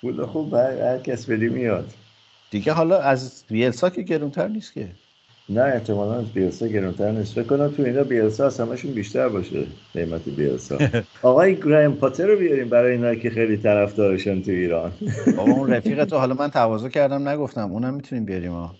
پول 0.00 0.26
خوب 0.26 0.54
هر 0.54 0.98
کس 0.98 1.26
بدی 1.26 1.48
میاد. 1.48 1.92
دیگه 2.50 2.72
حالا 2.72 2.98
از 2.98 3.44
بیلسا 3.48 3.90
که 3.90 4.02
گرونتر 4.02 4.48
نیست 4.48 4.74
که. 4.74 4.88
نه 5.48 5.62
احتمالا 5.62 6.14
از 6.14 6.32
بیلسا 6.32 6.66
گرونتر 6.66 7.10
نیست. 7.10 7.32
فکر 7.32 7.42
کنم 7.42 7.68
تو 7.68 7.82
اینا 7.82 8.04
بیلسا 8.04 8.46
از 8.46 8.60
همشون 8.60 8.92
بیشتر 8.92 9.28
باشه 9.28 9.66
قیمت 9.94 10.28
بیلسا. 10.28 10.78
آقای 11.22 11.56
گرایم 11.56 11.92
پاتر 11.92 12.26
رو 12.26 12.38
بیاریم 12.38 12.68
برای 12.68 12.92
اینا 12.92 13.14
که 13.14 13.30
خیلی 13.30 13.56
طرفدارشن 13.56 14.42
تو 14.42 14.50
ایران. 14.50 14.92
بابا 15.36 15.52
اون 15.52 15.70
رفیق 15.70 16.04
تو 16.04 16.18
حالا 16.18 16.34
من 16.34 16.50
تواضع 16.50 16.88
کردم 16.88 17.28
نگفتم. 17.28 17.72
اونم 17.72 17.94
می‌تونیم 17.94 18.24
بیاریم 18.24 18.52
ها. 18.52 18.74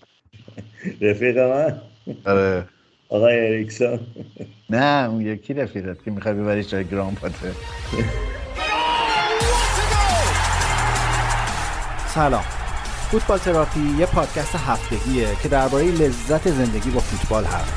رفیق 1.01 1.39
من؟ 1.39 1.81
آره. 2.27 2.65
آقای 3.09 3.47
اریکسون. 3.47 4.01
نه 4.71 5.11
اون 5.11 5.21
یکی 5.21 5.55
رفیقت 5.55 6.05
که 6.05 6.11
می‌خوای 6.11 6.35
ببریش 6.35 6.69
جای 6.69 6.85
گرام 6.85 7.15
پاتر. 7.15 7.53
سلام. 12.15 12.45
فوتبال 13.11 13.39
تراپی 13.39 13.95
یه 13.99 14.07
پادکست 14.07 14.55
هفتگیه 14.69 15.29
که 15.43 15.49
درباره 15.49 15.85
لذت 15.85 16.51
زندگی 16.51 16.91
با 16.91 17.01
فوتبال 17.01 17.45
حرف 17.45 17.69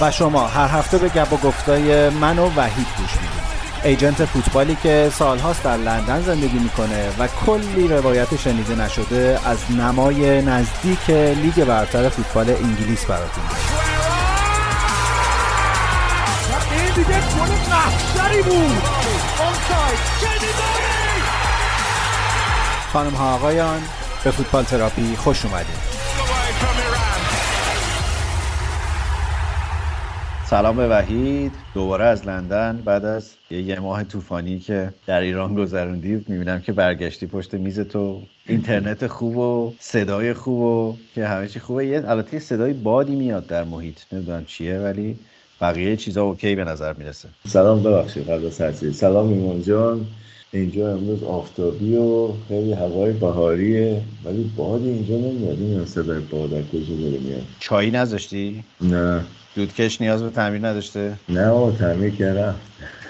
و 0.00 0.10
شما 0.10 0.46
هر 0.46 0.78
هفته 0.78 0.98
به 0.98 1.08
گپ 1.08 1.32
و 1.32 1.36
گفتای 1.36 2.08
من 2.08 2.38
و 2.38 2.50
وحید 2.56 2.86
گوش 2.96 3.10
می‌دید. 3.10 3.46
ایجنت 3.84 4.24
فوتبالی 4.24 4.76
که 4.82 5.12
سالهاست 5.14 5.62
در 5.62 5.76
لندن 5.76 6.22
زندگی 6.22 6.58
می‌کنه 6.58 7.08
و 7.18 7.28
کلی 7.46 7.88
روایت 7.88 8.36
شنیده 8.36 8.74
نشده 8.74 9.40
از 9.44 9.58
نمای 9.70 10.42
نزدیک 10.42 11.10
لیگ 11.10 11.64
برتر 11.64 12.08
فوتبال 12.08 12.50
انگلیس 12.50 13.04
براتون 13.04 13.44
این 16.70 16.94
دیگه 16.94 17.20
گل 18.16 18.42
بود. 18.42 19.05
خانم 22.92 23.14
ها 23.14 23.34
آقایان 23.34 23.80
به 24.24 24.30
فوتبال 24.30 24.64
تراپی 24.64 25.16
خوش 25.16 25.44
اومدید. 25.44 25.96
سلام 30.46 30.76
به 30.76 30.88
وحید. 30.88 31.52
دوباره 31.74 32.04
از 32.04 32.26
لندن 32.26 32.82
بعد 32.84 33.04
از 33.04 33.30
یه, 33.50 33.80
ماه 33.80 34.04
طوفانی 34.04 34.58
که 34.58 34.92
در 35.06 35.20
ایران 35.20 35.54
گذروندی 35.54 36.24
می‌بینم 36.28 36.60
که 36.60 36.72
برگشتی 36.72 37.26
پشت 37.26 37.54
میز 37.54 37.80
تو. 37.80 38.22
اینترنت 38.46 39.06
خوب 39.06 39.36
و 39.36 39.74
صدای 39.80 40.34
خوب 40.34 40.60
و 40.60 40.96
که 41.14 41.26
همه 41.26 41.48
چی 41.48 41.60
خوبه. 41.60 42.10
البته 42.10 42.38
صدای 42.38 42.72
بادی 42.72 43.16
میاد 43.16 43.46
در 43.46 43.64
محیط. 43.64 43.98
نمی‌دونم 44.12 44.44
چیه 44.44 44.78
ولی 44.78 45.18
بقیه 45.60 45.96
چیزا 45.96 46.22
اوکی 46.22 46.54
به 46.54 46.64
نظر 46.64 46.92
می‌رسه. 46.92 47.28
سلام 47.48 47.82
ببخشید 47.82 48.30
قبل 48.30 48.46
از 48.46 48.96
سلام 48.96 49.28
ایمان 49.28 49.62
جان. 49.62 50.06
اینجا 50.52 50.92
امروز 50.92 51.22
آفتابی 51.22 51.96
و 51.96 52.28
خیلی 52.48 52.72
هوای 52.72 53.12
بهاریه 53.12 54.02
ولی 54.24 54.52
باد 54.56 54.82
اینجا 54.82 55.14
نمیاد. 55.16 55.58
این 55.58 55.84
صدای 55.84 56.20
باد 56.20 56.54
از 56.54 56.64
کجا 56.72 56.94
داره 57.02 57.18
میاد؟ 57.18 57.42
چایی 57.60 57.90
نذاشتی؟ 57.90 58.64
نه. 58.80 59.24
دودکش 59.54 60.00
نیاز 60.00 60.22
به 60.22 60.30
تعمیر 60.30 60.66
نداشته؟ 60.66 61.16
نه 61.28 61.48
او 61.48 61.70
تعمیر 61.72 62.10
کردم. 62.10 62.54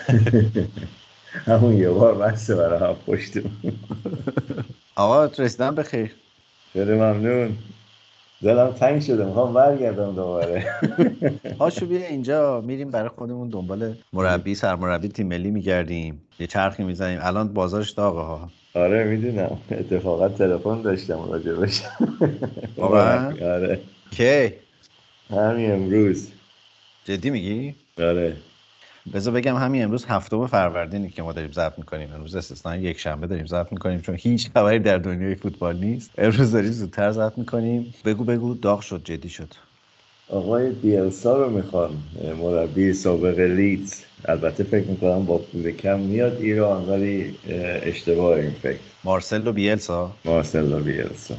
همون 1.47 1.77
یه 1.77 1.91
بار 1.91 2.15
بسته 2.15 2.55
برای 2.55 2.81
هم 2.81 2.97
پشتم 3.07 3.51
آقا 4.97 5.25
رسیدم 5.39 5.75
بخیر 5.75 6.11
خیلی 6.73 6.93
ممنون. 6.93 7.57
دلم 8.42 8.70
تنگ 8.73 9.03
شده 9.03 9.25
می‌خوام 9.25 9.55
برگردم 9.55 10.15
دوباره. 10.15 10.67
هاشو 11.61 11.87
بیا 11.87 12.06
اینجا 12.06 12.61
میریم 12.61 12.91
برای 12.91 13.09
خودمون 13.09 13.48
دنبال 13.48 13.95
مربی 14.12 14.55
سرمربی 14.55 15.09
تیم 15.09 15.27
ملی 15.27 15.51
میگردیم. 15.51 16.23
یه 16.41 16.47
چرخی 16.47 16.84
می‌زنیم. 16.84 17.19
الان 17.23 17.48
بازارش 17.48 17.91
داغه 17.91 18.20
ها. 18.20 18.51
آره 18.75 19.05
می‌دونم. 19.05 19.59
اتفاقا 19.70 20.28
تلفن 20.28 20.83
داشتم 20.83 21.31
راجبش 21.33 21.83
واقعا 22.77 23.31
آره. 23.55 23.81
کی؟ 24.11 24.53
همین 25.31 25.72
امروز. 25.72 26.28
جدی 27.05 27.31
میگی؟ 27.31 27.75
آره. 27.99 28.37
بذار 29.15 29.34
بگم 29.34 29.56
همین 29.56 29.84
امروز 29.84 30.05
هفتم 30.05 30.47
فروردینی 30.47 31.11
که 31.11 31.22
ما 31.22 31.33
داریم 31.33 31.53
ضبط 31.53 31.78
می‌کنیم. 31.78 32.12
امروز 32.15 32.37
استثنا 32.37 32.77
یک 32.77 32.99
شنبه 32.99 33.27
داریم 33.27 33.47
ضبط 33.47 33.72
می‌کنیم 33.72 34.00
چون 34.00 34.17
هیچ 34.19 34.50
خبری 34.55 34.78
در 34.78 34.99
دنیای 34.99 35.34
فوتبال 35.34 35.77
نیست. 35.77 36.11
امروز 36.19 36.53
داریم 36.53 36.71
زودتر 36.71 37.12
ضبط 37.12 37.39
می‌کنیم. 37.39 37.94
بگو 38.05 38.25
بگو. 38.25 38.55
داغ 38.55 38.81
شد 38.81 39.00
جدی 39.05 39.28
شد. 39.28 39.49
آقای 40.28 40.71
بیلسا 40.71 41.44
رو 41.44 41.50
می‌خوام. 41.50 42.03
مربی 42.43 42.93
سابق 42.93 43.39
لیدز. 43.39 43.94
البته 44.25 44.65
فکر 44.65 44.87
می‌کنم 44.87 45.25
با 45.25 45.38
پول 45.38 45.71
کم 45.71 46.00
میاد 46.00 46.37
ایران 46.41 46.88
ولی 46.88 47.34
اشتباه 47.83 48.38
این 48.38 48.50
فکر. 48.50 48.78
مارسلو 49.05 49.53
بیلسا. 49.53 50.12
مارسلو 50.25 50.81
بیلسا. 50.81 51.34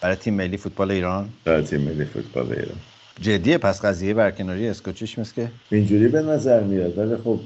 برای 0.00 0.16
تیم 0.16 0.34
ملی 0.34 0.56
فوتبال 0.56 0.90
ایران؟ 0.90 1.28
برای 1.44 1.62
تیم 1.62 1.80
ملی 1.80 2.04
فوتبال 2.04 2.46
ایران. 2.52 2.76
جدیه 3.20 3.58
پس 3.58 3.84
قضیه 3.84 4.14
برکناری 4.14 4.68
اسکوچیش 4.68 5.18
مثل 5.18 5.34
که 5.34 5.48
اینجوری 5.70 6.08
به 6.08 6.22
نظر 6.22 6.60
میاد 6.62 6.98
ولی 6.98 7.16
خب 7.16 7.40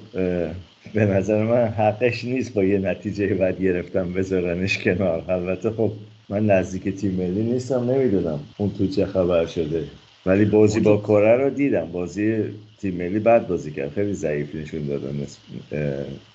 به 0.95 1.07
نظر 1.07 1.45
من 1.45 1.67
حقش 1.69 2.25
نیست 2.25 2.55
با 2.55 2.65
یه 2.65 2.79
نتیجه 2.79 3.35
بعد 3.35 3.62
گرفتم 3.62 4.12
بذارنش 4.12 4.79
کنار. 4.79 5.25
البته 5.29 5.71
خب 5.71 5.93
من 6.29 6.47
نزدیک 6.47 6.89
تیم 6.89 7.11
ملی 7.11 7.43
نیستم 7.43 7.91
نمی‌دونم 7.91 8.41
اون 8.57 8.71
تو 8.79 8.87
چه 8.87 9.07
خبر 9.07 9.47
شده. 9.47 9.85
ولی 10.27 10.45
بازی 10.45 10.81
با 10.81 10.97
کره 10.97 11.37
رو 11.37 11.51
دیدم. 11.51 11.89
بازی 11.93 12.45
تیم 12.81 12.95
ملی 12.95 13.19
بعد 13.19 13.49
بازی 13.49 13.71
کرد. 13.71 13.93
خیلی 13.95 14.12
ضعیف 14.15 14.55
نشون 14.55 14.87
دادن 14.87 15.27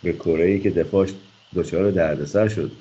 به 0.03 0.13
کره 0.13 0.45
ای 0.45 0.59
که 0.59 0.69
دفاعش 0.69 1.09
دچار 1.55 1.91
دردسر 1.91 2.47
شد. 2.47 2.71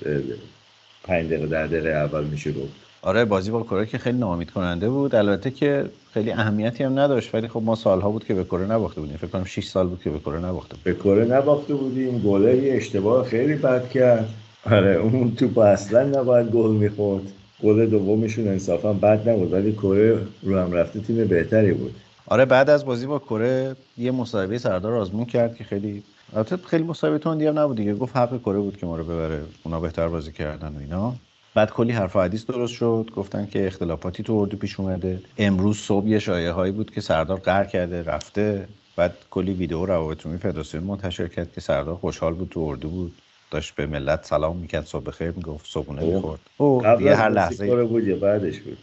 پنج 1.09 1.27
دقیقه 1.27 1.47
در 1.47 1.67
دقیقه 1.67 1.89
اول 1.89 2.25
میشه 2.25 2.53
گفت. 2.53 2.73
آره 3.03 3.25
بازی 3.25 3.51
با 3.51 3.63
کره 3.63 3.87
که 3.87 3.99
خیلی 3.99 4.19
ناامید 4.19 4.51
کننده 4.51 4.89
بود. 4.89 5.15
البته 5.15 5.51
که 5.51 5.85
خیلی 6.15 6.31
اهمیتی 6.31 6.85
هم 6.85 6.99
نداشت 6.99 7.35
ولی 7.35 7.49
خب 7.49 7.63
ما 7.65 7.75
سالها 7.75 8.11
بود 8.11 8.25
که 8.25 8.35
به 8.35 8.45
کره 8.45 8.67
نباخته 8.67 9.01
بودیم. 9.01 9.17
فکر 9.17 9.27
کنم 9.27 9.45
6 9.45 9.65
سال 9.65 9.87
بود 9.87 10.03
که 10.03 10.11
به 10.11 10.19
کره 10.19 10.39
نباخته 10.39 10.77
به 10.85 10.95
کره 10.95 11.25
نباخته 11.25 11.75
بودیم. 11.75 12.19
گله 12.19 12.57
یه 12.57 12.75
اشتباه 12.75 13.25
خیلی 13.25 13.55
بد 13.55 13.91
کرد. 13.91 14.29
آره 14.71 14.95
اون 14.95 15.35
تو 15.35 15.61
اصلا 15.61 16.21
نباید 16.21 16.47
گل 16.47 16.71
می‌خورد. 16.71 17.25
گل 17.63 17.87
دومشون 17.87 18.49
انصافا 18.49 18.93
بد 18.93 19.29
نبود 19.29 19.53
ولی 19.53 19.73
کره 19.73 20.19
رو 20.43 20.59
هم 20.59 20.73
رفته 20.73 21.01
تیم 21.01 21.25
بهتری 21.25 21.73
بود. 21.73 21.95
آره 22.27 22.45
بعد 22.45 22.71
از 22.71 22.85
بازی 22.85 23.07
با 23.07 23.19
کره 23.19 23.77
یه 23.99 24.11
مصاحبه 24.11 24.59
سردار 24.59 24.95
آزمون 24.95 25.25
کرد 25.25 25.57
که 25.57 25.65
خیلی 25.65 26.03
البته 26.37 26.57
خیلی 26.57 26.85
مصاحبه 26.85 27.19
تندی 27.19 27.47
هم 27.47 27.59
نبود 27.59 27.77
دیگه. 27.77 27.95
گفت 27.95 28.17
حق 28.17 28.41
کره 28.41 28.59
بود 28.59 28.77
که 28.77 28.87
ما 28.87 28.97
رو 28.97 29.05
ببره 29.05 29.43
اونا 29.63 29.81
بهتر 29.81 30.09
بازی 30.09 30.33
کردن 30.33 30.77
و 30.77 30.79
اینا. 30.79 31.15
بعد 31.55 31.71
کلی 31.71 31.93
حرف 31.93 32.17
و 32.17 32.21
حدیث 32.21 32.47
درست 32.47 32.73
شد. 32.73 33.11
گفتن 33.17 33.47
که 33.47 33.67
اختلافاتی 33.67 34.23
تو 34.23 34.33
اردو 34.33 34.57
پیش 34.57 34.81
اومده. 34.81 35.23
امروز 35.39 35.79
صبح 35.79 36.07
یه 36.07 36.19
شایعه 36.19 36.53
هایی 36.53 36.73
بود 36.73 36.91
که 36.91 37.01
سردار 37.01 37.39
قهر 37.39 37.65
کرده 37.65 38.03
رفته. 38.03 38.69
بعد 38.97 39.15
کلی 39.31 39.53
ویدیو 39.53 39.87
روابط 39.87 40.27
عمومی 40.27 40.41
فدراسیون 40.41 40.85
منتشر 40.85 41.29
کرد 41.29 41.53
که 41.53 41.61
سردار 41.61 41.95
خوشحال 41.95 42.35
بود 42.35 42.49
تو 42.49 42.61
اردو 42.61 42.89
بود. 42.89 43.15
داشت 43.51 43.75
به 43.75 43.87
ملت 43.87 44.25
سلام 44.25 44.57
می‌کرد 44.57 44.87
صبح 44.87 45.05
بخیر 45.05 45.31
می‌گفت 45.31 45.67
صبحونه 45.71 46.05
می‌خورد. 46.15 46.41
او 46.57 46.83
یه 47.01 47.17
هر 47.17 47.29
لحظه. 47.29 47.85
بود 47.85 48.21
بعدش 48.21 48.61
بود؟ 48.61 48.79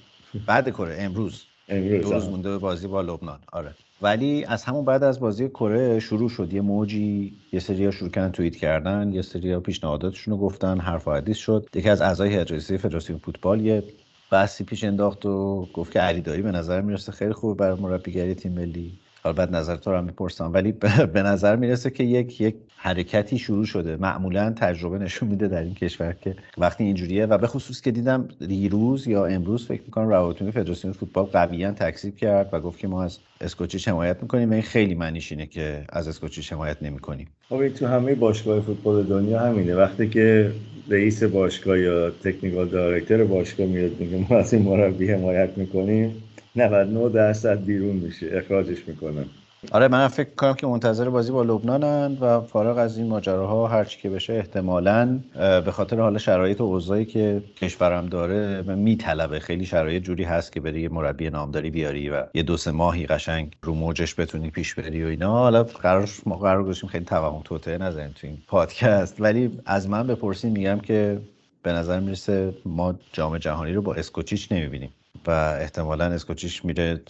بعد 0.46 0.70
کره 0.70 0.96
امروز. 1.00 1.44
امروز 1.70 2.02
دو 2.02 2.12
روز 2.12 2.30
مونده 2.30 2.50
به 2.50 2.58
بازی 2.58 2.88
با 2.88 3.02
لبنان. 3.02 3.40
آره. 3.52 3.76
ولی 4.02 4.46
از 4.46 4.64
همون 4.64 4.86
بعد 4.86 5.04
از 5.04 5.20
بازی 5.20 5.50
کره 5.50 6.00
شروع 6.00 6.30
شد. 6.30 6.54
یه 6.54 6.62
موجی 6.62 7.34
یه 7.52 7.60
سری 7.60 7.86
ها 7.86 7.92
شروع 7.92 8.10
کردن 8.10 8.32
توییت 8.32 8.56
کردن 8.56 9.14
یه 9.14 9.22
سری 9.22 9.52
ها 9.52 9.60
پیشنهاداتشون 9.60 10.34
رو 10.34 10.40
گفتن 10.40 10.80
حرف 10.80 11.08
و 11.08 11.34
شد. 11.34 11.70
یکی 11.76 11.90
از 11.90 12.02
اعضای 12.02 12.46
رئیسه 12.46 12.78
فدراسیون 12.78 13.20
فوتبال 13.20 13.62
یه 13.62 13.84
بحثی 14.32 14.64
پیش 14.64 14.84
انداخت 14.84 15.26
و 15.26 15.66
گفت 15.74 15.92
که 15.92 16.00
علیداری 16.00 16.42
به 16.42 16.52
نظر 16.52 16.82
می‌رسه 16.82 17.12
خیلی 17.12 17.34
خوبه 17.34 17.60
برای 17.60 17.82
مربیگری 17.82 18.36
تیم 18.36 18.52
ملی. 18.52 19.00
حالا 19.24 19.34
بعد 19.34 19.56
نظر 19.56 19.76
تو 19.76 19.92
رو 19.92 19.98
هم 19.98 20.04
می‌پرسم 20.04 20.54
ولی 20.54 20.72
به 21.14 21.24
نظر 21.24 21.56
می‌رسه 21.56 21.90
که 21.90 22.04
یک 22.04 22.42
یک 22.42 22.56
حرکتی 22.86 23.38
شروع 23.40 23.66
شده. 23.66 23.96
معمولا 23.96 24.54
تجربه 24.58 24.98
نشون 24.98 25.30
میده 25.30 25.48
در 25.48 25.62
این 25.62 25.74
کشور 25.74 26.16
که 26.22 26.36
وقتی 26.58 26.84
اینجوریه 26.84 27.26
و 27.26 27.38
به 27.38 27.48
خصوص 27.48 27.82
که 27.82 27.92
دیدم 27.92 28.28
دیروز 28.48 29.08
یا 29.08 29.26
امروز 29.26 29.68
فکر 29.68 29.82
می‌کنم 29.86 30.08
روابط 30.08 30.44
فدراسیون 30.44 30.94
فوتبال 30.94 31.26
قویا 31.26 31.72
تکذیب 31.72 32.16
کرد 32.16 32.50
و 32.54 32.60
گفت 32.60 32.80
که 32.80 32.88
ما 32.88 33.04
از 33.04 33.20
اسکوچیچ 33.42 33.88
حمایت 33.88 34.18
می‌کنیم. 34.22 34.50
و 34.50 34.54
این 34.54 34.62
خیلی 34.62 34.96
معنیش 34.96 35.32
اینه 35.32 35.46
که 35.46 35.86
از 35.90 36.08
اسکوچیچ 36.08 36.54
حمایت 36.54 36.84
نمی‌کنیم. 36.84 37.28
خب 37.50 37.68
تو 37.70 37.88
همه 37.88 38.16
باشگاه 38.16 38.62
فوتبال 38.62 39.04
دنیا 39.04 39.40
همینه. 39.40 39.76
وقتی 39.76 40.10
که 40.10 40.52
رئیس 40.90 41.24
باشگاه 41.24 41.80
یا 41.80 42.10
تکنیکال 42.10 42.68
دایرکتور 42.68 43.24
باشگاه 43.24 43.68
میاد 43.68 44.00
میگه 44.00 44.26
ما 44.30 44.38
از 44.38 44.54
این 44.54 44.64
مربی 44.64 45.12
حمایت 45.12 45.58
می‌کنیم 45.58 46.24
99 46.56 47.10
درصد 47.10 47.66
بیرون 47.66 47.96
میشه. 47.96 48.28
اخراجش 48.34 48.88
می‌کنن 48.88 49.26
آره 49.72 49.88
من 49.88 50.08
فکر 50.08 50.30
کنم 50.30 50.54
که 50.54 50.68
منتظر 50.68 51.10
بازی 51.10 51.32
با 51.32 51.44
لبنانن 51.44 52.18
و 52.22 52.42
فارغ 52.42 52.78
از 52.78 52.98
این 52.98 53.08
ماجراها 53.08 53.68
هر 53.68 53.86
چی 53.86 54.02
که 54.02 54.10
بشه 54.10 54.34
احتمالا 54.34 55.20
به 55.36 55.72
خاطر 55.72 56.00
حال 56.00 56.18
شرایط 56.18 56.62
و 56.62 56.64
اوضاعی 56.64 57.06
که 57.06 57.44
کشورم 57.62 58.06
داره 58.06 58.62
میطلبه. 58.62 59.40
خیلی 59.40 59.66
شرایط 59.66 60.04
جوری 60.04 60.24
هست 60.24 60.52
که 60.52 60.60
بری 60.60 60.82
یه 60.82 60.90
مربی 60.90 61.30
نامداری 61.30 61.70
بیاری 61.70 62.10
و 62.10 62.24
یه 62.34 62.44
دو 62.44 62.58
سه 62.58 62.72
ماهی 62.72 63.06
قشنگ 63.06 63.56
رو 63.62 63.74
موجش 63.74 64.20
بتونی 64.20 64.50
پیش 64.50 64.76
بری 64.76 65.04
و 65.04 65.08
اینا. 65.08 65.32
حالا 65.32 65.64
قرار 65.64 66.10
ما 66.26 66.36
قرار 66.36 66.64
گذاشتیم 66.64 66.90
خیلی 66.90 67.06
توهم 67.06 67.42
توته 67.44 67.78
نزنیم 67.78 68.12
تو 68.22 68.28
این 68.28 68.38
پادکست. 68.48 69.22
ولی 69.22 69.60
از 69.66 69.90
من 69.90 70.08
بپرسین 70.08 70.52
میگم 70.52 70.80
که 70.80 71.22
به 71.64 71.72
نظر 71.72 72.00
می‌رسه 72.00 72.54
ما 72.66 72.96
جام 73.14 73.38
جهانی 73.38 73.74
رو 73.74 73.82
با 73.82 73.94
اسکوچیچ 73.94 74.52
نمی‌بینیم 74.52 74.90
و 75.28 75.32
احتمالا 75.62 76.06
اسکوچیچ 76.06 76.66
میره 76.66 77.02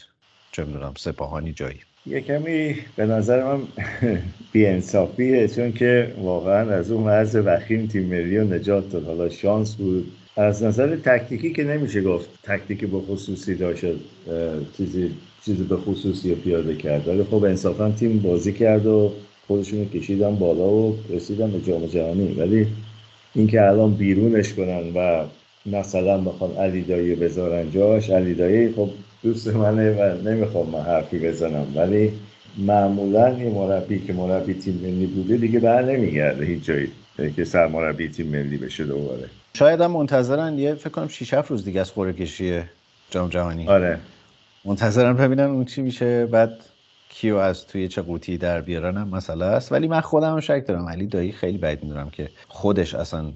چه 0.52 0.66
می‌دونم 0.66 0.94
سپاهانی 0.98 1.54
جایی. 1.54 1.80
یه 2.08 2.22
کمی 2.22 2.76
به 2.96 3.06
نظر 3.06 3.44
من 3.44 3.62
بیانصافیه 4.52 5.48
چون 5.48 5.72
که 5.72 6.14
واقعا 6.22 6.72
از 6.72 6.92
اون 6.92 7.04
مرز 7.04 7.36
وخیم 7.36 7.88
تیم 7.88 8.06
ملی 8.06 8.38
رو 8.38 8.54
نجات 8.54 8.90
داد. 8.90 9.06
حالا 9.06 9.30
شانس 9.30 9.76
بود. 9.76 10.12
از 10.38 10.64
نظر 10.64 10.96
تکتیکی 10.96 11.54
که 11.54 11.64
نمیشه 11.64 12.02
گفت 12.02 12.30
تکتیک 12.44 12.86
به 12.86 13.00
خصوصی 13.00 13.56
داشت 13.56 13.86
چیزی 14.78 15.12
چیزی 15.46 15.64
به 15.64 15.78
خصوصی 15.78 16.36
پیاده 16.36 16.76
کرد. 16.76 17.08
ولی 17.08 17.24
خب 17.24 17.44
انصافا 17.44 17.92
تیم 17.92 18.20
بازی 18.20 18.54
کرد 18.54 18.86
و 18.86 19.12
خودشون 19.48 19.90
کشیدن 19.90 20.36
بالا 20.36 20.70
و 20.70 20.98
رسیدن 21.10 21.52
به 21.52 21.62
جام 21.62 21.86
جهانی. 21.86 22.34
ولی 22.34 22.68
اینکه 23.36 23.62
الان 23.62 23.94
بیرونش 23.94 24.54
کنن 24.54 24.94
و 24.96 25.26
مثلا 25.66 26.18
بخوان 26.18 26.52
علی 26.56 26.82
دایی 26.82 27.16
بذارن 27.16 27.72
جاش 27.72 28.10
علی 28.10 28.34
دایی 28.34 28.74
خب 28.74 28.90
دوست 29.26 29.48
منه 29.48 29.92
و 29.92 30.30
نمی‌خوام 30.30 30.70
من 30.70 30.82
حرفی 30.82 31.20
بزنم 31.20 31.68
ولی 31.76 32.12
معمولا 32.58 33.26
این 33.26 33.52
مربی 33.52 34.00
که 34.00 34.14
مربی 34.14 34.54
تیم 34.54 34.80
ملی 34.84 35.06
بوده 35.06 35.38
دیگه 35.38 35.60
بر 35.60 35.82
نمیگرده 35.82 36.46
هیچ 36.46 36.64
جایی 36.64 36.92
که 37.36 37.46
سرمربی 37.46 38.10
تیم 38.10 38.28
ملی 38.28 38.58
بشه 38.58 38.84
دوباره. 38.84 39.30
شاید 39.58 39.82
هم 39.82 39.92
منتظرن 39.92 40.60
یه 40.60 40.74
فکر 40.74 40.90
کنم 40.90 41.08
6 41.08 41.34
7 41.34 41.52
روز 41.52 41.66
دیگه 41.66 41.82
از 41.82 41.92
خوره 41.92 42.14
کشی 42.14 42.62
جام 43.10 43.30
جهانی. 43.30 43.68
آره. 43.68 44.00
منتظرن 44.66 45.14
ببینن 45.14 45.44
اون 45.44 45.66
چی 45.66 45.82
میشه 45.82 46.26
بعد 46.26 46.52
کیو 47.10 47.36
از 47.36 47.68
توی 47.68 47.88
چه 47.88 48.02
قوطی 48.02 48.38
در 48.38 48.62
بیارن 48.62 48.98
هم 48.98 49.08
مسئله 49.08 49.46
است. 49.46 49.72
ولی 49.72 49.88
من 49.88 50.02
خودم 50.02 50.34
هم 50.34 50.40
شک 50.40 50.64
دارم. 50.68 50.90
علی 50.90 51.08
دایی 51.08 51.32
خیلی 51.32 51.58
بعید 51.58 51.84
می‌دونم 51.84 52.10
که 52.10 52.30
خودش 52.48 52.96
اصلا 52.96 53.32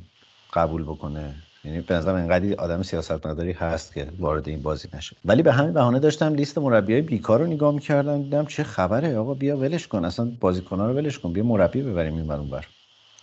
قبول 0.53 0.83
بکنه. 0.83 1.35
یعنی 1.69 1.81
به 1.81 1.95
نظرم 1.95 2.15
اینقدر 2.15 2.53
آدم 2.53 2.83
سیاست 2.83 3.27
مداری 3.27 3.51
هست 3.51 3.93
که 3.93 4.07
وارد 4.19 4.49
این 4.49 4.61
بازی 4.61 4.87
نشه. 4.93 5.15
ولی 5.25 5.43
به 5.43 5.51
همین 5.51 5.73
بهانه 5.73 5.99
داشتم 5.99 6.33
لیست 6.33 6.57
مربیای 6.57 7.01
بیکار 7.01 7.39
رو 7.39 7.47
نگاه 7.47 7.73
می‌کردم 7.73 8.23
دیدم 8.23 8.45
چه 8.45 8.63
خبره. 8.63 9.17
آقا 9.17 9.33
بیا 9.33 9.57
ولش 9.57 9.87
کن. 9.87 10.05
اصلا 10.05 10.31
بازیکن‌ها 10.39 10.87
رو 10.87 10.93
ولش 10.93 11.19
کن. 11.19 11.33
بیا 11.33 11.43
مربی 11.43 11.81
ببریم 11.81 12.15
این 12.15 12.31
اون 12.31 12.49
بر 12.49 12.65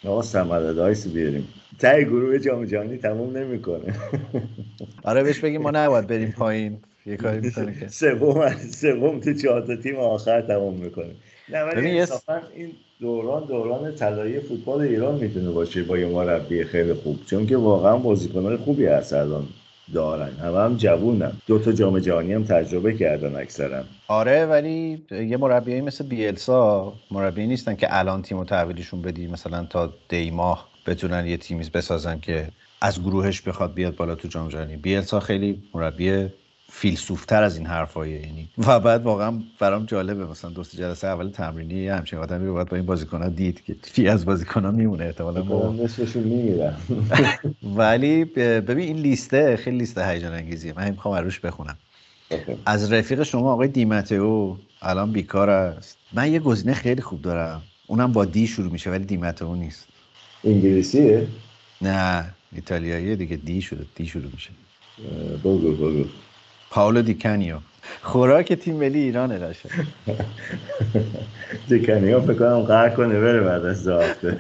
آقا 0.04 0.22
سمد 0.22 0.74
دایس 0.74 1.08
بیاریم. 1.08 1.48
تای 1.78 2.04
گروه 2.04 2.38
جام 2.38 2.64
جهانی 2.64 2.96
تموم 2.96 3.36
نمی‌کنه. 3.36 3.94
آره 5.04 5.22
بهش 5.22 5.38
بگیم 5.38 5.62
ما 5.62 5.70
نباید 5.70 6.06
بریم 6.06 6.34
پایین. 6.38 6.78
یه 7.06 7.16
کاری 7.16 7.40
می‌کنه 7.40 7.78
که. 7.80 7.88
سوم 7.88 8.56
سوم 8.70 9.20
تو 9.20 9.34
چهار 9.34 9.76
تیم 9.76 9.96
آخر 9.96 10.40
تموم 10.40 10.74
می‌کنه. 10.74 11.10
نه 11.48 11.62
ولی 11.62 11.90
این 11.90 12.72
دوران 13.00 13.44
دوران 13.44 13.94
طلایی 13.94 14.40
فوتبال 14.40 14.80
ایران 14.80 15.14
می‌تونه 15.14 15.50
باشه 15.50 15.82
با 15.82 15.98
یه 15.98 16.06
مربی 16.06 16.64
خیلی 16.64 16.94
خوب. 16.94 17.24
چون 17.26 17.46
که 17.46 17.56
واقعا 17.56 17.96
بازیکنان 17.96 18.56
خوبی 18.56 18.86
هست 18.86 19.12
الان 19.12 19.44
دارن. 19.94 20.30
همه 20.30 20.58
هم 20.58 20.76
جوونن. 20.76 21.32
دو 21.46 21.58
تا 21.58 21.72
جام 21.72 21.98
جهانی 21.98 22.32
هم 22.32 22.44
تجربه 22.44 22.94
کردن 22.94 23.36
اکثرا. 23.36 23.84
آره 24.08 24.46
ولی 24.46 25.02
یه 25.10 25.36
مربیایی 25.36 25.80
مثل 25.80 26.04
بیلسا 26.04 26.92
مربی 27.10 27.46
نیستن 27.46 27.74
که 27.74 27.86
الان 27.90 28.22
تیم 28.22 28.44
تحویلشون 28.44 29.02
بدی. 29.02 29.26
مثلا 29.26 29.66
تا 29.70 29.92
دی 30.08 30.30
ماه 30.30 30.68
بتونن 30.86 31.26
یه 31.26 31.36
تیمیز 31.36 31.70
بسازن 31.70 32.18
که 32.20 32.48
از 32.80 33.02
گروهش 33.02 33.40
بخواد 33.40 33.74
بیاد 33.74 33.96
بالا 33.96 34.14
تو 34.14 34.28
جام 34.28 34.48
جهانی. 34.48 34.76
بیلسا 34.76 35.20
خیلی 35.20 35.62
مربی 35.74 36.28
فیلسوفتر 36.68 37.42
از 37.42 37.56
این 37.56 37.66
حرفایه 37.66 38.26
یعنی 38.26 38.48
و 38.58 38.80
بعد 38.80 39.02
واقعا 39.02 39.42
برام 39.58 39.86
جالبه. 39.86 40.26
مثلا 40.26 40.50
دوست 40.50 40.76
جلسه 40.76 41.06
اول 41.06 41.30
تمرینی 41.30 41.88
همچین 41.88 42.18
آدمی 42.18 42.46
رو 42.46 42.54
باید 42.54 42.68
با 42.68 42.76
این 42.76 42.86
بازیکن 42.86 43.28
دید 43.28 43.64
که 43.64 43.76
فی 43.82 44.08
از 44.08 44.24
بازیکن 44.24 44.64
ها 44.64 44.70
میمونه. 44.70 45.04
احتمالا 45.04 45.42
با 45.42 45.72
نصفشون 45.72 46.22
میمیرن. 46.22 46.76
ولی 47.76 48.24
ببین 48.24 48.86
این 48.88 48.96
لیسته 48.96 49.56
خیلی 49.56 49.78
لیسته 49.78 50.08
هیجان 50.08 50.32
انگیزیه. 50.32 50.72
من 50.76 50.90
می‌خوام 50.90 51.14
روش 51.24 51.40
بخونم. 51.40 51.76
از 52.66 52.92
رفیق 52.92 53.22
شما 53.22 53.52
آقای 53.52 53.68
دیمتئو 53.68 54.56
الان 54.82 55.12
بیکار 55.12 55.50
است. 55.50 55.98
من 56.12 56.32
یه 56.32 56.38
گزینه 56.38 56.74
خیلی 56.74 57.02
خوب 57.02 57.22
دارم. 57.22 57.62
اونم 57.86 58.12
با 58.12 58.24
دی 58.24 58.46
شروع 58.46 58.72
میشه 58.72 58.90
ولی 58.90 59.04
دیمتئو 59.04 59.54
نیست. 59.54 59.86
انگلیسیه؟ 60.44 61.26
نه 61.82 62.34
ایتالیاییه 62.52 63.16
دیگه. 63.16 63.36
دی 63.36 63.62
شده 63.62 63.86
دی 63.94 64.06
شروع 64.06 64.30
میشه. 64.32 64.50
بگو 65.44 65.58
بگو. 65.58 66.04
پاولو 66.76 67.02
دیکنیو 67.02 67.56
خوراک 68.02 68.52
تیم 68.52 68.76
ملی 68.76 68.98
ایران 68.98 69.40
راشه 69.40 69.68
دیکنیو 71.68 72.20
فکر 72.20 72.34
کنم 72.34 72.60
قهر 72.60 72.88
کنه 72.88 73.20
بره 73.20 73.40
بعد 73.40 73.64
از 73.64 73.84
دو 73.84 73.98
هفته. 74.00 74.36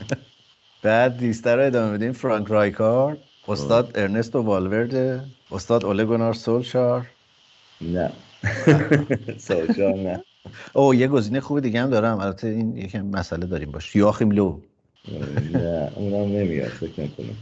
بعد 0.82 1.20
لیسته 1.20 1.54
رو 1.54 1.66
ادامه 1.66 1.96
بدیم. 1.96 2.12
فرانک 2.12 2.46
رایکارد 2.48 3.18
استاد 3.48 3.92
ارنستو 3.94 4.42
والورده 4.42 5.24
استاد 5.52 5.84
اولگونار 5.84 6.32
سولشار. 6.32 7.06
نه. 7.80 8.10
سولشار 9.48 9.94
نه. 9.94 10.20
او 10.72 10.94
یه 10.94 11.08
گزینه 11.08 11.40
خوب 11.40 11.60
دیگه 11.60 11.82
هم 11.82 11.90
دارم. 11.90 12.18
البته 12.18 12.46
این 12.46 12.76
یکم 12.76 13.06
مسئله 13.06 13.46
داریم 13.46 13.70
باش. 13.70 13.96
یاخیم 13.96 14.30
لو. 14.30 14.60
نه 15.52 15.92
اونم 15.96 16.36
نمیاد 16.36 16.68
فکر 16.68 17.02
نکنم. 17.02 17.36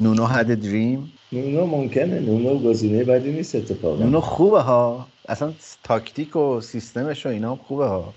نونو 0.00 0.26
هد 0.26 0.60
دریم 0.60 1.12
نونو 1.32 1.66
ممکنه 1.66 2.20
نونو 2.20 2.58
گزینه 2.58 3.04
بدی 3.04 3.32
نیست 3.32 3.54
اتفاقا. 3.54 4.04
نونو 4.04 4.20
خوبه 4.20 4.60
ها. 4.60 5.06
اصلا 5.28 5.52
تاکتیک 5.84 6.36
و 6.36 6.60
سیستمش 6.60 7.26
و 7.26 7.28
اینا 7.28 7.56
خوبه 7.56 7.86
ها. 7.86 8.14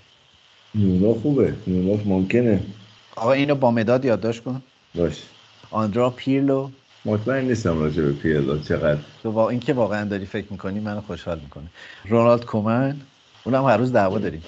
نونو 0.74 1.14
خوبه 1.14 1.54
نونو 1.66 1.98
ممکنه. 2.04 2.60
آقا 3.16 3.32
اینو 3.32 3.54
با 3.54 3.70
مداد 3.70 4.04
یادداشت 4.04 4.42
کن. 4.42 4.62
باش. 4.94 5.22
آندرا 5.70 6.10
پیرلو. 6.10 6.70
مطمئن 7.04 7.44
نیستم 7.44 7.80
راجع 7.80 8.02
به 8.02 8.12
پیرلو 8.12 8.58
چقدر. 8.58 9.00
تو 9.22 9.32
با 9.32 9.50
اینکه 9.50 9.72
واقعا 9.72 10.04
داری 10.04 10.26
فکر 10.26 10.46
می‌کنی 10.50 10.80
منو 10.80 11.00
خوشحال 11.00 11.38
می‌کنه. 11.38 11.66
رونالد 12.08 12.44
کومن. 12.44 13.00
اونم 13.44 13.64
هر 13.64 13.76
روز 13.76 13.92
دعوا 13.92 14.18
داریم. 14.18 14.42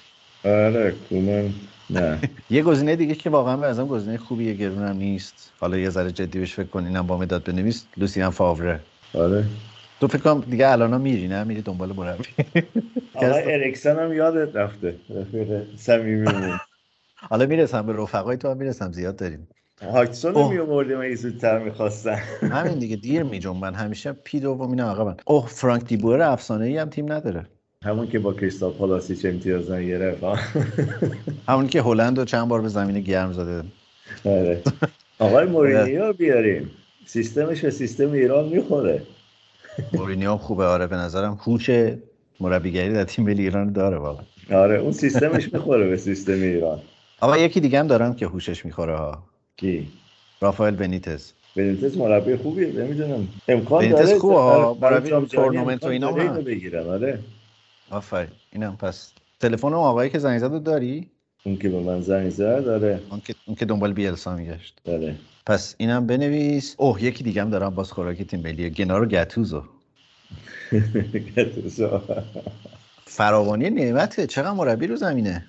آره 0.45 0.95
کومن. 1.09 1.53
نه. 1.91 2.19
یه 2.51 2.63
گزینه 2.63 2.97
دیگه 2.97 3.15
که 3.15 3.31
واقعا 3.31 3.57
به 3.57 3.67
ازم 3.67 3.87
گزینه 3.87 4.19
خوبیه 4.19 4.55
گرونم 4.55 4.97
نیست. 4.97 5.53
حالا 5.61 5.77
یه 5.79 5.91
ذره 5.91 6.13
جدی 6.13 6.39
بهش 6.39 6.55
فکر 6.55 6.67
کن 6.67 6.87
اینم 6.87 7.07
با 7.07 7.19
مداد 7.19 7.45
بنویس. 7.45 7.87
لوسیان 7.97 8.31
فاوره. 8.31 8.81
آره. 9.15 9.45
تو 10.01 10.09
فکر 10.09 10.23
کنم 10.23 10.41
دیگه 10.41 10.69
الان 10.69 11.01
میری 11.01 11.29
نه؟ 11.29 11.45
میری 11.45 11.63
دنبال 11.63 11.93
مربی. 11.93 12.25
آقا 13.15 13.35
اریکسن 13.35 13.99
هم 13.99 14.13
یادت 14.13 14.57
رفته. 14.57 14.97
رفیق 15.11 15.77
صمیمیمون 15.77 16.61
حالا 17.31 17.47
می‌رسم 17.47 17.87
به 17.87 17.93
رفقای 17.93 18.37
تو 18.37 18.51
هم 18.51 18.57
می‌رسم 18.57 18.93
زیاد 18.93 19.17
داریم. 19.17 19.49
هاکسون 19.83 20.35
رو 20.35 20.49
میومردیم 20.51 21.01
اگه 21.01 21.15
زودتر 21.15 21.59
می‌خواستن 21.59 22.19
همین 22.43 22.79
دیگه 22.79 22.97
دیر 22.97 23.23
میجنبن. 23.23 23.75
همیشه 23.75 24.13
پی 24.13 24.41
دوم 24.41 24.71
اینا 24.71 24.91
عقبن 24.91 25.17
اوه 25.27 25.47
فرانک 25.47 25.85
دیبور 25.85 26.23
افسانه 26.23 26.65
ای 26.67 26.79
هم 26.79 26.91
تیم 26.91 27.13
نداره. 27.13 27.47
همون 27.85 28.07
که 28.07 28.19
با 28.19 28.33
کریستال 28.33 28.73
پالاسیچ 28.73 29.25
امتیاز 29.25 29.71
نگرفت 29.71 30.25
همون 31.49 31.67
که 31.67 31.83
هلند 31.83 32.19
رو 32.19 32.25
چند 32.25 32.49
بار 32.49 32.61
به 32.61 32.69
زمین 32.69 33.01
گرم 33.01 33.33
زده. 33.33 33.63
آره. 34.25 34.63
آقای 35.19 35.47
مورینیو 35.47 36.13
بیاریم 36.13 36.71
سیستمش 37.07 37.61
به 37.61 37.71
سیستم 37.71 38.13
ایران 38.13 38.49
می‌خوره. 38.49 39.03
مورینیو 39.93 40.37
خوبه 40.37 40.65
آره 40.65 40.87
به 40.87 40.97
نظرم 40.97 41.39
هوش 41.43 41.71
مربیگری 42.41 42.93
در 42.93 43.05
تیم 43.05 43.25
ملی 43.25 43.43
ایران 43.43 43.73
داره 43.73 43.97
واقعا. 43.97 44.25
آره 44.53 44.79
اون 44.79 44.93
سیستمش 44.93 45.53
می‌خوره 45.53 45.89
به 45.89 45.97
سیستم 45.97 46.33
ایران. 46.33 46.79
آقا 47.21 47.39
یکی 47.39 47.61
دیگه 47.61 47.79
هم 47.79 47.87
دارم 47.87 48.15
که 48.15 48.27
هوشش 48.27 48.65
می‌خوره 48.65 48.97
ها. 48.97 49.23
کی؟ 49.57 49.89
رافائل 50.41 50.75
بنیتز. 50.75 51.33
بنیتز 51.57 51.97
مربی 51.97 52.37
خوبیه 52.37 52.67
نمی‌دونم. 52.67 53.29
امکان 53.49 53.81
بنیتز 53.81 54.07
داره 54.07 54.19
خوبه 54.19 54.87
مربی 54.87 55.11
تورنمنت 55.27 55.85
و 55.85 55.89
اینا 55.89 56.13
هم 56.13 56.41
بگیرن 56.41 56.87
آره. 56.87 57.19
آفرین. 57.95 58.31
اینم 58.53 58.77
پس 58.77 59.13
تلفن 59.41 59.67
اون 59.67 59.75
آقایی 59.77 60.11
که 60.11 60.19
زنگ 60.19 60.39
زد 60.39 60.63
داری؟ 60.63 61.11
اون 61.45 61.57
که 61.57 61.69
به 61.69 61.81
من 61.81 62.01
زنگ 62.01 62.31
زد 62.31 62.65
داره 62.65 63.01
اون 63.11 63.21
که 63.21 63.35
اون 63.47 63.57
که 63.57 63.65
دنبال 63.65 63.93
بیلسا 63.93 64.37
میگشت. 64.37 64.81
داره 64.85 65.17
پس 65.47 65.75
اینم 65.79 66.07
بنویس. 66.07 66.75
اوه 66.79 67.03
یکی 67.05 67.25
دیگه 67.25 67.43
هم 67.43 67.51
دارم 67.51 67.75
باز 67.75 67.93
خوراک 67.93 68.23
تیم 68.23 68.41
ملی 68.41 68.71
گنارو 68.71 69.07
گتوزو. 69.07 69.63
گتوزو. 71.37 72.01
فراوانی 73.05 73.71
نعمته. 73.71 74.27
چقدر 74.27 74.53
مربی 74.53 74.87
رو 74.87 74.97
زمینه. 74.97 75.45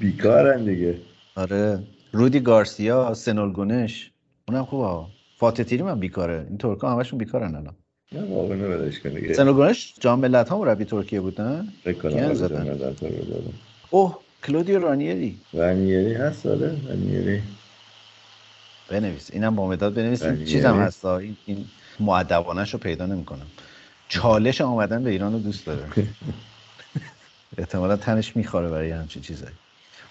بیکارن 0.00 0.64
دیگه. 0.64 0.98
آره. 1.36 1.82
رودی 2.12 2.40
گارسیا 2.40 3.14
سنول 3.14 3.52
گونش 3.52 4.12
اونم 4.48 4.64
خوبه 4.64 5.06
فاتتیری 5.36 5.82
من 5.82 6.00
بیکاره. 6.00 6.46
این 6.48 6.58
ترکا 6.58 6.92
همشون 6.92 7.18
بیکارن 7.18 7.54
الان. 7.54 7.74
نه 8.12 8.34
واقعا 8.34 8.56
نمیدش 8.56 9.00
کنه 9.00 9.34
سنول 9.34 9.54
گونش 9.54 9.94
جام 10.00 10.20
ملت 10.20 10.48
ها 10.48 10.58
مربی 10.58 10.84
ترکیه 10.84 11.20
بود 11.20 11.40
نه؟ 11.40 11.64
فکر 11.84 11.98
کنم 11.98 13.00
اوه 13.90 14.18
کلودیو 14.46 14.78
رانیری. 14.78 15.38
رانیری 15.52 16.14
هست 16.14 16.46
آره 16.46 16.76
رانیری. 16.88 17.42
بنویس 18.88 19.30
اینم 19.32 19.56
با 19.56 19.66
مداد 19.66 19.94
بنویس. 19.94 20.22
چیزم 20.50 20.76
هست 20.76 21.04
این, 21.04 21.36
این 21.46 21.64
معدبانش 22.00 22.72
رو 22.72 22.78
پیدا 22.78 23.06
نمی‌کنم. 23.06 23.46
چالش 24.08 24.60
آمدن 24.60 25.04
به 25.04 25.10
ایران 25.10 25.32
رو 25.32 25.38
دوست 25.38 25.66
داره. 25.66 25.84
احتمالا 27.58 27.96
تنش 27.96 28.36
می‌خوره 28.36 28.68
برای 28.68 28.90
همچین 28.90 29.22
چیزایی. 29.22 29.52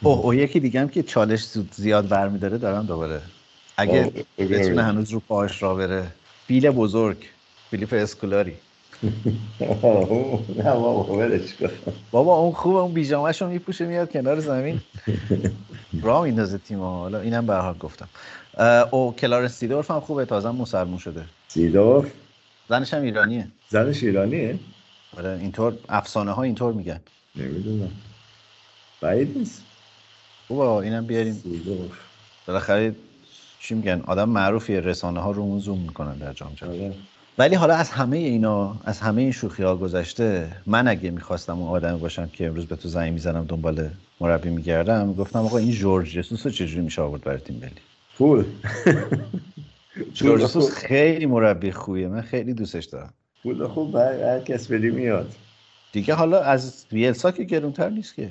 اوه 0.01 0.19
او 0.19 0.33
یکی 0.33 0.59
دیگه 0.59 0.79
هم 0.79 0.89
که 0.89 1.03
چالش 1.03 1.45
زیاد 1.73 2.07
برمیداره 2.07 2.57
دارم 2.57 2.85
دوباره. 2.85 3.21
اگه 3.77 4.11
بتونه 4.37 4.83
هنوز 4.83 5.11
رو 5.11 5.19
پاش 5.19 5.63
را 5.63 5.75
بره. 5.75 6.07
بیل 6.47 6.69
بزرگ. 6.69 7.17
فیلیپ 7.75 7.93
اسکولاری 7.93 8.55
نه 9.03 10.73
بابا 10.73 11.39
بابا 12.11 12.37
اون 12.37 12.51
خوبه 12.51 12.79
اون 12.79 12.93
بیجامش 12.93 13.41
رو 13.41 13.47
میپوشه 13.49 13.85
میاد 13.85 14.11
کنار 14.11 14.39
زمین. 14.39 14.81
را 16.03 16.21
میندازه 16.21 16.57
تیم 16.57 16.79
حالا 16.79 17.19
اینم 17.19 17.45
به 17.45 17.73
گفتم. 17.79 18.09
او 18.91 19.15
کلارنس 19.15 19.57
سیدورف 19.57 19.91
هم 19.91 19.99
خوبه 19.99 20.25
تازه 20.25 20.51
مسلمون 20.51 20.97
شده. 20.97 21.25
سیدورف؟ 21.47 22.11
زنش 22.69 22.93
هم 22.93 23.01
ایرانیه. 23.01 23.47
زنش 23.69 24.03
ایرانیه؟ 24.03 24.59
آره 25.17 25.37
اینطور 25.41 25.77
افسانه 25.89 26.31
ها 26.31 26.43
اینطور 26.43 26.73
میگن. 26.73 26.99
نمی‌دونم. 27.35 27.91
بعید 29.01 29.37
نیست. 29.37 29.63
خوبه 30.47 30.63
اینم 30.63 31.05
بیاریم. 31.05 31.43
بالاخره 32.47 32.95
چی 33.59 33.75
میگن؟ 33.75 34.01
آدم 34.07 34.29
معروفیه 34.29 34.79
رسانه 34.79 35.19
ها 35.19 35.31
رو 35.31 35.59
زوم 35.59 35.79
می‌کنن 35.79 36.17
در 36.17 36.33
جام 36.33 36.53
جهانی. 36.55 36.95
ولی 37.37 37.55
حالا 37.55 37.75
از 37.75 37.89
همه 37.89 38.17
اینا 38.17 38.77
از 38.85 38.99
همه 38.99 39.21
این 39.21 39.31
شوخی 39.31 39.63
ها 39.63 39.75
گذشته 39.75 40.51
من 40.65 40.87
اگه 40.87 41.11
می‌خواستم 41.11 41.59
اون 41.59 41.67
آدمی 41.67 41.99
باشم 41.99 42.27
که 42.27 42.47
امروز 42.47 42.65
به 42.65 42.75
تو 42.75 42.89
زنگ 42.89 43.13
می‌زنم 43.13 43.45
دنبال 43.45 43.89
مربی 44.19 44.49
میگردم 44.49 45.13
گفتم 45.13 45.39
آقا 45.39 45.57
این 45.57 45.71
جورج 45.71 46.11
جسوس 46.11 46.45
رو 46.45 46.51
چجوری 46.51 46.81
میشه 46.81 47.01
آورد 47.01 47.21
برای 47.21 47.39
تیم 47.39 47.55
ملی؟ 47.55 47.71
پول 48.17 48.45
جورج 50.13 50.41
جسوس 50.41 50.71
خیلی 50.71 51.25
مربی 51.25 51.71
خوبیه 51.71 52.07
من 52.07 52.21
خیلی 52.21 52.53
دوستش 52.53 52.85
دارم. 52.85 53.13
پول 53.43 53.67
خوب 53.67 53.95
هر 53.95 54.39
کس 54.39 54.67
بدی 54.67 54.89
میاد. 54.89 55.35
دیگه 55.91 56.13
حالا 56.13 56.41
از 56.41 56.85
بیلسا 56.89 57.31
که 57.31 57.43
گرونتر 57.43 57.89
نیست 57.89 58.15
که. 58.15 58.29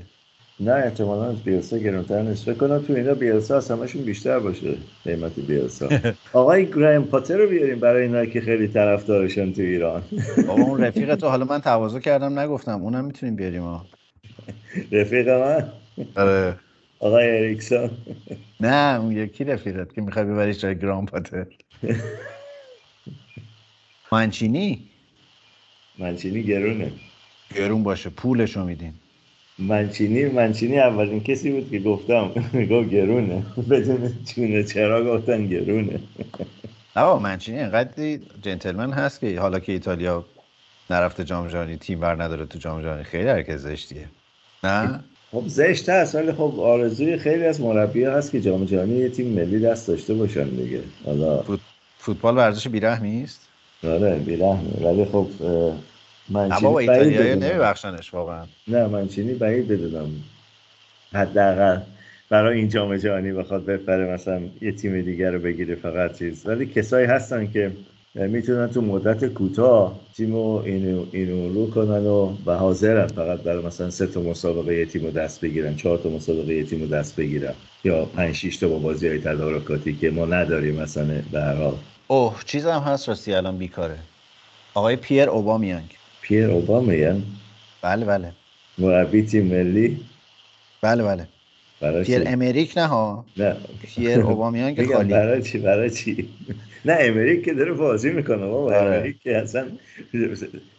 نه 0.61 0.73
احتمالا 0.73 1.25
از 1.25 1.43
بیلسا 1.43 1.79
گرونتر 1.79 2.23
نیست. 2.23 2.45
فکر 2.45 2.55
کنم 2.55 2.79
تو 2.79 2.93
اینا 2.93 3.15
بیلسا 3.15 3.57
از 3.57 3.71
همشون 3.71 4.03
بیشتر 4.03 4.39
باشه 4.39 4.75
قیمت 5.05 5.41
بیلسا. 5.41 5.89
آقای 6.33 6.67
گرایم 6.67 7.03
پاتر 7.03 7.37
رو 7.37 7.49
بیاریم 7.49 7.81
برای 7.81 8.03
اینا 8.03 8.27
که 8.27 8.41
خیلی 8.41 8.69
طرفدارشن 8.69 9.53
تو 9.53 9.63
ایران. 9.63 10.03
بابا 10.47 10.63
اون 10.63 10.81
رفیق 10.81 11.15
تو 11.15 11.29
حالا 11.29 11.45
من 11.45 11.61
تواضع 11.61 11.99
کردم 11.99 12.39
نگفتم. 12.39 12.83
اونم 12.83 13.05
می‌تونیم 13.05 13.37
بیاریم 13.37 13.63
ها. 13.63 13.87
رفیق 14.93 15.29
من؟ 15.29 15.73
آره. 16.17 16.57
آقای 16.99 17.39
اریکسون. 17.39 17.91
نه 18.61 19.01
اون 19.01 19.13
یکی 19.13 19.45
رفیقت 19.45 19.95
که 19.95 20.01
می‌خوای 20.01 20.25
ببریش 20.25 20.59
جای 20.59 20.79
گرام 20.79 21.07
پاتر. 21.07 21.47
منچینی؟ 24.13 24.83
منچینی 25.99 26.43
گرونه. 26.43 26.93
گرون 27.55 27.83
باشه 27.83 28.11
پولشو 28.11 28.65
میدین. 28.65 28.93
منچینی 29.59 30.25
منچینی 30.25 30.79
اولین 30.79 31.21
کسی 31.23 31.51
بود 31.53 31.71
که 31.71 31.79
گفتم 31.79 32.29
گفت 32.71 32.89
گرونه. 32.91 33.43
بدون 33.71 34.13
چونه 34.35 34.65
چرا 34.65 35.05
گفتن 35.05 35.47
گرونه. 35.47 36.01
نه 36.97 37.19
منچینی 37.19 37.59
اینقدر 37.59 38.19
جنتلمن 38.43 38.93
هست 38.93 39.21
که 39.21 39.41
حالا 39.41 39.59
که 39.59 39.73
ایتالیا 39.73 40.25
نرفته 40.91 41.25
جام 41.25 41.49
جهانی 41.49 41.77
تیم 41.77 42.01
بر 42.01 42.23
نداره 42.23 42.47
تو 42.47 42.59
جام 42.59 42.83
جهانی 42.83 43.03
خیلی 43.03 43.29
حرکت 43.29 43.57
زشتیه 43.57 44.09
نه؟ 44.65 45.01
خب 45.31 45.43
زشت 45.47 45.89
هست 45.89 46.15
ولی 46.15 46.33
خب 46.33 46.61
آرزوی 46.61 47.17
خیلی 47.19 47.45
از 47.45 47.61
مربی 47.61 48.05
هست 48.05 48.33
که 48.33 48.41
جام 48.41 48.65
جهانی 48.65 48.95
یه 48.95 49.09
تیم 49.09 49.27
ملی 49.27 49.61
دست 49.61 49.89
داشته 49.89 50.15
باشن 50.15 50.49
دیگه. 50.49 50.81
حالا 51.05 51.45
فوتبال 51.99 52.37
ورزش 52.37 52.69
بیرحمی 52.69 53.23
است؟ 53.23 53.49
آره 53.85 54.19
بیرحمی. 54.19 54.85
ولی 54.85 55.05
خب 55.05 55.27
منچینی 56.29 56.61
بابا 56.61 56.79
ایتالیایی 56.79 57.37
نمیبخشنش 57.37 58.15
واقعا. 58.15 58.45
نه 58.69 58.87
منچینی 58.87 59.35
بعید 59.35 59.69
بدونم. 59.69 60.11
حداقل 61.13 61.81
برای 62.29 62.59
این 62.59 62.69
جام 62.69 62.97
جهانی 62.97 63.33
بخواد 63.33 63.65
بپره 63.65 64.15
مثلا 64.15 64.41
یه 64.61 64.73
تیم 64.73 65.01
دیگر 65.01 65.31
رو 65.31 65.39
بگیره 65.39 65.75
فقط 65.75 66.19
چیز. 66.19 66.47
ولی 66.47 66.67
کسایی 66.67 67.07
هستن 67.07 67.47
که 67.47 67.73
می‌تونن 68.15 68.69
تو 68.69 68.81
مدت 68.81 69.25
کوتاه 69.25 70.01
تیم 70.17 70.33
رو 70.33 70.63
اینو, 70.65 71.07
اینو 71.13 71.49
رو 71.49 71.71
کنن 71.71 72.07
و 72.07 72.27
به 72.27 72.55
حاضرن 72.55 73.07
فقط 73.07 73.41
برای 73.41 73.67
مثلا 73.67 73.91
سه 73.91 74.07
تا 74.07 74.21
مسابقه 74.21 74.75
یه 74.75 74.87
تیم 74.87 75.05
رو 75.05 75.11
دست 75.11 75.41
بگیرن 75.41 75.77
چهار 75.77 75.99
تا 75.99 76.09
مسابقه 76.09 76.55
یه 76.55 76.65
تیم 76.65 76.81
رو 76.81 76.87
دست 76.87 77.17
بگیرن 77.17 77.55
یا 77.85 78.05
پنج 78.05 78.35
شیش 78.35 78.57
تا 78.57 78.69
با 78.69 78.79
بازی 78.79 79.09
های 79.09 79.19
تدارکاتی 79.19 79.97
که 79.97 80.11
ما 80.11 80.27
نداریم 80.27 80.75
مثلا 80.75 81.23
به 81.33 81.41
هر 81.41 81.55
حال. 81.55 81.75
اوه 82.07 82.41
چیز 82.45 82.67
هم 82.67 82.81
هست 82.81 83.09
راستی 83.09 83.35
الان 83.35 83.59
بیکاره. 83.59 83.99
آقای 84.75 84.97
پیر 84.97 85.31
اوبامیانگ. 85.31 85.97
پیر 86.25 86.51
اوبامیانگ 86.51 87.23
بله 87.83 88.05
بله. 88.05 88.33
مربی 88.79 89.23
تیم 89.23 89.45
ملی. 89.47 90.01
بله 90.83 91.03
بله. 91.03 91.27
پیر 92.05 92.23
امریک 92.27 92.79
نه 92.79 92.87
ها. 92.87 93.25
نه. 93.37 93.57
پیر 93.95 94.21
اوبامیانگ 94.21 94.87
خالی. 94.95 95.13
برای 95.13 95.43
چی؟ 95.43 95.59
برای 95.59 95.91
چی؟ 95.91 96.29
نه 96.85 96.97
امریک 97.01 97.45
که 97.45 97.55
داره 97.55 97.73
بازی 97.73 98.11
می‌کنه 98.11 98.47
بابا. 98.47 98.77
آره. 98.77 98.97
امریک 98.97 99.17
که 99.23 99.37
اصلا 99.39 99.67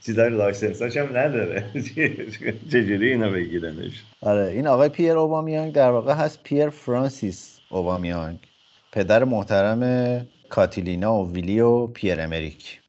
چیزای 0.06 0.30
license 0.30 0.82
اش 0.82 0.98
هم 0.98 1.18
نداره. 1.18 1.66
چجوری 2.72 3.12
اینو 3.12 3.32
بگیرنش؟ 3.32 4.04
آره 4.22 4.52
این 4.52 4.68
آقای 4.68 4.90
پیر 4.90 5.18
اوبامیانگ 5.18 5.74
در 5.74 5.92
واقع 5.92 6.14
هست 6.14 6.40
پیر 6.44 6.70
فرانسیس 6.70 7.60
اوبامیانگ. 7.70 8.38
پدر 8.92 9.24
محترم 9.24 9.82
کاتیلینا 10.50 11.16
و 11.16 11.32
ویلی 11.34 11.60
و 11.60 11.88
پیر 11.88 12.22
امریک. 12.22 12.82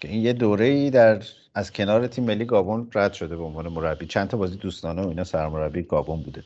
که 0.00 0.08
این 0.08 0.22
یه 0.22 0.32
دوره 0.32 0.64
ای 0.64 0.90
در 0.90 1.22
از 1.54 1.72
کنار 1.72 2.06
تیم 2.06 2.24
ملی 2.24 2.44
گابون 2.44 2.90
رد 2.94 3.12
شده 3.12 3.36
به 3.36 3.42
عنوان 3.42 3.68
مربی. 3.68 4.06
چند 4.06 4.28
تا 4.28 4.36
بازی 4.36 4.56
دوستانه 4.56 5.02
و 5.02 5.08
اینا 5.08 5.24
سرمربی 5.24 5.82
گابون 5.82 6.22
بوده. 6.22 6.44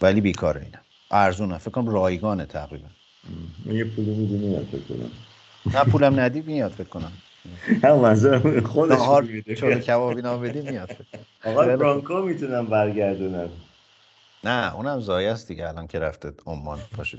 ولی 0.00 0.20
بیکاره 0.20 0.62
اینا. 0.62 0.78
ارزونه 1.10 1.58
فکر 1.58 1.70
کنم 1.70 1.88
رایگانه 1.88 2.46
تقریبا. 2.46 2.88
یه 3.66 3.84
پولی 3.84 4.10
میدی 4.10 4.46
میاد 4.46 4.64
فکر 4.64 4.80
کنم. 4.80 5.10
نه 5.74 5.84
پولم 5.84 6.20
ندی 6.20 6.40
میاد 6.40 6.70
فکر 6.70 6.88
کنم. 6.88 7.12
هم 7.84 7.98
منظور 7.98 8.60
خودش 8.60 9.30
میده. 9.30 9.54
چون 9.54 9.74
کبابی 9.74 10.22
نام 10.22 10.40
بدی 10.40 10.60
میاد. 10.60 10.96
آقا 11.44 11.66
برانکو 11.66 12.22
می‌تونم 12.22 12.66
برگردونم 12.66 13.48
نه 14.44 14.74
اونم 14.74 15.00
زایه 15.00 15.30
است 15.30 15.48
دیگه 15.48 15.68
الان 15.68 15.86
که 15.86 15.98
رفته 15.98 16.32
عمان 16.46 16.78
باشه 16.96 17.18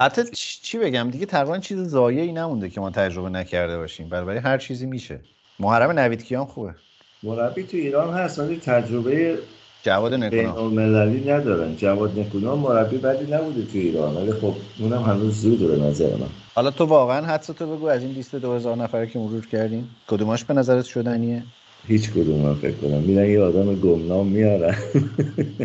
حتی 0.00 0.22
چی 0.62 0.78
بگم 0.78 1.10
دیگه 1.10 1.26
تقریبا 1.26 1.58
چیز 1.58 1.78
زایه 1.78 2.32
نمونده 2.32 2.70
که 2.70 2.80
ما 2.80 2.90
تجربه 2.90 3.28
نکرده 3.28 3.78
باشیم. 3.78 4.08
برای 4.08 4.38
هر 4.38 4.58
چیزی 4.58 4.86
میشه. 4.86 5.20
محرم 5.60 5.98
نوید 5.98 6.24
کیان 6.24 6.44
خوبه. 6.44 6.74
مربی 7.22 7.62
تو 7.62 7.76
ایران 7.76 8.14
هست 8.14 8.38
ولی 8.38 8.56
تجربه 8.56 9.38
جواد 9.82 10.14
نکونا 10.14 10.68
مللی 10.68 11.30
ندارن. 11.30 11.76
جواد 11.76 12.18
نکونا 12.18 12.56
مربی 12.56 12.98
بدی 12.98 13.32
نبوده 13.32 13.62
تو 13.62 13.78
ایران 13.78 14.16
ولی 14.16 14.32
خب 14.32 14.54
اونم 14.78 15.02
هنوز 15.02 15.40
زود 15.40 15.58
به 15.68 15.76
نظر 15.76 16.16
من. 16.16 16.28
حالا 16.54 16.70
تو 16.70 16.84
واقعا 16.84 17.26
حدس 17.26 17.46
تو 17.46 17.76
بگو 17.76 17.86
از 17.86 18.02
این 18.02 18.12
لیست 18.12 18.34
2000 18.34 18.76
نفره 18.76 19.06
که 19.06 19.18
مرور 19.18 19.46
کردیم 19.46 19.96
کدوماش 20.08 20.44
به 20.44 20.54
نظرت 20.54 20.84
شدنیه؟ 20.84 21.42
هیچ 21.88 22.10
کدوم 22.10 22.40
من 22.40 22.54
فکر 22.54 22.74
کنم. 22.76 22.98
میرن 22.98 23.30
یه 23.30 23.40
آدم 23.40 23.74
گمنام 23.74 24.26
میارن. 24.26 24.74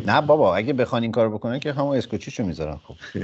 نه 0.06 0.22
بابا 0.22 0.56
اگه 0.56 0.74
بخوان 0.74 1.02
این 1.02 1.12
کار 1.12 1.30
بکنن 1.30 1.60
که 1.60 1.74
همون 1.74 1.98
اسکوچیشو 1.98 2.44
می‌ذارن 2.46 2.78
خب. 2.84 2.96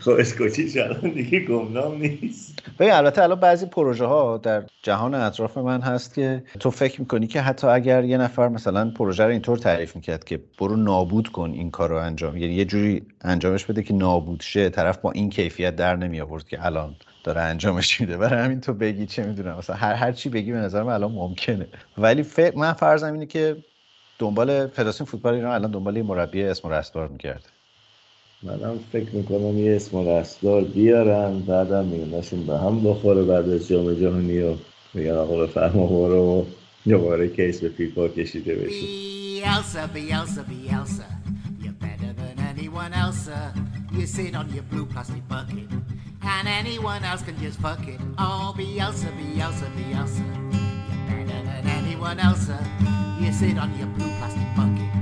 خب 0.00 0.10
اسکوچیش 0.10 0.76
الان 0.76 1.10
دیگه 1.10 1.40
گمنام 1.40 1.98
نیست. 1.98 2.62
ببین 2.78 2.92
البته 2.92 3.22
الان 3.22 3.40
بعضی 3.40 3.66
پروژه 3.66 4.04
ها 4.04 4.38
در 4.38 4.62
جهان 4.82 5.14
اطراف 5.14 5.58
من 5.58 5.80
هست 5.80 6.14
که 6.14 6.44
تو 6.60 6.70
فکر 6.70 7.00
می‌کنی 7.00 7.26
که 7.26 7.40
حتی 7.40 7.66
اگر 7.66 8.04
یه 8.04 8.18
نفر 8.18 8.48
مثلا 8.48 8.90
پروژه 8.90 9.24
رو 9.24 9.30
اینطور 9.30 9.58
تعریف 9.58 9.96
می‌کرد 9.96 10.24
که 10.24 10.40
برو 10.60 10.76
نابود 10.76 11.28
کن 11.28 11.50
این 11.50 11.70
کار 11.70 11.88
رو 11.88 11.96
انجام 11.96 12.36
یعنی 12.36 12.54
یه 12.54 12.64
جوری 12.64 13.06
انجامش 13.20 13.64
بده 13.64 13.82
که 13.82 13.94
نابود 13.94 14.40
شه 14.40 14.68
طرف 14.70 14.98
با 14.98 15.12
این 15.12 15.30
کیفیت 15.30 15.76
در 15.76 15.96
نمی 15.96 16.20
آورد 16.20 16.48
که 16.48 16.66
الان 16.66 16.96
داره 17.24 17.40
انجامش 17.40 18.00
میده. 18.00 18.16
برای 18.16 18.44
همین 18.44 18.60
تو 18.60 18.72
بگی 18.72 19.06
چه 19.06 19.22
می‌دونم 19.22 19.56
مثلا 19.58 19.76
هر 19.76 19.94
هر 19.94 20.12
چی 20.12 20.28
بگی 20.28 20.52
به 20.52 20.58
نظر 20.58 20.82
من 20.82 20.92
الان 20.92 21.12
ممکنه. 21.12 21.66
ولی 21.98 22.22
ف... 22.22 22.40
من 22.56 22.72
فرضم 22.72 23.12
اینه 23.12 23.26
که 23.26 23.56
دنبال 24.18 24.66
فدراسیون 24.66 25.06
فوتبال 25.06 25.34
ایران 25.34 25.52
الان 25.52 25.70
دنبال 25.70 25.96
یه 25.96 26.02
مربی 26.02 26.42
اسم 26.42 26.68
رستگار 26.68 27.08
می‌کرد 27.08 27.48
منم 28.42 28.78
فکر 28.92 29.16
می‌کنم 29.16 29.58
یه 29.58 29.76
اسم 29.76 30.08
رستگار 30.08 30.64
بیارن 30.64 31.38
بعدم 31.38 31.84
میگنشون 31.84 32.46
به 32.46 32.58
هم 32.58 32.80
بخوره 32.84 33.22
بعد 33.22 33.48
از 33.48 33.68
جام 33.68 33.94
جهانی 33.94 34.42
و 34.42 34.54
میگن 34.94 35.12
آقا 35.12 35.46
بفرما 35.46 35.86
برو 35.86 36.40
و 36.40 36.44
دوباره 36.88 37.28
کیس 37.28 37.60
به 37.60 37.68
فیفا 37.68 38.08
کشیده 38.08 38.54
بشه 38.54 39.12
Bielsa, 39.42 39.88
Bielsa, 39.94 40.42
Bielsa 40.52 41.08
You're 41.62 41.78
better 41.86 42.12
than 42.20 42.36
anyone 42.52 42.92
else 42.92 43.28
You 43.92 44.06
sit 44.06 44.36
on 44.40 44.46
your 44.54 44.66
blue 44.70 44.86
plastic 44.86 45.24
bucket 45.28 45.68
And 46.34 46.46
anyone 46.60 47.02
else 47.10 47.22
can 47.26 47.36
just 47.44 47.58
fuck 47.64 47.82
it 47.88 48.00
Oh, 48.18 48.54
Bielsa, 48.58 49.10
Bielsa, 49.18 49.66
Bielsa 49.76 50.26
You're 50.54 51.06
better 51.10 51.40
than 51.48 51.64
anyone 51.78 52.18
else 52.28 52.48
You 53.20 53.32
sit 53.40 53.56
on 53.58 53.70
your 53.78 53.90
blue 53.96 54.12
plastic 54.18 54.48
bucket 54.56 55.01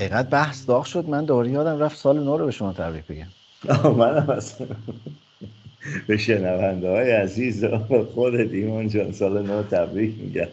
اینقدر 0.00 0.28
بحث 0.28 0.68
داغ 0.68 0.84
شد 0.84 1.08
من 1.08 1.24
دوری 1.24 1.50
یادم 1.50 1.78
رفت 1.78 1.96
سال 1.96 2.24
نو 2.24 2.38
رو 2.38 2.44
به 2.44 2.50
شما 2.50 2.72
تبریک 2.72 3.04
بگم. 3.06 3.26
منم 3.96 4.30
اصلا 4.30 4.66
به 6.06 6.16
شنونده 6.16 6.90
های 6.90 7.10
عزیز 7.10 7.64
خود 8.14 8.36
دیمان 8.36 8.88
جان 8.88 9.12
سال 9.12 9.46
نو 9.46 9.62
تبریک 9.62 10.14
میگم. 10.18 10.48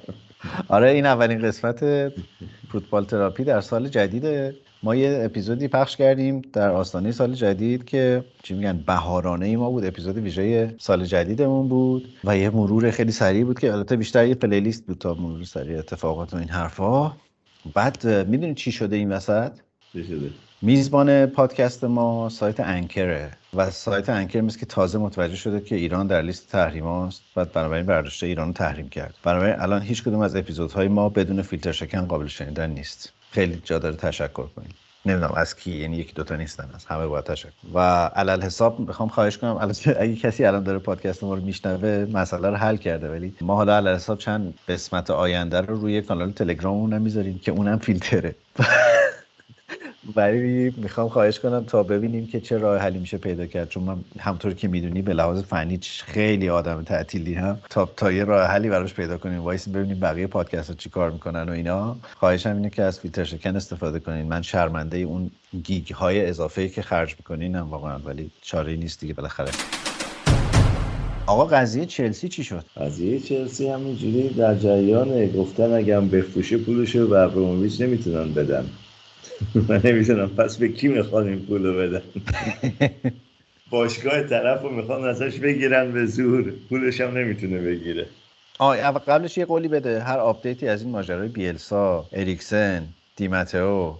آره 0.68 0.90
این 0.90 1.06
اولین 1.06 1.42
قسمت 1.42 1.80
فوتبال 2.72 3.06
تراپی 3.06 3.44
در 3.44 3.62
سال 3.62 3.88
جدیده. 3.88 4.56
ما 4.84 4.96
یه 4.96 5.22
اپیزودی 5.26 5.68
پخش 5.68 5.98
کردیم 5.98 6.42
در 6.54 6.70
آستانه 6.70 7.12
سال 7.12 7.34
جدید 7.34 7.86
که 7.86 8.24
چی 8.44 8.54
میگن 8.54 8.84
بهارانه 8.88 9.46
ای 9.46 9.56
ما 9.56 9.70
بود. 9.70 9.86
اپیزود 9.86 10.18
ویژه 10.18 10.76
سال 10.80 11.06
جدیدمون 11.06 11.68
بود 11.68 12.08
و 12.24 12.38
یه 12.38 12.50
مرور 12.50 12.92
خیلی 12.92 13.12
سریع 13.12 13.44
بود 13.44 13.60
که 13.60 13.74
البته 13.74 13.96
بیشتر 13.96 14.28
یه 14.28 14.36
پلیلیست 14.36 14.86
بود 14.86 14.98
تا 14.98 15.14
مرور 15.14 15.44
سریع 15.44 15.80
اتفاقات 15.80 16.34
و 16.34 16.38
این 16.38 16.50
حرفا. 16.50 17.12
بعد 17.74 18.08
می‌دونید 18.08 18.56
چی 18.56 18.72
شده 18.72 18.96
این 18.96 19.12
وسط؟ 19.12 19.52
چی 19.94 20.04
شده؟ 20.04 20.30
میزبان 20.62 21.26
پادکست 21.26 21.84
ما 21.84 22.30
سایت 22.30 22.60
انکره 22.60 23.32
و 23.54 23.72
سایت 23.72 24.10
انکر 24.10 24.42
مثل 24.42 24.60
که 24.60 24.66
تازه 24.66 24.98
متوجه 24.98 25.36
شده 25.36 25.62
که 25.62 25.76
ایران 25.76 26.08
در 26.08 26.22
لیست 26.22 26.52
تحریم 26.52 26.84
هاست 26.84 27.22
و 27.36 27.46
بنابراین 27.46 27.86
برداشته 27.86 28.28
ایران 28.28 28.48
رو 28.48 28.54
تحریم 28.54 28.90
کرد. 28.90 29.16
بنابراین 29.24 29.56
الان 29.60 29.82
هیچ 29.82 30.04
کدوم 30.04 30.20
از 30.20 30.36
اپیزودهای 30.36 30.88
ما 30.88 31.10
بدون 31.10 31.42
فیلتر 31.42 31.72
شکن 31.72 32.06
قابل 32.06 32.28
شنیدن 32.28 32.70
نیست. 32.70 33.14
خیلی 33.32 33.62
جا 33.66 33.80
داره 33.80 33.96
تشکر 33.96 34.48
کنیم. 34.48 34.70
نمی‌دونم 35.06 35.34
از 35.36 35.56
کی؟ 35.56 35.72
یعنی 35.72 35.98
یکی 35.98 36.14
دوتا 36.14 36.36
نیستن 36.36 36.70
از 36.76 36.86
همه 36.86 37.08
باید 37.08 37.26
تشکر. 37.26 37.50
و 37.74 37.80
علل 38.06 38.42
حساب 38.42 38.80
می‌خوام 38.80 39.10
خواهش 39.10 39.38
کنم 39.38 39.72
اگه 40.00 40.16
کسی 40.16 40.46
الان 40.46 40.64
داره 40.64 40.80
پادکست 40.80 41.24
ما 41.24 41.34
رو 41.34 41.42
میشنوه 41.42 42.08
مسئله 42.14 42.50
رو 42.50 42.56
حل 42.56 42.78
کرده 42.78 43.10
ولی 43.12 43.34
ما 43.42 43.56
حالا 43.56 43.76
علل 43.76 43.96
حساب 43.96 44.18
چند 44.18 44.54
قسمت 44.68 45.12
آینده 45.12 45.62
رو 45.62 45.76
روی 45.76 46.02
کانال 46.02 46.32
تلگراممون 46.32 46.94
نمی‌ذاریم 46.94 47.40
که 47.40 47.52
اونم 47.52 47.78
فیلتره. 47.78 48.36
ولی 50.16 50.74
می‌خوام 50.78 51.10
خواهش 51.10 51.40
کنم 51.40 51.64
تا 51.64 51.84
ببینیم 51.84 52.28
که 52.28 52.40
چه 52.40 52.58
راه 52.58 52.78
حلی 52.80 53.00
میشه 53.00 53.18
پیدا 53.18 53.46
کرد. 53.46 53.70
چون 53.70 53.84
من 53.84 53.98
همونطور 54.20 54.54
که 54.54 54.68
می‌دونی 54.68 55.02
به 55.02 55.14
لحاظ 55.14 55.44
فنی 55.44 55.80
خیلی 56.06 56.50
آدم 56.50 56.84
تعطیلی 56.84 57.34
هم. 57.34 57.60
تا 57.70 57.86
تا 57.86 58.12
یه 58.12 58.24
راه 58.24 58.48
حلی 58.48 58.70
براش 58.70 58.94
پیدا 58.94 59.18
کنیم. 59.18 59.40
وایسا 59.40 59.70
ببینیم 59.70 60.00
بقیه 60.00 60.28
پادکست 60.28 60.70
ها 60.70 60.76
چی 60.76 60.90
کار 60.90 61.12
می‌کنن 61.12 61.50
و 61.50 61.52
اینا. 61.52 61.96
خواهشم 62.16 62.56
اینه 62.56 62.70
که 62.70 62.84
از 62.84 63.00
فیلتر 63.00 63.24
شکن 63.24 63.56
استفاده 63.56 64.00
کنین. 64.00 64.26
من 64.26 64.42
شرمنده 64.42 64.98
اون 64.98 65.32
گیگ 65.64 65.94
های 65.94 66.26
اضافه 66.26 66.70
که 66.70 66.82
خرج 66.82 67.16
می‌کنین 67.20 67.56
هم 67.56 67.70
واقعا 67.70 68.00
ولی 68.00 68.32
چاره 68.42 68.76
نیست 68.76 69.00
دیگه 69.00 69.14
بالاخره. 69.14 69.52
آقا 71.28 71.46
قضیه 71.46 71.86
چلسی 71.86 72.30
چی 72.30 72.44
شد؟ 72.44 72.66
قضیه 72.78 73.20
چلسی 73.20 73.68
همینجوری 73.68 74.30
در 74.30 74.56
جریان 74.56 75.28
گفتن 75.28 75.74
اگه 75.74 76.00
بفروشه 76.00 76.58
پولشو 76.58 77.08
به 77.08 77.20
ابراموویچ 77.20 77.82
نمی‌تونن 77.82 78.34
بدن. 78.34 78.66
من 79.70 79.82
نمی‌تونم 79.84 80.30
پس 80.30 80.58
به 80.58 80.68
کی 80.68 80.88
می‌خوان 80.88 81.28
این 81.28 81.40
پولو 81.46 81.78
بدن 81.78 82.02
باشگاه 83.70 84.24
طرف 84.24 84.62
رو 84.62 84.70
می‌خوان 84.70 85.04
ازش 85.08 85.40
بگیرن 85.40 85.92
به 85.92 86.06
زور. 86.06 86.54
پولش 86.70 87.02
هم 87.02 87.18
نمی‌تونه 87.18 87.60
بگیره. 87.60 88.06
آه 88.60 88.78
قبلش 88.92 89.38
یه 89.38 89.46
قولی 89.46 89.68
بده. 89.68 90.04
هر 90.04 90.20
آپدیتی 90.20 90.68
از 90.68 90.82
این 90.82 90.92
ماجرای 90.92 91.28
بیلسا 91.28 92.06
اریکسن 92.14 92.88
دیماتئو 93.16 93.94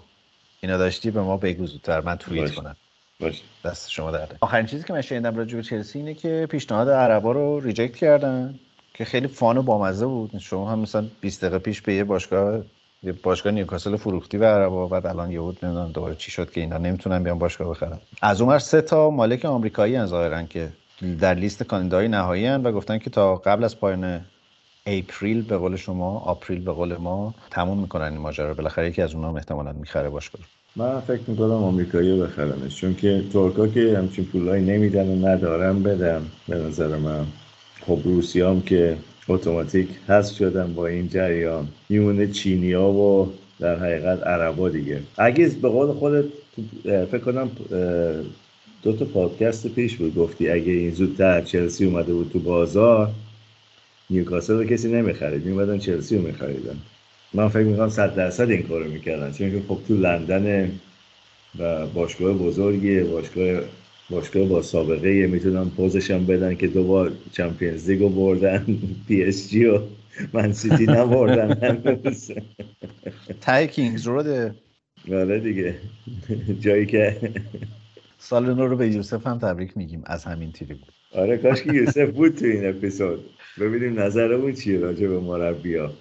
اینا 0.62 0.78
داشتی 0.78 1.12
به 1.12 1.22
ما 1.22 1.38
بگو 1.38 1.66
زودتر. 1.66 2.02
من 2.02 2.16
توییت 2.16 2.52
کنم. 2.52 2.76
باش. 3.20 3.42
دست 3.66 3.92
شما 3.92 4.12
درده 4.12 4.36
آخرین 4.42 4.66
چیزی 4.66 4.84
که 4.84 4.94
من 4.94 5.02
شنیدم 5.02 5.38
راجع 5.38 5.56
به 5.56 5.64
چلسی 5.64 6.00
اینه 6.00 6.14
که 6.14 6.48
پیشنهاد 6.52 6.90
عربا 6.90 7.32
رو 7.32 7.60
reject 7.60 7.96
کردن 7.96 8.60
که 8.94 9.06
خیلی 9.06 9.28
fun 9.28 9.58
و 9.58 9.62
بامزه 9.62 10.06
بود. 10.06 10.38
شما 10.38 10.72
هم 10.72 10.80
مثلا 10.80 11.06
20 11.22 11.42
دقیقه 11.42 11.60
پیش 11.60 11.82
به 11.82 11.94
یه 11.94 12.04
باشگاه 12.04 12.64
باشگاه 13.12 13.54
نیوکاسل 13.54 13.96
فروختی 13.96 14.38
و 14.38 14.46
عربا 14.46 14.88
بعد 14.88 15.08
الان 15.08 15.32
یهو 15.32 15.66
نمی‌دونم 15.66 15.92
دوباره 15.92 16.16
چی 16.16 16.32
شد 16.32 16.52
که 16.52 16.62
اینا 16.62 16.78
نمی‌تونن 16.78 17.24
بیان 17.24 17.40
باشگاه 17.40 17.70
بخرن 17.70 18.00
از 18.22 18.42
اونور 18.42 18.60
سه 18.60 18.82
تا 18.82 19.10
مالک 19.10 19.46
آمریکایی 19.46 19.96
ان 19.96 20.06
ظاهرا 20.06 20.44
که 20.44 20.70
در 21.22 21.34
لیست 21.34 21.64
کاندیدای 21.64 22.08
نهایی 22.08 22.50
و 22.50 22.72
گفتن 22.72 22.98
که 22.98 23.10
تا 23.10 23.36
قبل 23.36 23.64
از 23.64 23.80
پایان 23.80 24.22
April 24.86 25.42
به 25.42 25.58
قول 25.58 25.76
شما 25.76 26.20
آوریل 26.20 26.60
به 26.60 26.72
قول 26.72 26.98
ما 26.98 27.34
تموم 27.52 27.78
می‌کنن 27.78 28.04
این 28.04 28.18
ماجرا 28.18 28.54
بالاخره 28.54 28.88
یکی 28.88 29.02
از 29.02 29.16
اونها 29.16 29.38
احتمالاً 29.38 29.72
می‌خره 29.74 30.10
باشگاه. 30.10 30.42
من 30.76 31.00
فکر 31.00 31.22
می‌کنم 31.28 31.52
آمریکایی 31.52 32.12
رو 32.12 32.26
بخرنش 32.26 32.76
چون 32.76 32.96
که 32.96 33.24
ترکا 33.34 33.68
که 33.68 33.98
همچین 33.98 34.26
پولایی 34.26 34.66
نمیدن 34.66 35.08
و 35.08 35.28
ندارن 35.28 35.84
بدم 35.84 36.22
به 36.48 36.56
نظر 36.56 36.98
من. 36.98 37.26
خب 37.88 38.00
روسیام 38.04 38.62
که 38.62 38.98
اتوماتیک 39.28 39.88
هست 40.08 40.36
شدن 40.36 40.74
با 40.74 40.88
این 40.88 41.10
جریان. 41.10 41.68
میمونه 41.90 42.28
چینیا 42.28 42.84
و 42.84 43.34
در 43.60 43.76
حقیقت 43.80 44.24
عربا 44.24 44.70
دیگه. 44.70 45.00
اگه 45.18 45.48
به 45.62 45.70
قول 45.70 45.92
خودت 45.94 46.26
فکر 46.84 47.18
کنم 47.18 47.52
دو 48.84 48.94
تا 48.94 49.06
پادکست 49.06 49.68
پیش 49.68 49.96
بود. 49.96 50.16
گفتی 50.16 50.50
اگه 50.50 50.72
این 50.72 50.92
زودتر 50.92 51.42
چلسی 51.42 51.86
اومده 51.86 52.14
بود 52.14 52.30
تو 52.34 52.40
بازار 52.40 53.10
نیوکاسل 54.10 54.54
رو 54.54 54.64
کسی 54.64 54.92
نمی‌خرید. 54.92 55.46
میومدن 55.46 55.78
چلسی 55.78 56.18
رو 56.18 56.22
میخریدن. 56.22 56.78
من 57.34 57.48
فکر 57.48 57.64
می‌کنم 57.64 57.90
صد 57.90 58.16
درصد 58.16 58.50
این 58.50 58.64
کارو 58.64 58.92
می‌کردن. 58.92 59.32
چون 59.32 59.52
که 59.52 59.62
خب 59.68 59.78
تو 59.88 59.96
لندن 59.96 60.72
و 61.60 61.88
باشگاه 61.88 62.34
بزرگیه 62.34 63.04
باشگاه 63.04 63.62
باشگاه 64.10 64.48
با 64.48 64.62
سابقه 64.62 65.16
یه 65.16 65.28
می‌تونن 65.28 65.70
پزش 65.70 66.12
هم 66.12 66.26
بدن 66.26 66.56
که 66.56 66.68
دوبار 66.68 67.12
Champions 67.32 67.90
League 67.90 68.07
و 68.07 68.10
بردن. 68.10 68.66
پی 69.08 69.24
اس 69.24 69.50
جی 69.50 69.66
و 69.66 69.80
من 70.34 70.54
سیتی 70.54 70.86
نبردن. 70.86 71.78
تای 73.42 73.68
کینگز 73.68 74.08
روده 74.08 74.56
آره 75.12 75.40
دیگه. 75.40 75.76
جایی 76.60 76.86
که 76.86 77.32
سال 78.18 78.54
نو 78.54 78.68
رو 78.68 78.78
به 78.78 78.88
یوسف 78.90 79.28
هم 79.28 79.40
تبریک 79.40 79.78
میگیم 79.78 80.04
از 80.06 80.26
همین 80.26 80.52
تیری 80.52 80.74
بود 80.74 80.92
آره 81.16 81.38
کاش 81.38 81.64
که 81.64 81.74
یوسف 81.74 82.10
بود 82.10 82.36
تو 82.36 82.46
این 82.46 82.70
اپیزود. 82.70 83.30
ببینیم 83.60 84.00
نظرمون 84.00 84.54
چیه 84.54 84.80
راجع 84.80 85.08
به 85.08 85.20
مربیا 85.20 85.92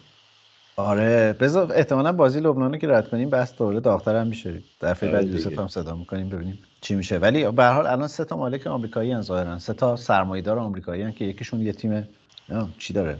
آره 0.76 1.32
بذار 1.40 1.72
احتمالا 1.72 2.12
بازی 2.12 2.40
لبنانو 2.40 2.76
که 2.76 2.88
رد 2.88 3.08
کنیم 3.08 3.30
بس 3.30 3.56
دوره 3.56 3.80
داغتر 3.80 4.16
هم 4.16 4.26
میشه. 4.26 4.62
دفعه 4.80 5.12
بعد 5.12 5.28
یوسف 5.28 5.58
هم 5.58 5.68
صدا 5.68 5.96
می‌کنیم 5.96 6.28
ببینیم. 6.28 6.58
چی 6.82 6.94
میشه. 6.94 7.18
ولی 7.18 7.50
به 7.50 7.62
هر 7.62 7.72
حال 7.72 7.86
الان 7.86 8.08
سه 8.08 8.24
تا 8.24 8.36
مالک 8.36 8.66
آمریکایی 8.66 9.12
ان 9.12 9.20
ظاهرا. 9.20 9.58
سه 9.58 9.72
تا 9.72 9.96
سرمایه‌دار 9.96 10.58
آمریکایی 10.58 11.02
هن 11.02 11.12
که 11.12 11.24
یکیشون 11.24 11.60
یه 11.60 11.72
تیم 11.72 12.08
چی 12.78 12.92
داره. 12.92 13.18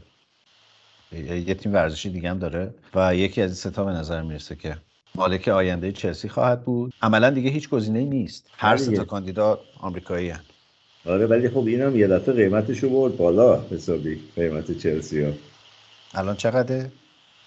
یه 1.47 1.55
تیم 1.55 1.73
ورزشی 1.73 2.11
دیگه 2.11 2.31
هم 2.31 2.39
داره 2.39 2.75
و 2.95 3.17
یکی 3.17 3.43
از 3.43 3.51
این 3.51 3.55
سه 3.55 3.71
تا 3.71 3.85
به 3.85 3.91
نظر 3.91 4.23
می‌رسه 4.23 4.57
که 4.57 4.77
مالک 5.15 5.49
آینده 5.49 5.93
چلسی 5.93 6.29
خواهد 6.29 6.65
بود. 6.65 6.93
عملا 7.03 7.31
دیگه 7.31 7.51
هیچ 7.51 7.69
گزینه‌ای 7.69 8.05
نیست. 8.05 8.51
هر 8.53 8.77
سه 8.77 8.93
تا 8.93 9.05
کاندیدا 9.05 9.61
آمریکایی 9.81 10.31
هن. 10.31 10.41
آره 11.07 11.27
ولی 11.27 11.49
خب 11.49 11.67
اینم 11.67 11.97
یه 11.97 12.09
دفعه 12.09 12.35
قیمتش 12.35 12.79
رو 12.79 12.91
برد 12.91 13.17
بالا 13.17 13.65
حسابی 13.71 14.21
قیمت 14.37 14.79
چلسی 14.79 15.23
ها. 15.23 15.33
الان 16.15 16.37
چقدره؟ 16.37 16.93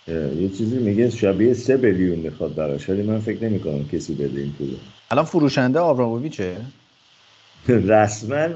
یه 0.08 0.50
چیزی 0.50 0.78
میگه 0.78 1.10
شبیه 1.10 1.54
سه 1.54 1.78
بیلیون 1.78 2.20
می‌خواد 2.20 2.56
براش 2.56 2.90
ولی 2.90 3.02
من 3.02 3.20
فکر 3.20 3.44
نمی 3.44 3.60
کنم 3.60 3.88
کسی 3.88 4.16
بده 4.16 4.42
این 4.42 4.52
پولو 4.54 4.76
الان 5.12 5.26
فروشنده 5.26 5.80
آبراموویچه 5.80 6.58
رسما 7.68 8.48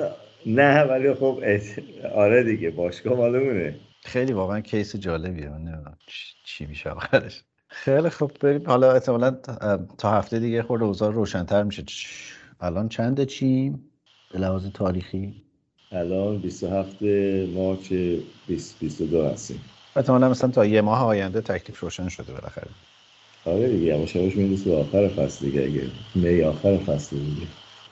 نه 0.45 0.83
ولی 0.83 1.13
خب 1.13 1.43
آره 2.15 2.43
دیگه 2.43 2.69
باشگاه 2.69 3.17
مالمونه. 3.17 3.75
خیلی 4.03 4.33
واقعا 4.33 4.59
کیس 4.61 4.95
جالبیه 4.95 5.49
من 5.49 5.57
نمی‌دونم 5.57 5.97
چی 6.43 6.65
میشه 6.65 6.89
آخرش. 6.89 7.41
خیلی 7.67 8.09
خوب 8.09 8.31
بریم. 8.41 8.67
حالا 8.67 8.91
احتمالا 8.93 9.31
تا 9.97 10.11
هفته 10.11 10.39
دیگه 10.39 10.63
خورده 10.63 10.85
اوضاع 10.85 11.11
روشنتر 11.11 11.63
میشه. 11.63 11.83
الان 12.61 12.89
چنده 12.89 13.25
چیم؟ 13.25 13.91
به 14.33 14.39
لحاظ 14.39 14.65
تاریخی؟ 14.73 15.41
الان 15.91 16.37
27 16.37 17.01
مارچ 17.53 17.89
2022 17.89 19.25
هستیم. 19.25 19.61
احتمالا 19.95 20.29
مثلا 20.29 20.49
تا 20.49 20.65
یه 20.65 20.81
ماه 20.81 21.03
آینده 21.03 21.41
تکلیف 21.41 21.79
روشن 21.79 22.09
شده 22.09 22.33
بالاخره. 22.33 22.67
آره 23.45 23.69
دیگه 23.69 23.85
یواش 23.85 24.15
یواش 24.15 24.35
می‌رسه 24.35 24.75
آخر 24.75 25.07
فصل 25.07 25.45
دیگه 25.45 25.61
اگه 25.61 25.83
می 26.15 26.41
آخر 26.41 26.77
فصل 26.77 27.17
دیگه 27.17 27.47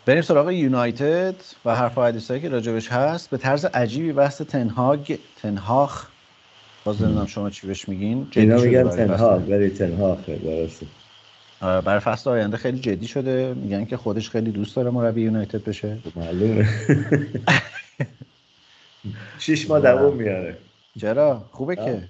بریم 0.05 0.21
سراغ 0.21 0.51
یونایتد 0.51 1.35
و 1.65 1.75
حرف 1.75 1.97
حدیثایی 1.97 2.41
که 2.41 2.49
راجبش 2.49 2.91
هست. 2.91 3.29
به 3.29 3.37
طرز 3.37 3.65
عجیبی 3.65 4.13
بحث 4.13 4.41
تنهاگ 4.41 5.17
تنهاخ 5.41 6.07
باز 6.85 7.01
نمی‌دونم 7.01 7.25
شما 7.25 7.49
چی 7.49 7.67
بهش 7.67 7.89
میگین. 7.89 8.27
اینا 8.35 8.61
میگن 8.61 8.89
تنهاگ 8.89 9.49
ولی 9.49 9.69
تنهاخه 9.69 10.35
درسته. 10.35 10.85
آره، 11.61 11.81
برای 11.81 11.99
فصل 11.99 12.29
آینده 12.29 12.57
خیلی 12.57 12.79
جدی 12.79 13.07
شده. 13.07 13.53
میگن 13.53 13.85
که 13.85 13.97
خودش 13.97 14.29
خیلی 14.29 14.51
دوست 14.51 14.75
داره 14.75 14.89
مربی 14.89 15.21
یونایتد 15.21 15.63
بشه. 15.63 15.97
معلومه. 16.15 16.67
شیش 19.39 19.69
ماه 19.69 19.79
دوام 19.79 20.15
میاره. 20.15 20.57
چرا؟ 21.01 21.45
خوبه 21.51 21.75
که. 21.75 22.03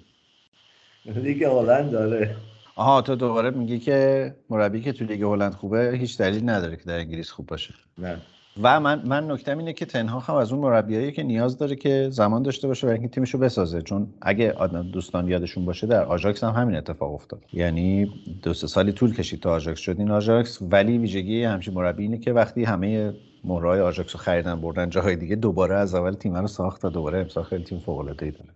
لیگ 1.06 1.44
هلند 1.44 1.92
داره 1.92 2.36
آها 2.78 3.02
تو 3.02 3.16
دوباره 3.16 3.50
میگی 3.50 3.80
که 3.80 4.36
مربی 4.50 4.82
که 4.82 4.94
تو 4.94 5.06
لیگ 5.06 5.22
هلند 5.22 5.54
خوبه 5.54 5.92
هیچ 6.00 6.18
دلیل 6.18 6.50
نداره 6.50 6.76
که 6.76 6.84
در 6.84 6.98
انگلیس 6.98 7.32
خوب 7.32 7.46
باشه. 7.46 7.74
نه. 7.98 8.18
و 8.62 8.80
من 8.80 9.02
من 9.06 9.32
نکتم 9.32 9.58
اینه 9.58 9.74
که 9.74 9.86
تن 9.86 10.00
هاخ 10.00 10.20
هم 10.20 10.36
از 10.36 10.52
اون 10.52 10.62
مربیایی 10.62 11.12
که 11.12 11.24
نیاز 11.24 11.58
داره 11.58 11.76
که 11.76 12.08
زمان 12.12 12.44
داشته 12.44 12.68
باشه 12.68 12.88
برای 12.88 13.00
اینکه 13.00 13.14
تیمشو 13.14 13.38
بسازه. 13.38 13.82
چون 13.82 14.14
اگه 14.22 14.52
آدم 14.52 14.92
دوستان 14.92 15.28
یادشون 15.28 15.66
باشه 15.66 15.88
در 15.88 16.06
آژاکس 16.06 16.44
هم 16.44 16.54
همین 16.54 16.76
اتفاق 16.76 17.14
افتاد. 17.14 17.42
یعنی 17.54 18.12
دو 18.44 18.54
سه 18.54 18.68
سالی 18.68 18.92
طول 18.92 19.14
کشید 19.14 19.40
تا 19.40 19.52
آژاکس 19.52 19.80
شد. 19.80 19.96
این 20.00 20.12
آژاکس 20.12 20.60
ولی 20.62 20.98
ویژگی 20.98 21.44
همچین 21.44 21.74
مربی 21.74 22.04
اینه 22.04 22.18
که 22.18 22.34
وقتی 22.34 22.64
همه 22.64 23.14
مهره‌های 23.44 23.82
آژاکس 23.82 24.16
رو 24.16 24.20
خریدن 24.20 24.62
بردن 24.62 24.90
جاهای 24.90 25.16
دیگه 25.16 25.36
دوباره 25.36 25.76
از 25.76 25.96
اول 25.96 26.14
تیم 26.14 26.38
رو 26.38 26.48
ساخت 26.48 26.82
تا 26.82 26.90
دوباره 26.90 27.20
امسال 27.20 27.44
خیلی 27.44 27.64
تیم 27.64 27.80
فوق 27.80 28.00
العاده 28.00 28.26
ای 28.26 28.32
داره. 28.32 28.50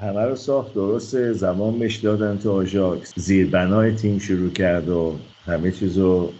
همه 0.00 0.20
رو 0.20 0.36
ساخت. 0.36 0.74
درسته 0.74 1.32
زمان 1.32 1.78
بهش 1.78 1.96
دادن 1.96 2.38
تو 2.38 2.52
آژاکس. 2.52 3.12
زیربنای 3.16 3.94
تیم 3.94 4.18
شروع 4.18 4.50
کرد 4.50 4.88
و 4.88 5.16
همه 5.46 5.70
چیز 5.70 5.98
رو 5.98 6.32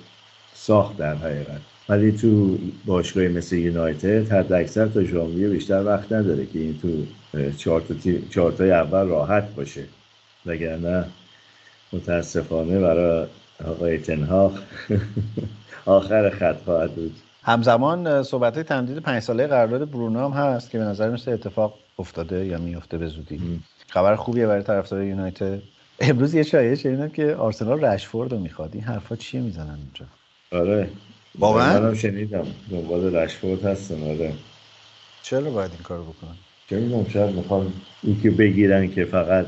ساخت 0.55 0.96
در 0.96 1.14
حقیقت 1.14 1.61
ولی 1.88 2.12
تو 2.12 2.59
باشگاهی 2.85 3.29
مثل 3.29 3.57
یونایتد 3.57 4.33
حد 4.33 4.53
اکثر 4.53 4.88
تا 4.88 5.05
ژانویه 5.05 5.48
بیشتر 5.48 5.85
وقت 5.85 6.12
نداره 6.12 6.46
که 6.46 6.59
این 6.59 6.79
تو 6.79 7.07
چهار 8.31 8.53
تای 8.53 8.70
اول 8.70 9.07
راحت 9.07 9.55
باشه. 9.55 9.85
وگرنه 10.46 11.05
متاسفانه 11.92 12.81
برای 12.81 13.27
آقای 13.64 13.98
تنهاق 13.98 14.59
آخر 15.87 16.31
خط 16.31 16.64
خواهد 16.64 16.92
بود. 16.92 17.14
همزمان 17.42 18.22
صحبت 18.22 18.55
های 18.55 18.62
تمدید 18.64 18.98
پنج 18.98 19.22
ساله 19.22 19.46
قرارداد 19.46 19.90
برونو 19.90 20.28
هم 20.28 20.31
هست 20.33 20.70
که 20.70 20.78
به 20.78 20.85
نظر 20.85 21.11
مثل 21.11 21.31
اتفاق 21.31 21.74
افتاده 21.98 22.46
یا 22.46 22.59
میفته 22.59 22.98
به 22.98 23.07
زودی. 23.07 23.61
خبر 23.88 24.16
خوبیه 24.16 24.46
برای 24.46 24.62
طرفدار 24.62 25.02
یونایتد. 25.05 25.62
امروز 26.00 26.35
یه 26.35 26.42
شایعه 26.42 26.74
شنیدم 26.74 27.09
که 27.09 27.35
آرسنال 27.35 27.85
رشفورد 27.85 28.33
رو 28.33 28.38
می‌خواد. 28.38 28.70
این 28.74 28.85
حرفا 28.85 29.16
چیه 29.16 29.40
می‌زنن 29.40 29.78
اونجا 29.78 30.07
آره. 30.52 30.90
واقعاً؟ 31.38 31.81
منم 31.81 31.94
شنیدم. 31.94 32.46
دنبال 32.70 33.16
رشفورد 33.16 33.64
هستن 33.64 34.02
آره. 34.11 34.33
چرا 35.22 35.50
باید 35.50 35.70
این 35.70 35.83
کارو 35.83 36.02
بکنن؟ 36.05 36.35
چه 36.70 36.76
می‌دونم 36.76 37.09
شاید 37.09 37.37
می‌خوان 37.37 37.72
یکی 38.05 38.31
بگیرن 38.31 38.90
که 38.90 39.05
فقط 39.05 39.46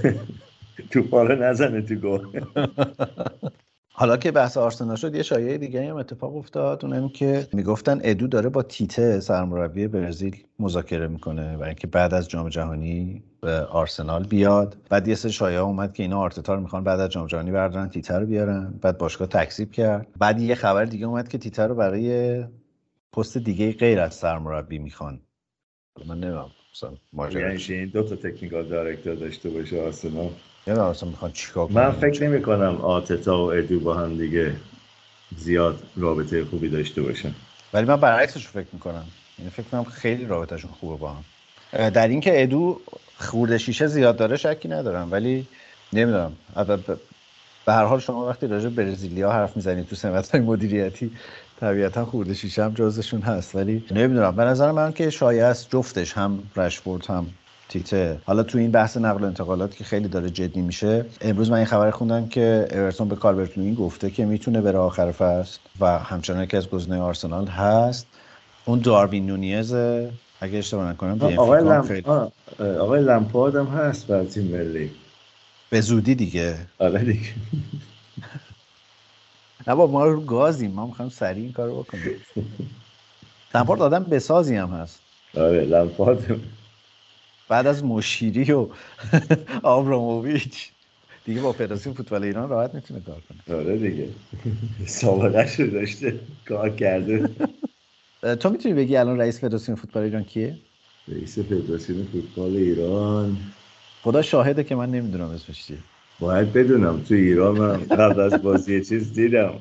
توپا 0.90 1.22
رو 1.22 1.42
نزنه 1.42 1.82
تو 1.82 1.94
گل. 1.94 2.20
حالا 3.98 4.16
که 4.16 4.30
بحث 4.30 4.56
آرسنال 4.56 4.96
شد 4.96 5.14
یه 5.14 5.22
شایعه 5.22 5.58
دیگه 5.58 5.90
هم 5.90 5.96
اتفاق 5.96 6.36
افتاد. 6.36 6.84
اونم 6.84 7.08
که 7.08 7.48
می‌گفتن 7.52 8.00
ادو 8.04 8.26
داره 8.26 8.48
با 8.48 8.62
تیته 8.62 9.20
سرمربی 9.20 9.88
برزیل 9.88 10.36
مذاکره 10.58 11.08
می‌کنه 11.08 11.56
برای 11.56 11.68
اینکه 11.68 11.86
بعد 11.86 12.14
از 12.14 12.28
جام 12.28 12.48
جهانی 12.48 13.22
به 13.40 13.60
آرسنال 13.60 14.24
بیاد. 14.24 14.76
بعد 14.90 15.08
یه 15.08 15.14
سری 15.14 15.32
شایعه 15.32 15.60
اومد 15.60 15.94
که 15.94 16.02
اینا 16.02 16.18
آرتتا 16.18 16.54
رو 16.54 16.60
می‌خوان 16.60 16.84
بعد 16.84 17.00
از 17.00 17.10
جام 17.10 17.26
جهانی 17.26 17.50
بردارن 17.50 17.88
تیته 17.88 18.14
رو 18.14 18.26
بیارن. 18.26 18.74
بعد 18.82 18.98
باشگاه 18.98 19.28
تکذیب 19.28 19.72
کرد. 19.72 20.06
بعد 20.18 20.40
یه 20.40 20.54
خبر 20.54 20.84
دیگه 20.84 21.06
اومد 21.06 21.28
که 21.28 21.38
تیته 21.38 21.62
رو 21.62 21.74
برای 21.74 22.44
پست 23.12 23.38
دیگه 23.38 23.72
غیر 23.72 24.00
از 24.00 24.14
سرمربی 24.14 24.78
می‌خوان. 24.78 25.20
من 26.06 26.20
نمی‌دونم 26.20 26.50
مثلا 26.74 26.90
ماجرا. 27.12 27.54
یعنی 27.54 27.86
دو 27.86 28.02
تا 28.02 28.16
تکنیکال 28.16 28.68
دایرکتور 28.68 29.14
داشته 29.14 29.50
باشه 29.50 29.82
آرسنال؟ 29.82 30.30
نمی‌دونم 30.66 30.88
اصلا 30.88 31.08
می‌خوان 31.08 31.32
چیکار 31.32 31.68
من. 31.70 31.92
فکر 31.92 32.28
نمی 32.28 32.42
کنم 32.42 32.76
آتتا 32.76 33.38
و 33.38 33.52
ادو 33.52 33.80
با 33.80 33.94
هم 33.94 34.16
دیگه 34.16 34.52
زیاد 35.36 35.82
رابطه 35.96 36.44
خوبی 36.44 36.68
داشته 36.68 37.02
باشن. 37.02 37.34
ولی 37.74 37.86
من 37.86 37.96
برعکسش 37.96 38.46
رو 38.46 38.52
فکر 38.52 38.68
می‌کنم. 38.72 39.04
یعنی 39.38 39.50
فکر 39.50 39.62
کنم 39.62 39.84
خیلی 39.84 40.24
رابطهشون 40.24 40.70
خوبه 40.70 40.96
با 40.96 41.10
هم. 41.10 41.24
در 41.90 42.08
اینکه 42.08 42.42
ادو 42.42 42.80
خورده 43.18 43.58
شیشه 43.58 43.86
زیاد 43.86 44.16
داره 44.16 44.36
شکی 44.36 44.68
ندارم. 44.68 45.12
ولی 45.12 45.46
نمی‌دونم. 45.92 46.32
به 47.66 47.72
هر 47.72 47.84
حال 47.84 48.00
شما 48.00 48.26
وقتی 48.26 48.46
راجع 48.46 48.68
به 48.68 48.84
برزیلیا 48.84 49.32
حرف 49.32 49.56
می‌زنید 49.56 49.86
تو 49.86 49.96
سمت 49.96 50.30
های 50.30 50.40
مدیریتی 50.40 51.10
طبیعتا 51.60 52.04
خورده 52.04 52.34
شیشه 52.34 52.64
هم 52.64 52.74
جزشون 52.74 53.20
هست. 53.20 53.54
ولی 53.54 53.84
نمی‌دونم. 53.90 54.36
به 54.36 54.44
نظر 54.44 54.72
من 54.72 54.92
که 54.92 55.10
شایع 55.10 55.44
است 55.46 55.70
جفتش 55.70 56.12
هم 56.12 56.42
رشفورد 56.56 57.06
هم 57.06 57.26
تیته 57.68 58.20
حالا 58.24 58.42
تو 58.42 58.58
این 58.58 58.70
بحث 58.70 58.96
نقل 58.96 59.22
و 59.22 59.26
انتقالات 59.26 59.76
که 59.76 59.84
خیلی 59.84 60.08
داره 60.08 60.30
جدی 60.30 60.60
میشه 60.62 61.04
امروز 61.20 61.50
من 61.50 61.56
این 61.56 61.66
خبر 61.66 61.90
خوندم 61.90 62.28
که 62.28 62.68
اورتون 62.72 63.08
به 63.08 63.16
کالبرت 63.16 63.58
لوین 63.58 63.74
گفته 63.74 64.10
که 64.10 64.24
می‌تونه 64.24 64.60
بره 64.60 64.78
آخر 64.78 65.12
فصل 65.12 65.58
و 65.80 65.98
همچنان 65.98 66.44
یکی 66.44 66.56
از 66.56 66.70
گزینه‌های 66.70 67.02
آرسنال 67.02 67.46
هست. 67.46 68.06
اون 68.64 68.78
داروین 68.78 69.26
نونیز 69.26 69.74
اگه 70.40 70.58
اشتباه 70.58 70.90
نکنم 70.90 71.38
آقای, 71.38 71.62
لم... 71.62 72.32
آقای 72.58 73.02
لمپارد 73.02 73.56
هم 73.56 73.66
هست 73.66 74.06
برای 74.06 74.26
تیم 74.26 74.56
ملی. 74.56 74.90
به 75.70 75.80
زودی 75.80 76.14
دیگه. 76.14 76.56
آره 76.78 77.04
دیگه. 77.04 77.28
نه 79.66 79.74
با 79.74 79.86
ما 79.86 80.04
رو 80.04 80.20
گازیم. 80.20 80.70
ما 80.70 80.86
می‌خوایم 80.86 81.10
سریع 81.10 81.44
این 81.44 81.52
کارو 81.52 81.82
بکنیم. 81.82 82.10
لمپارد 83.54 83.82
آدم 83.82 84.04
بسازی 84.04 84.56
هم 84.56 84.68
هست. 84.68 85.00
آره 85.36 85.64
لمپارد 85.64 86.40
بعد 87.48 87.66
از 87.66 87.84
مشیری 87.84 88.52
و 88.52 88.66
آبراموویچ. 89.62 90.70
دیگه 91.24 91.40
با 91.40 91.52
فدراسیون 91.52 91.94
فوتبال 91.94 92.24
ایران 92.24 92.48
راحت 92.48 92.74
می‌تونه 92.74 93.00
کار 93.00 93.22
کنه. 93.28 93.56
آره 93.58 93.76
دیگه. 93.76 94.08
سابقه 94.86 95.46
شو 95.46 95.66
داشته 95.66 96.20
کار 96.48 96.70
کرده. 96.70 97.30
تو 98.40 98.50
می‌تونی 98.50 98.74
بگی 98.74 98.96
الان 98.96 99.18
رئیس 99.18 99.40
فدراسیون 99.40 99.76
فوتبال 99.76 100.02
ایران 100.02 100.24
کیه؟ 100.24 100.56
رئیس 101.08 101.38
فدراسیون 101.38 102.06
فوتبال 102.12 102.56
ایران. 102.56 103.36
خدا 104.02 104.22
شاهده 104.22 104.64
که 104.64 104.74
من 104.74 104.90
نمی‌دونم 104.90 105.28
اسمش 105.30 105.66
چیه. 105.66 105.78
باید 106.20 106.52
بدونم 106.52 107.00
تو 107.00 107.14
ایران 107.14 107.54
من 107.58 107.84
قبل 107.84 108.20
از 108.20 108.42
بازی 108.42 108.84
چیز 108.84 109.12
دیدم. 109.12 109.54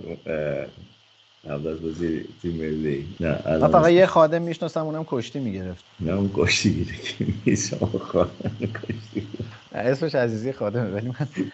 قبل 1.49 1.67
از 1.67 1.81
بازی 1.81 2.25
تیم 2.41 2.51
ملی. 2.51 3.05
نه 3.19 3.39
من 3.45 3.67
فقط 3.67 3.91
یه 3.91 4.05
خادم 4.05 4.41
می‌شناسم 4.41 4.85
اونم 4.85 5.05
کشتی 5.07 5.39
می‌گرفت. 5.39 5.83
نه 5.99 6.11
اون 6.11 6.31
کشتی 6.33 6.73
گیره 6.73 6.95
که 7.45 7.65
خواهد 7.97 8.29
کشتی. 8.59 9.27
اسمش 9.71 10.15
عزیزی 10.15 10.51
خادمه 10.51 10.89
ولی 10.89 11.07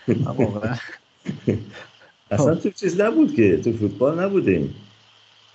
من 0.07 0.17
واقعا 0.17 0.75
اصلا 2.31 2.55
تو 2.55 2.69
چیز 2.69 3.01
نبود 3.01 3.35
که 3.35 3.57
تو 3.57 3.73
فوتبال 3.73 4.19
نبودیم 4.19 4.75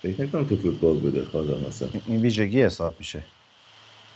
فکر 0.02 0.22
نکنم 0.22 0.44
تو 0.44 0.56
فوتبال 0.56 0.98
بوده 0.98 1.24
خدا 1.24 1.60
مثلا 1.68 1.88
این 2.06 2.20
ویژگی 2.20 2.62
حساب 2.62 2.94
میشه. 2.98 3.22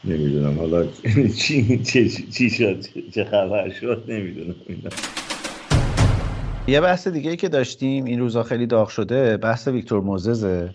نمی‌دونم 0.04 0.58
حالا 0.58 0.86
چی 1.38 1.82
چی 1.82 2.10
چی 2.10 2.50
شد؟ 2.50 2.84
چه 3.14 3.24
خبر 3.24 3.70
شد؟ 3.80 4.04
نمی‌دونم. 4.08 4.54
اینا 4.66 4.90
یه 6.70 6.80
بحث 6.80 7.08
دیگه 7.08 7.30
ای 7.30 7.36
که 7.36 7.48
داشتیم 7.48 8.04
این 8.04 8.20
روزا 8.20 8.42
خیلی 8.42 8.66
داغ 8.66 8.88
شده 8.88 9.36
بحث 9.36 9.68
ویکتور 9.68 10.00
موززه. 10.00 10.74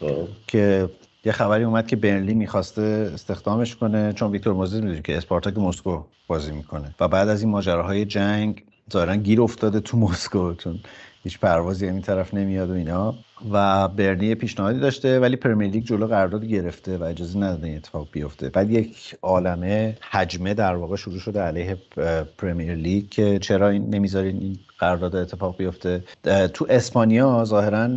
خب. 0.00 0.28
که 0.46 0.88
یه 1.24 1.32
خبری 1.32 1.64
اومد 1.64 1.86
که 1.86 1.96
برنلی 1.96 2.34
می‌خواسته 2.34 3.10
استخدامش 3.14 3.76
کنه 3.76 4.12
چون 4.12 4.30
ویکتور 4.30 4.52
موزز 4.52 4.80
می‌دونی 4.80 5.02
که 5.02 5.16
اسپارتاک 5.16 5.58
مسکو 5.58 6.02
بازی 6.26 6.52
می‌کنه. 6.52 6.94
و 7.00 7.08
بعد 7.08 7.28
از 7.28 7.42
این 7.42 7.50
ماجراهای 7.50 8.04
جنگ 8.04 8.62
ظاهرا 8.92 9.16
گیر 9.16 9.42
افتاده 9.42 9.80
تو 9.80 9.96
مسکو 9.98 10.54
چون 10.54 10.78
هیچ 11.24 11.38
پروازی 11.38 11.86
این 11.86 12.02
طرف 12.02 12.34
نمیاد 12.34 12.70
و 12.70 12.72
اینا. 12.72 13.14
و 13.52 13.88
برنلی 13.88 14.34
پیشنهادی 14.34 14.80
داشته 14.80 15.20
ولی 15.20 15.36
Premier 15.36 15.70
League 15.70 15.84
جلو 15.84 16.06
قرارداد 16.06 16.44
گرفته 16.44 16.98
و 16.98 17.02
اجازه 17.02 17.38
نداده 17.38 17.66
این 17.66 17.76
اتفاق 17.76 18.08
بیفته. 18.12 18.48
بعد 18.48 18.70
یک 18.70 19.16
عالمه 19.22 19.96
هجمه 20.10 20.54
در 20.54 20.74
واقع 20.74 20.96
شروع 20.96 21.18
شده 21.18 21.40
علیه 21.40 21.76
Premier 22.38 22.74
League 22.74 23.08
که 23.08 23.38
چرا 23.38 23.68
این 23.68 23.94
نمی‌ذارین؟ 23.94 24.36
این 24.36 24.58
قرارداد 24.82 25.16
اتفاق 25.16 25.56
بیفته. 25.56 26.04
تو 26.54 26.66
اسپانیا 26.70 27.44
ظاهرا 27.44 27.88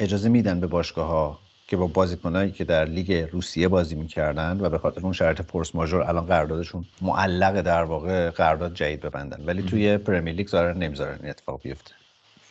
اجازه 0.00 0.28
میدن 0.28 0.60
به 0.60 0.66
باشگاه 0.66 1.06
ها 1.06 1.38
که 1.68 1.76
با 1.76 1.86
بازیکنایی 1.86 2.50
که 2.50 2.64
در 2.64 2.84
لیگ 2.84 3.12
روسیه 3.32 3.68
بازی 3.68 3.94
می‌کردن 3.94 4.58
و 4.60 4.70
به 4.70 4.78
خاطر 4.78 5.00
اون 5.00 5.12
شرط 5.12 5.42
فورس 5.42 5.74
ماژور 5.74 6.02
الان 6.02 6.26
قراردادشون 6.26 6.84
معلق 7.02 7.60
در 7.60 7.82
واقع 7.82 8.30
قرارداد 8.30 8.74
جدید 8.74 9.00
ببندن. 9.00 9.44
ولی 9.46 9.62
توی 9.62 9.98
Premier 9.98 10.34
League 10.34 10.48
ظاهرا 10.48 10.72
نمی‌ذارن 10.72 11.18
این 11.20 11.30
اتفاق 11.30 11.60
بیفته. 11.62 11.90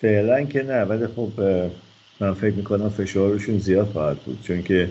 فعلا 0.01 0.43
که 0.43 0.63
نه 0.63 0.83
ولی 0.83 1.07
خب 1.07 1.31
من 2.19 2.33
فکر 2.33 2.53
می‌کنم 2.53 2.89
فشارشون 2.89 3.57
زیاد 3.57 3.87
خواهد 3.87 4.17
بود 4.17 4.41
چون 4.41 4.63
که 4.63 4.89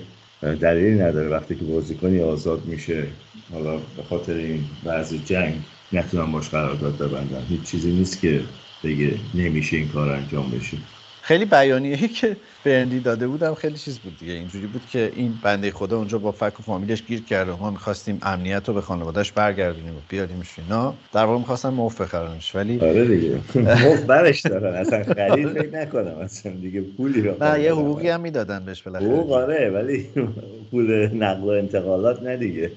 دلیلی 0.61 0.99
نداره 0.99 1.29
وقتی 1.29 1.57
که 1.57 1.65
بازیکنی 1.65 2.21
آزاد 2.23 2.65
میشه 2.65 3.05
حالا 3.53 3.77
به 3.77 4.03
خاطر 4.11 4.35
این 4.35 4.65
بعضی 4.85 5.19
جنگ 5.19 5.55
نتونن 5.93 6.33
باش 6.33 6.49
قرارداد 6.49 6.99
ببندن. 6.99 7.43
هیچ 7.49 7.63
چیزی 7.63 7.93
نیست 7.93 8.21
که 8.21 8.41
بگه 8.87 9.15
نمیشه 9.35 9.77
این 9.77 9.89
کار 9.89 10.09
انجام 10.09 10.51
بشه. 10.51 10.77
خیلی 11.23 11.45
بیانیه‌ای 11.45 12.09
که 12.09 12.37
برندی 12.65 13.01
داده 13.01 13.27
بودم 13.29 13.55
خیلی 13.55 13.79
چیز 13.79 13.99
بود 13.99 14.19
دیگه. 14.19 14.33
اینجوری 14.33 14.67
بود 14.67 14.83
که 14.93 15.13
این 15.17 15.39
بنده 15.43 15.71
خدا 15.71 15.97
اونجا 15.97 16.19
با 16.19 16.33
فک 16.33 16.61
و 16.61 16.63
فامیلش 16.63 17.03
گیر 17.03 17.23
کرده 17.25 17.53
ما 17.53 17.71
می‌خواستیم 17.71 18.19
امنیت 18.23 18.69
رو 18.69 18.75
به 18.75 18.81
خانوادهش 18.81 19.33
برگردونیم 19.33 19.97
و 19.97 20.01
بیاریمش 20.09 20.59
اینا 20.59 20.95
در 21.13 21.25
واقع 21.25 21.39
می‌خواستن 21.39 21.69
موف 21.69 22.01
بخرنش 22.01 22.55
ولی 22.55 22.81
آره 22.81 23.05
دیگه. 23.05 23.35
مفت 23.87 24.07
برش 24.07 24.41
دارن. 24.41 24.75
اصلا 24.75 25.05
خرید 25.15 25.49
فکر 25.49 25.77
نکنم. 25.77 26.19
اصلا 26.19 26.53
دیگه 26.53 26.81
پولی 26.81 27.23
رو 27.23 27.35
نه 27.45 27.61
یه 27.61 27.73
حقوقی 27.73 28.09
هم 28.09 28.21
می‌دادن 28.21 28.65
بهش 28.65 28.83
بالاخره. 28.83 29.09
حقوق 29.09 29.33
آره 29.33 29.71
ولی 29.71 30.07
پول 30.71 31.11
نقل 31.15 31.43
و 31.45 31.49
انتقالات 31.49 32.23
نه 32.23 32.37
دیگه. 32.37 32.71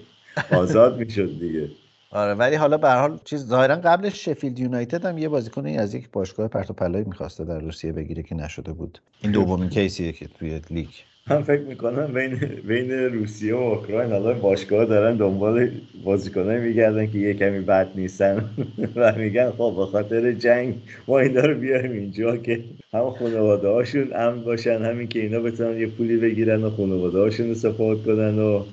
آزاد 0.51 0.99
می‌شد 0.99 1.39
دیگه. 1.39 1.69
آره 2.11 2.33
ولی 2.33 2.55
حالا 2.55 2.77
به 2.77 2.87
هر 2.87 2.99
حال 2.99 3.19
چیز 3.25 3.45
ظاهرا 3.45 3.75
قبلش 3.75 4.25
شفیلد 4.25 4.59
یونایتد 4.59 5.05
هم 5.05 5.17
یه 5.17 5.29
بازیکنی 5.29 5.77
از 5.77 5.93
یک 5.93 6.09
باشگاه 6.11 6.47
پرت 6.47 6.69
و 6.69 6.73
پلایی 6.73 7.05
می‌خواسته 7.05 7.45
در 7.45 7.59
روسیه 7.59 7.91
بگیره 7.91 8.23
که 8.23 8.35
نشده 8.35 8.73
بود. 8.73 8.99
این 9.21 9.31
دومین 9.31 9.69
کیسیه 9.79 10.11
که 10.11 10.27
توی 10.27 10.61
لیگ. 10.69 10.89
من 11.29 11.43
فکر 11.43 11.61
می‌کنم 11.61 12.13
بین 12.13 12.35
بین 12.67 12.91
روسیه 12.91 13.55
و 13.55 13.57
اوکراین 13.57 14.11
حالا 14.11 14.33
باشگاه 14.33 14.85
دارن 14.85 15.15
دنبال 15.15 15.71
بازیکنایی 16.03 16.59
میگردن 16.59 17.11
که 17.11 17.17
یه 17.17 17.33
کمی 17.33 17.59
بد 17.59 17.87
نیستن. 17.95 18.49
و 18.95 19.15
میگن 19.15 19.51
خب 19.51 19.73
به 19.77 19.85
خاطر 19.85 20.31
جنگ 20.31 20.75
ما 21.07 21.19
اینا 21.19 21.41
رو 21.41 21.59
بیاریم 21.59 21.91
اینجا 21.91 22.37
که 22.37 22.63
هم 22.93 23.09
خانواده 23.09 23.67
هاشون 23.67 24.09
امن 24.15 24.43
باشن 24.43 24.81
همین 24.81 25.07
که 25.07 25.19
اینا 25.19 25.39
بتونن 25.39 25.79
یه 25.79 25.87
پولی 25.87 26.17
بگیرن 26.17 26.63
و 26.63 26.69
خانواده 26.69 27.19
هاشون 27.19 27.47
رو 27.47 27.55
سپورت 27.55 28.03
کنن 28.03 28.39
و 28.39 28.63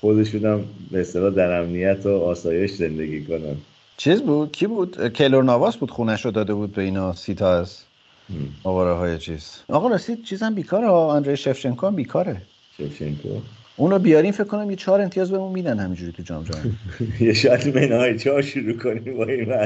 خودشون 0.00 0.44
هم 0.44 0.64
به 0.90 1.00
اصطلاح 1.00 1.30
در 1.30 1.60
امنیت 1.60 2.06
و 2.06 2.22
آسایش 2.22 2.72
زندگی 2.72 3.24
کنن. 3.24 3.56
چیز 3.96 4.22
بود؟ 4.22 4.52
کی 4.52 4.66
بود؟ 4.66 5.08
کلور 5.08 5.44
نواس 5.44 5.76
بود 5.76 5.90
خونش 5.90 6.24
رو 6.24 6.30
داده 6.30 6.54
بود 6.54 6.72
به 6.72 6.82
اینا 6.82 7.12
سیتا 7.12 7.58
از 7.58 7.82
آواره 8.64 8.94
های 8.94 9.18
چیز. 9.18 9.62
آقا 9.68 9.88
رسید 9.88 10.24
چیزم 10.24 10.54
بیکاره 10.54 10.88
ها. 10.88 11.34
شفچنکو 11.34 11.86
هم 11.86 11.94
بیکاره. 11.94 12.42
شفچنکو 12.78 13.28
اون 13.76 13.90
رو 13.90 13.98
بیاریم 13.98 14.32
فکر 14.32 14.44
کنم 14.44 14.70
یه 14.70 14.76
چهار 14.76 15.00
امتیاز 15.00 15.30
بهمون 15.30 15.52
میدن 15.52 15.78
همینجوری 15.78 16.12
تو 16.12 16.22
جام 16.22 16.44
جهانی. 16.44 16.78
یه 17.26 17.32
شاید 17.32 17.78
منهای 17.78 18.18
چهار 18.18 18.42
شروع 18.42 18.72
کنیم 18.72 19.16
با 19.16 19.24
این 19.24 19.54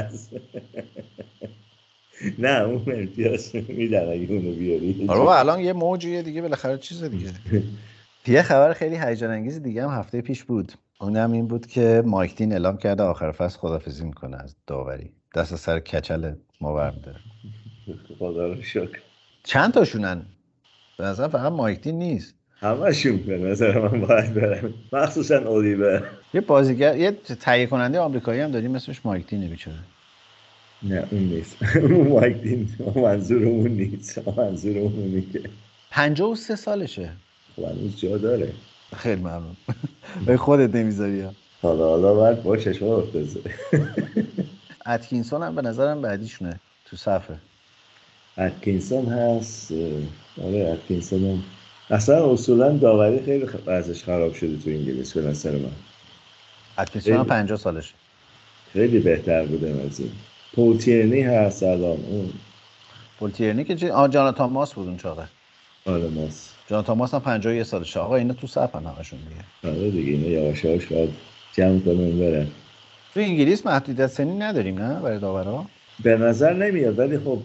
نه 2.39 2.61
اون 2.61 2.83
امتیاز 2.87 3.55
میدن 3.67 4.11
اگه 4.11 4.27
اونو 4.29 4.51
بیاری. 4.51 5.05
آره 5.07 5.21
الان 5.21 5.59
یه 5.59 5.73
موجیه 5.73 6.21
دیگه 6.21 6.41
بالاخره 6.41 6.77
چیز 6.77 7.03
دیگه. 7.03 7.29
یه 8.27 8.41
خبر 8.41 8.73
خیلی 8.73 8.97
هیجان 8.97 9.29
انگیز 9.31 9.61
دیگه 9.61 9.83
هم 9.83 9.99
هفته 9.99 10.21
پیش 10.21 10.43
بود. 10.43 10.71
اونم 10.99 11.31
این 11.31 11.47
بود 11.47 11.67
که 11.67 12.03
مایک 12.05 12.35
دین 12.35 12.51
اعلام 12.51 12.77
کرده 12.77 13.03
آخر 13.03 13.31
فصل 13.31 13.59
خدافزی 13.59 14.05
می‌کنه 14.05 14.37
از 14.37 14.55
داوری. 14.67 15.11
دست 15.35 15.55
سر 15.55 15.79
کچل 15.79 16.33
ما 16.61 16.73
برمیداره. 16.73 17.17
خدا 18.19 18.47
رو 18.47 18.61
شکر. 18.61 18.99
چند 19.43 19.73
تاشونن؟ 19.73 20.21
به 20.97 21.03
نظر 21.03 21.27
فقط 21.27 21.51
مایک 21.51 21.81
دین 21.81 21.99
نیست. 21.99 22.35
همشون 22.59 23.17
به 23.17 23.37
نظر 23.37 23.79
من 23.79 24.01
باید 24.01 24.33
برن. 24.33 24.73
مخصوصا 24.93 25.37
اولیور 25.37 26.09
یه 26.33 26.41
بازیگر 26.41 26.97
یه 26.97 27.11
تهیه 27.11 27.65
کننده 27.65 27.99
آمریکایی 27.99 28.41
هم 28.41 28.51
داریم 28.51 28.75
اسمش 28.75 29.05
مایک 29.05 29.27
دینه 29.27 29.47
بیچاره. 29.47 29.77
نه 30.83 31.07
اون 31.11 31.21
نیست. 31.21 31.57
اون 31.75 32.07
مایک 32.07 32.41
دین 32.41 32.69
منظور 32.95 33.43
اون 33.43 33.67
نیست. 33.67 34.27
منظور 34.27 34.77
اونی 34.77 35.21
که. 35.21 35.41
53 35.91 36.55
سالشه. 36.55 37.09
خب 37.55 37.63
هنوز 37.63 37.97
جا 37.97 38.17
داره. 38.17 38.53
خیلی 38.95 39.21
ممنون. 39.21 39.57
به 40.25 40.37
خودت 40.37 40.75
نمی‌ذاری 40.75 41.27
حالا 41.61 41.89
حالا 41.89 42.13
باید 42.13 42.43
با 42.43 42.57
چشما 42.57 43.03
اتکینسون 44.85 45.43
هم 45.43 45.55
به 45.55 45.61
نظرم 45.61 46.01
بعدیشونه 46.01 46.59
تو 46.85 46.97
صفه 46.97 47.37
اتکینسون 48.37 49.05
هست 49.05 49.71
آره 50.43 50.69
اتکینسون 50.73 51.25
هم. 51.25 51.43
اصلا 51.89 52.31
اصولا 52.31 52.77
داوری 52.77 53.19
خیلی 53.19 53.45
ازش 53.67 54.03
خراب 54.03 54.33
شده 54.33 54.57
تو 54.57 54.69
انگلیس 54.69 55.17
به 55.17 55.21
نظر 55.21 55.51
من. 55.51 55.71
اتکینسون 56.77 57.13
هم 57.13 57.25
50 57.25 57.57
سالشه. 57.57 57.93
خیلی 58.73 58.99
بهتر 58.99 59.45
بوده 59.45 59.81
از 59.85 59.99
این. 59.99 60.11
پوتیرنی 60.55 61.21
هست 61.21 61.63
الان 61.63 61.81
اون. 62.09 62.33
پوتیرنی 63.19 63.63
که 63.63 63.93
آ 63.93 64.07
جانا 64.07 64.31
تاماس 64.31 64.73
بود 64.73 64.87
اون 64.87 64.97
چاقه. 64.97 65.27
آره 65.85 66.07
ماس 66.07 66.49
جان 66.67 66.83
تاماس 66.83 67.13
هم 67.13 67.19
51 67.19 67.63
سالشه 67.63 67.99
آقا 67.99 68.15
اینا 68.15 68.33
تو 68.33 68.47
صفن 68.47 68.85
همشون 68.85 69.19
دیگه. 69.19 69.75
آره 69.75 69.91
دیگه 69.91 70.11
اینا 70.11 70.27
یواش 70.27 70.63
یواش 70.63 70.85
باید 70.85 71.09
جمع 71.53 71.79
کنن 71.79 72.19
برن. 72.19 72.47
تو 73.13 73.19
انگلیس 73.19 73.65
محدودیت 73.65 74.07
سنی 74.07 74.33
نداریم 74.37 74.79
نه؟ 74.79 74.99
برای 74.99 75.19
داورا؟ 75.19 75.65
به 76.03 76.17
نظر 76.17 76.53
نمیاد 76.53 76.99
ولی 76.99 77.19
خب 77.19 77.39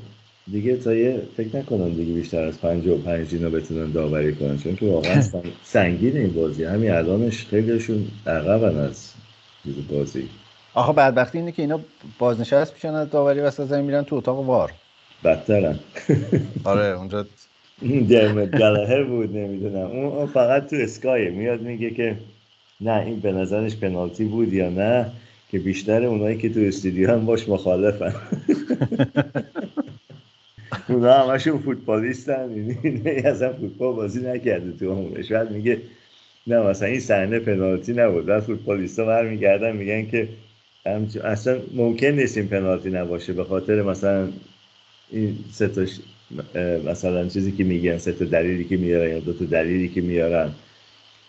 دیگه 0.53 0.77
تا 0.77 0.95
یه 0.95 1.23
فکر 1.37 1.57
نکنم 1.57 1.89
دیگه 1.95 2.13
بیشتر 2.15 2.45
از 2.45 2.61
55 2.61 3.35
اینا 3.35 3.51
بتونن 3.51 3.91
داوری 3.93 4.35
کنن 4.37 4.59
چون 4.59 4.77
که 4.77 4.87
واقعا 4.87 5.23
سنگین 5.65 6.17
این 6.17 6.33
بازی. 6.33 6.65
همین 6.65 6.91
الانش 6.91 7.45
خیلیشون 7.47 8.09
عقبن 8.27 8.77
از 8.77 9.13
بازی. 9.91 10.29
آخه 10.75 10.93
بدبختی 10.93 11.39
اینه 11.39 11.53
که 11.53 11.63
اینا 11.63 11.81
بازنشست 12.19 12.73
میشن 12.75 12.95
از 12.95 13.11
داوری 13.11 13.41
وسط 13.41 13.65
زمین 13.67 13.85
میرن 13.85 14.03
تو 14.03 14.17
اتاق 14.17 14.39
وار. 14.39 14.73
بدترن. 15.25 15.79
آره 16.65 16.87
اونجا 16.99 17.27
درمت 17.83 18.51
گلاهر 18.59 19.03
بود 19.05 19.37
نمی‌دونم. 19.37 19.87
اون 19.87 20.27
فقط 20.27 20.67
تو 20.71 20.77
اسکای 20.77 21.31
میاد 21.31 21.61
میگه 21.61 21.91
که 21.91 22.17
نه 22.81 23.01
این 23.07 23.21
به 23.21 23.33
نظرش 23.33 23.77
پنالتی 23.77 24.25
بود 24.25 24.53
یا 24.53 24.71
نه 24.71 25.13
که 25.51 25.59
بیشتر 25.59 26.05
اونایی 26.05 26.39
که 26.39 26.49
تو 26.49 26.61
استودیو 26.61 27.11
هم 27.11 27.27
باش 27.27 27.49
مخالفن. 27.49 28.15
اونا 30.89 31.13
همشون 31.13 31.59
فوتبالیستن 31.59 32.51
این 32.83 33.27
اصلا 33.27 33.53
فوتبال 33.53 33.95
بازی 33.95 34.21
نکرده 34.21 34.73
تو 34.73 34.93
عمرش 34.93 35.33
بعد 35.33 35.51
میگه 35.51 35.79
نه 36.47 36.61
مثلا 36.61 36.89
این 36.89 37.01
صحنه 37.01 37.39
پنالتی 37.39 37.93
نبود. 37.93 38.27
بعد 38.27 38.41
فوتبالیستا 38.41 39.05
برمیگردن 39.05 39.77
میگن 39.77 40.07
که 40.07 40.29
اصلا 41.25 41.59
ممکن 41.75 42.07
نیست 42.07 42.37
این 42.37 42.49
پنالتی 42.49 42.91
نباشه 42.91 43.33
به 43.33 43.45
خاطر 43.45 43.83
مثلا 43.83 44.29
این 45.11 45.39
سه 45.53 45.69
مثلا 46.87 47.29
چیزی 47.29 47.53
که 47.53 47.65
میگن 47.65 47.99
سه 47.99 48.13
تا 48.13 48.25
دلیلی 48.25 48.65
که 48.65 48.77
میارن 48.77 49.11
یا 49.11 49.21
دو 49.21 49.33
تا 49.33 49.45
دلیلی 49.45 49.89
که 49.89 50.01
میارن. 50.01 50.51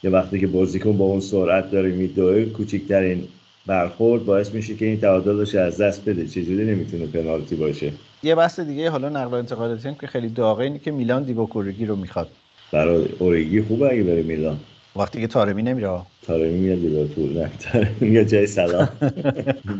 یا 0.04 0.12
وقتی 0.12 0.40
که 0.40 0.48
بازیکن 0.48 0.98
با 0.98 1.06
اون 1.06 1.20
سرعت 1.20 1.72
داره 1.72 1.92
میدوه 1.92 2.46
کوچکترین 2.46 3.24
برخورد 3.66 4.26
باعث 4.26 4.54
میشه 4.54 4.76
که 4.76 4.86
این 4.86 5.00
تعادلش 5.00 5.56
از 5.56 5.82
دست 5.82 6.10
بده. 6.10 6.28
چجوری 6.28 6.66
نمی‌تونه 6.66 7.06
پنالتی 7.06 7.56
باشه؟ 7.56 7.92
یه 8.24 8.36
بحث 8.36 8.60
دیگه 8.60 8.90
حالا 8.90 9.10
نقل 9.10 9.32
و 9.32 9.34
انتقالاتی 9.34 9.88
هم 9.88 9.96
که 9.96 10.08
خیلی 10.08 10.30
داغه 10.30 10.64
اینه 10.64 10.80
که 10.80 10.92
میلان 10.92 11.24
دیوکورگی 11.24 11.86
رو 11.86 11.96
می‌خواد. 11.96 12.30
برای 12.72 13.06
اورگی 13.20 13.62
خوبه 13.62 13.92
اگه 13.92 14.04
بره 14.04 14.24
میلان. 14.24 14.58
وقتی 14.98 15.22
که 15.22 15.28
تارمی 15.28 15.64
نمیره 15.64 16.02
تارمی 16.22 16.50
میاد 16.50 16.78
لیورپول 16.78 17.38
نه 17.38 17.52
تارمی 17.60 18.10
میاد 18.10 18.26
جای 18.26 18.48
سلام. 18.48 18.90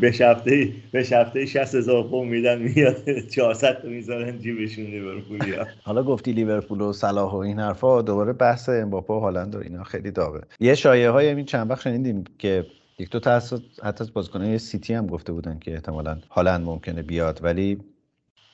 به 0.00 0.08
هفته 0.20 0.72
به 0.92 1.06
هفته 1.12 1.46
60 1.46 1.74
هزار 1.74 2.02
پوند 2.02 2.30
میدن 2.30 2.58
میاد 2.58 3.20
400 3.28 3.82
تا 3.82 3.88
می‌ذارن 3.88 4.38
جیبشون 4.38 4.84
لیورپولیا 4.84 5.66
حالا 5.82 6.02
گفتی 6.02 6.32
لیورپول 6.32 6.80
و 6.80 6.92
صلاح 6.92 7.32
و 7.32 7.36
این 7.36 7.58
حرفا 7.58 8.02
دوباره 8.02 8.32
بحث 8.32 8.68
امباپه 8.68 9.14
و 9.14 9.20
هالند 9.20 9.54
و 9.54 9.58
اینا 9.58 9.84
خیلی 9.84 10.10
داغه. 10.10 10.40
یه 10.60 10.74
شایعه 10.74 11.10
های 11.10 11.28
این 11.28 11.44
چند 11.44 11.70
وقت 11.70 11.80
شنیدیم 11.80 12.24
که 12.38 12.66
یک 12.98 13.10
دو 13.10 13.20
تا 13.20 13.30
حتی 13.82 14.04
از 14.04 14.12
بازیکنان 14.12 14.58
سیتی 14.58 14.94
هم 14.94 15.06
گفته 15.06 15.32
بودن 15.32 15.58
که 15.58 15.74
احتمالاً 15.74 16.18
هالند 16.30 16.66
ممکنه 16.66 17.02
بیاد 17.02 17.40
ولی 17.42 17.78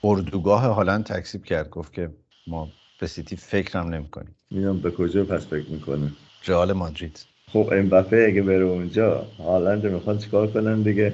اردوگاه 0.05 0.63
هالند 0.63 1.05
تکسیب 1.05 1.45
کرد 1.45 1.71
گفت 1.71 1.93
که 1.93 2.11
ما 2.47 2.69
به 3.01 3.07
سیتی 3.07 3.37
فکرم 3.37 3.95
نمی‌کنیم. 3.95 4.35
می‌دونم 4.51 4.81
به 4.81 4.91
کجا 4.91 5.25
پس 5.25 5.47
فکر 5.47 5.71
می‌کنه. 5.71 6.13
رئال 6.47 6.73
مادرید. 6.73 7.27
خب 7.53 7.71
امباپه 7.73 8.27
اگه 8.29 8.43
بره 8.43 8.65
اونجا 8.65 9.27
هالند 9.39 9.87
می‌خوان 9.87 10.19
چیکار 10.19 10.47
کنن 10.47 10.83
دیگه؟ 10.83 11.13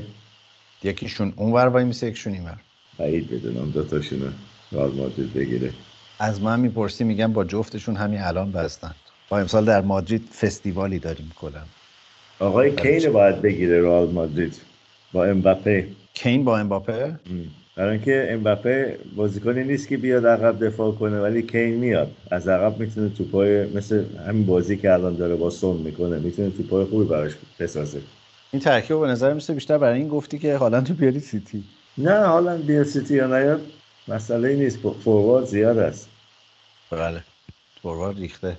یکیشون 0.82 1.32
اونور 1.36 1.66
وای 1.66 1.84
میسه 1.84 2.06
یکیشون 2.06 2.32
اینور 2.32 2.56
بعید 2.98 3.30
بدونم 3.30 3.70
دو 3.70 3.84
تاشونو 3.84 4.26
رئال 4.72 4.92
مادرید 4.92 5.34
بگیره. 5.34 5.72
از 6.18 6.42
من 6.42 6.60
می‌پرسی 6.60 7.04
میگم 7.04 7.32
با 7.32 7.44
جفتشون 7.44 7.96
همین 7.96 8.20
الان 8.20 8.52
بستن. 8.52 8.94
با 9.28 9.38
امسال 9.38 9.64
در 9.64 9.80
مادرید 9.80 10.28
فستیوالی 10.28 10.98
داریم 10.98 11.32
کلا. 11.36 11.62
آقای 12.38 12.76
کین 12.76 13.12
باید 13.12 13.42
بگیره 13.42 13.82
رئال 13.82 14.10
مادرید. 14.10 14.60
با 15.12 15.24
امباپه 15.24 15.88
کین 16.14 16.44
با 16.44 16.58
امباپه 16.58 17.14
برای 17.80 17.92
اینکه 17.92 18.26
امباپه 18.30 18.98
بازیکنی 19.16 19.64
نیست 19.64 19.88
که 19.88 19.96
بیاد 19.96 20.26
عقب 20.26 20.64
دفاع 20.66 20.92
کنه 20.92 21.20
ولی 21.20 21.42
کین 21.42 21.74
میاد. 21.74 22.12
از 22.30 22.48
عقب 22.48 22.78
می‌تونه 22.78 23.08
توپای 23.08 23.66
مثل 23.66 24.04
همین 24.26 24.46
بازی 24.46 24.76
که 24.76 24.92
الان 24.92 25.16
داره 25.16 25.36
با 25.36 25.50
سون 25.50 25.76
می‌کنه 25.76 26.18
می‌تونه 26.18 26.50
توپای 26.50 26.84
خوبی 26.84 27.04
براش 27.04 27.32
بسازه. 27.60 28.00
این 28.52 28.62
ترکیب 28.62 29.00
به 29.00 29.06
نظر 29.06 29.34
میسه 29.34 29.54
بیشتر 29.54 29.78
برای 29.78 29.98
این 29.98 30.08
گفتی 30.08 30.38
که 30.38 30.56
حالا 30.56 30.80
تو 30.80 30.94
بیاری 30.94 31.20
سیتی. 31.20 31.64
نه 31.98 32.24
حالا 32.24 32.56
بیاد 32.56 32.86
سیتی 32.86 33.14
یا 33.14 33.26
نیاد 33.26 33.60
مسئله 34.08 34.56
نیست. 34.56 34.78
فوروارد 34.78 35.44
زیاد 35.44 35.78
است. 35.78 36.08
بله. 36.90 37.20
فوروارد 37.82 38.18
ریخته. 38.18 38.56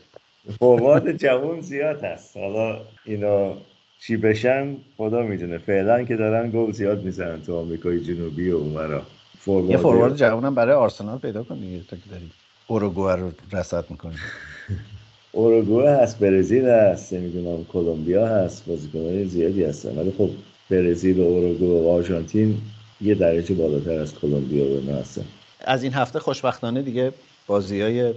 فوروارد 0.60 1.18
جوان 1.18 1.62
زیاد 1.62 2.04
هست 2.04 2.38
حالا 2.38 2.82
اینا 3.06 3.58
چی 4.04 4.18
بشن 4.18 4.76
خدا 4.98 5.22
می‌دونه. 5.22 5.58
فعلا 5.58 6.04
که 6.04 6.16
دارن 6.16 6.52
گل 6.52 6.72
زیاد 6.72 7.04
می‌زنن 7.04 7.42
تو 7.42 7.56
آمریکای 7.56 8.00
جنوبی 8.00 8.52
و 8.52 8.56
اونورا. 8.58 9.02
یه 9.48 9.78
فوروارد 9.78 10.16
جوانم 10.16 10.56
برای 10.56 10.76
آرسنال 10.76 11.18
پیدا 11.18 11.44
کن 11.44 11.60
دیگه 11.60 11.80
تا 11.88 11.98
که 11.98 12.10
داری 12.12 12.32
اوروگوئه 12.68 13.16
رو 13.16 13.32
رصد 13.54 13.86
می‌کنه 13.90 14.16
اوروگوئه 15.32 15.92
هست 15.92 16.20
برزیل 16.20 16.66
هست. 16.66 17.14
نمی‌دونم 17.14 17.66
کلمبیا 17.66 18.28
هست. 18.28 18.66
بازیکنهای 18.66 19.26
زیادی 19.26 19.64
هستن. 19.64 20.00
ولی 20.00 20.14
خب 20.18 20.30
برزیل 20.70 21.20
و 21.20 21.24
اوروگوئه 21.24 21.84
و 21.84 21.90
آرژانتین 21.90 22.58
یه 23.02 23.16
درجه 23.16 23.56
بالاتر 23.56 24.00
از 24.00 24.16
کلمبیا 24.16 24.66
و 24.66 24.92
هستن. 24.92 25.26
از 25.60 25.84
این 25.84 25.94
هفته 25.94 26.20
خوشبختانه 26.20 26.82
دیگه 26.82 27.12
بازی 27.48 27.82
های 27.82 28.14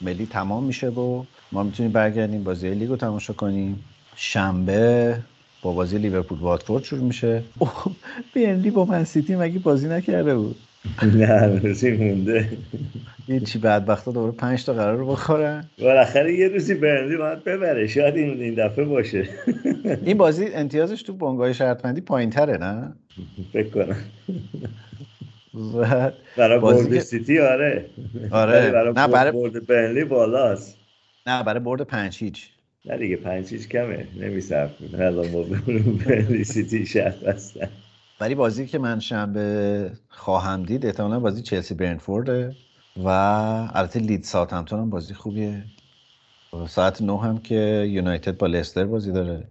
ملی 0.00 0.26
تمام 0.26 0.64
میشه 0.64 0.88
و 0.88 1.24
ما 1.52 1.62
می‌تونیم 1.62 1.92
برگردیم 1.92 2.44
بازی 2.44 2.66
های 2.66 2.76
لیگ 2.76 2.88
رو 2.88 2.96
تماشا 2.96 3.32
کنیم. 3.32 3.84
شنبه 4.16 5.16
با 5.62 5.72
بازی 5.72 5.98
لیورپول 5.98 6.38
واتفورد 6.38 6.84
شروع 6.84 7.02
میشه. 7.04 7.42
بینلی 8.34 8.70
با 8.70 8.84
من 8.84 9.04
سیتی 9.04 9.36
مگه 9.36 9.58
بازی 9.58 9.88
نکرده 9.88 10.34
بود؟ 10.36 10.56
نه 11.02 11.26
هنوزی 11.26 11.90
مونده. 11.90 12.48
یه 13.28 13.40
چی 13.40 13.58
بدبختا 13.58 14.12
دوباره 14.12 14.32
پنج 14.32 14.64
تا 14.64 14.72
قرار 14.74 14.96
رو 14.96 15.06
بخورن؟ 15.06 15.64
بالاخره 15.78 16.34
یه 16.34 16.48
روزی 16.48 16.74
برنلی 16.74 17.16
باید 17.16 17.44
ببره. 17.44 17.86
شاید 17.86 18.16
این 18.16 18.42
این 18.42 18.54
دفعه 18.54 18.84
باشه. 18.84 19.28
این 20.04 20.18
بازی 20.18 20.46
امتیازش 20.46 21.02
تو 21.02 21.12
بنگاه 21.12 21.52
شرطمندی 21.52 22.00
پایین 22.00 22.30
تره 22.30 22.56
نه؟ 22.56 22.92
فکر 23.52 23.68
کنم. 23.70 23.96
برای 26.36 26.58
برد 26.58 26.94
که- 26.94 27.00
سیتی 27.00 27.38
آره. 27.38 27.84
آره. 28.30 28.92
نه، 28.96 29.08
برای- 29.08 29.32
برد 29.32 29.66
برنلی 29.66 30.04
بالاست. 30.04 30.78
نه 31.26 31.42
برای 31.42 31.60
برد 31.60 31.82
پنج 31.82 32.18
هیچ. 32.18 32.48
نه 32.84 32.98
دیگه 32.98 33.16
پنج 33.16 33.48
چیز 33.48 33.68
کمه. 33.68 34.06
نمیصرف 34.16 34.70
ما 35.32 35.42
ببینیم 35.42 36.02
برنلی 36.06 36.44
سیتی 36.44 36.86
شرط 36.86 37.22
هستن. 37.22 37.68
ولی 38.20 38.34
بازی 38.34 38.66
که 38.66 38.78
من 38.78 39.00
شنبه 39.00 39.90
خواهم 40.08 40.62
دید 40.62 40.86
احتمالا 40.86 41.20
بازی 41.20 41.42
چلسی 41.42 41.74
برنفورده 41.74 42.56
و 42.96 43.08
البته 43.74 44.00
لیدز 44.00 44.24
ساوثهمپتون 44.24 44.80
هم 44.80 44.90
بازی 44.90 45.14
خوبیه. 45.14 45.64
ساعت 46.68 47.02
نه 47.02 47.20
هم 47.20 47.38
که 47.38 47.86
یونایتد 47.90 48.36
با 48.36 48.46
لستر 48.46 48.84
بازی 48.84 49.12
داره. 49.12 49.46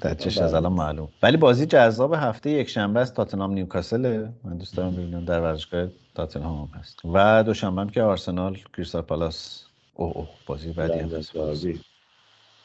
نتیجش 0.00 0.38
از 0.38 0.54
الان 0.54 0.72
معلوم. 0.72 1.08
ولی 1.22 1.36
بازی 1.36 1.66
جذاب 1.66 2.14
هفته 2.14 2.50
یک 2.50 2.68
شنبه 2.68 3.00
است 3.00 3.14
تاتنهام 3.14 3.52
نیوکاسل. 3.52 4.26
من 4.44 4.58
دوست 4.58 4.76
دارم 4.76 4.92
ببینم 4.92 5.24
در 5.24 5.40
ورزشگاه 5.40 5.88
تاتنهام 6.14 6.58
هم 6.58 6.78
هست. 6.80 6.98
و 7.04 7.42
دوشنبه 7.42 7.80
هم 7.80 7.88
که 7.88 8.02
آرسنال 8.02 8.58
کریستال 8.76 9.02
پالاس. 9.02 9.64
اوه 9.94 10.16
اوه 10.16 10.28
بازی 10.46 10.72
بعدی 10.72 10.98
هم 10.98 11.08
هست. 11.08 11.36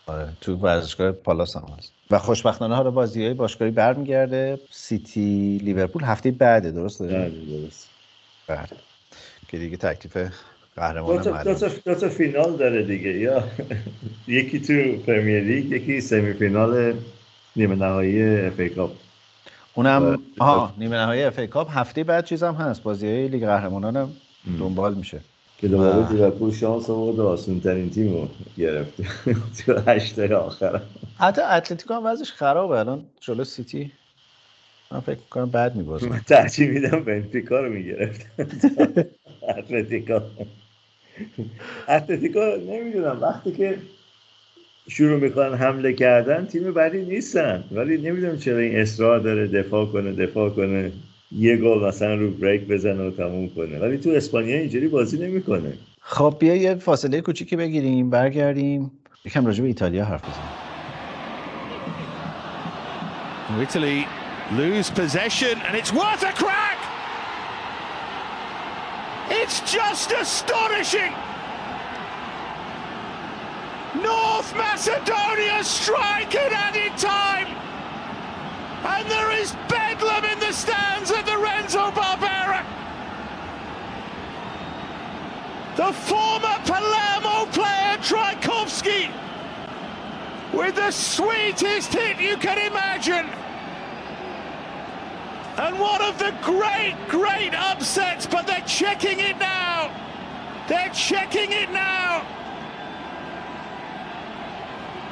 آره 0.08 0.28
تو 0.42 0.56
ورزشگاه 0.56 1.12
پالاس 1.12 1.56
هم 1.56 1.66
هست. 1.78 1.92
و 2.12 2.20
خوشبختانه 2.20 2.76
حالا 2.76 2.92
بازی 2.92 3.24
های 3.24 3.34
باشگاهی 3.34 3.72
برمیگرده. 3.72 4.60
سیتی 4.72 5.58
لیورپول 5.64 6.04
هفته 6.04 6.32
بعده 6.32 6.72
درسته؟ 6.72 7.08
بله، 7.08 7.30
درست. 7.30 7.90
بله 8.48 8.68
که 9.48 9.58
دیگه 9.58 9.78
تکلیف 9.78 10.18
دو 10.18 10.30
قهرمان 10.76 11.22
تا, 11.22 11.44
دو, 11.44 11.54
تا, 11.54 11.68
دو 11.86 11.96
تا 11.96 12.10
فینال 12.10 12.58
داره 12.58 12.84
دیگه 12.84 13.18
یا؟ 13.18 13.44
یکی 14.28 14.60
تو 14.60 14.98
Premier 14.98 15.44
League 15.44 15.72
یکی 15.72 16.02
semi-final 16.02 16.94
نیمه 17.56 17.76
نهایی 17.76 18.40
FA 18.40 18.60
Cup. 18.60 18.92
اونم. 19.74 20.20
آها 20.40 20.74
نیمه 20.78 20.96
نهایی 20.96 21.24
FA 21.24 21.40
Cup. 21.40 21.68
هفته 21.72 22.04
بعد 22.04 22.26
چیز 22.26 22.44
هم 22.44 22.56
هست. 22.56 22.84
بازی 22.84 23.08
های 23.08 23.28
لیگ 23.28 23.46
قهرمانان 23.46 23.96
هم 23.96 24.12
دنبال 24.60 24.94
میشه. 24.94 25.20
که 25.58 25.68
دوباره. 25.68 26.12
لیورپول 26.12 26.52
شانس 26.52 26.90
آورد 26.90 27.20
آسون 27.20 27.60
ترین 27.60 27.90
تیم 27.90 28.14
رو 28.14 28.30
گرفت. 28.58 28.94
تو 29.66 29.80
هشته 29.88 30.36
آخر. 30.36 30.82
حتی 31.20 31.42
اتلتیکو 31.42 31.94
هم 31.94 32.06
وضعش 32.06 32.32
خرابه. 32.32 32.80
الان 32.80 33.04
جلو 33.20 33.44
سیتی. 33.44 33.92
من 34.92 35.00
فکر 35.00 35.18
می‌کنم 35.18 35.50
بعد 35.50 35.76
میبازه. 35.76 36.10
من 36.10 36.20
ترجیح 36.20 36.70
میدم 36.70 37.04
بنفیکا 37.04 37.60
رو 37.60 37.70
می‌گرفت. 37.70 38.26
اتلتیکا 39.58 40.24
اتلتیکا 41.90 42.56
نمی‌دونم 42.56 43.22
وقتی 43.22 43.52
که 43.52 43.78
شروع 44.90 45.20
می‌کنن 45.20 45.54
حمله 45.54 45.94
کردن 45.94 46.46
تیم 46.46 46.74
بعدی 46.74 47.06
نیستن. 47.06 47.64
ولی 47.72 47.98
نمی‌دونم 47.98 48.38
چرا 48.38 48.58
این 48.58 48.80
اصرار 48.80 49.20
داره 49.20 49.48
دفاع 49.48 49.86
کنه 49.86 50.14
دفاع 50.14 50.50
کنه. 50.50 50.92
یه 51.32 51.58
گل 51.58 51.88
مثلا 51.88 52.16
رو 52.16 52.32
بریک 52.32 52.68
بزنه 52.68 53.08
و 53.08 53.12
تموم 53.12 53.50
کنه 53.50 53.80
ولی 53.80 53.98
تو 53.98 54.10
اسپانیا 54.10 54.58
اینجوری 54.58 54.88
بازی 54.88 55.18
نمی‌کنه 55.18 55.74
خب 56.02 56.36
بیا 56.40 56.56
یه 56.56 56.76
فاصله 56.76 57.22
کوچیکی 57.22 57.56
بگیریم 57.56 58.10
برگردیم 58.10 58.92
یکم 59.26 59.46
راجع 59.46 59.62
به 59.62 59.68
ایتالیا 59.68 60.06
حرف 60.06 60.22
بزنیم 60.22 60.68
Italy 63.62 64.06
lose 64.62 64.90
possession 64.90 65.56
and 65.68 65.76
it's 65.76 65.92
worth 65.94 66.24
a 66.32 66.34
crack! 66.42 66.80
It's 69.30 69.58
just 69.78 70.12
astonishing! 70.12 71.14
North 74.04 74.50
Macedonia 74.56 75.64
striking 75.64 76.52
at 76.66 76.76
in 76.76 76.94
time! 76.98 77.67
And 78.84 79.10
there 79.10 79.32
is 79.32 79.54
bedlam 79.68 80.26
in 80.26 80.40
the 80.40 80.52
stands 80.52 81.12
at 81.12 81.26
the 81.26 81.38
Renzo 81.38 81.92
Barbera! 81.92 82.66
The 85.76 85.94
former 85.94 86.58
Palermo 86.66 87.46
player 87.52 87.98
Tchaikovsky 88.02 89.12
with 90.54 90.76
the 90.76 90.92
sweetest 90.92 91.94
hit 91.94 92.20
you 92.20 92.38
can 92.38 92.58
imagine. 92.58 93.30
And 95.58 95.80
one 95.80 96.02
of 96.02 96.18
the 96.20 96.34
great, 96.42 96.96
great 97.08 97.54
upsets, 97.54 98.26
but 98.26 98.48
they're 98.48 98.62
checking 98.62 99.20
it 99.20 99.38
now. 99.38 99.92
They're 100.68 100.90
checking 100.90 101.52
it 101.52 101.72
now. 101.72 102.26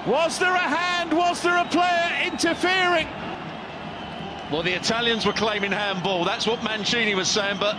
Was 0.06 0.38
there 0.38 0.54
a 0.54 0.60
hand? 0.60 1.14
Was 1.14 1.42
there 1.42 1.58
a 1.58 1.66
player 1.66 2.26
interfering? 2.26 3.08
Well, 4.52 4.62
the 4.62 4.74
Italians 4.74 5.26
were 5.26 5.34
claiming 5.34 5.72
handball. 5.72 6.24
That's 6.24 6.46
what 6.46 6.64
Mancini 6.64 7.16
was 7.16 7.28
saying, 7.28 7.58
but 7.60 7.76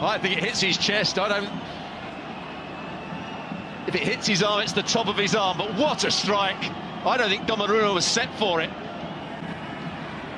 I 0.00 0.18
think 0.18 0.36
it 0.36 0.44
hits 0.44 0.60
his 0.60 0.78
chest. 0.78 1.18
I 1.18 1.28
don't. 1.28 1.50
If 3.88 3.94
it 3.94 4.02
hits 4.02 4.26
his 4.26 4.42
arm, 4.42 4.62
it's 4.62 4.72
the 4.72 4.84
top 4.84 5.08
of 5.08 5.16
his 5.16 5.34
arm. 5.34 5.58
But 5.58 5.74
what 5.74 6.04
a 6.04 6.10
strike! 6.10 6.70
I 7.04 7.16
don't 7.16 7.28
think 7.28 7.46
Donnarumma 7.46 7.92
was 7.92 8.04
set 8.04 8.32
for 8.38 8.60
it. 8.60 8.70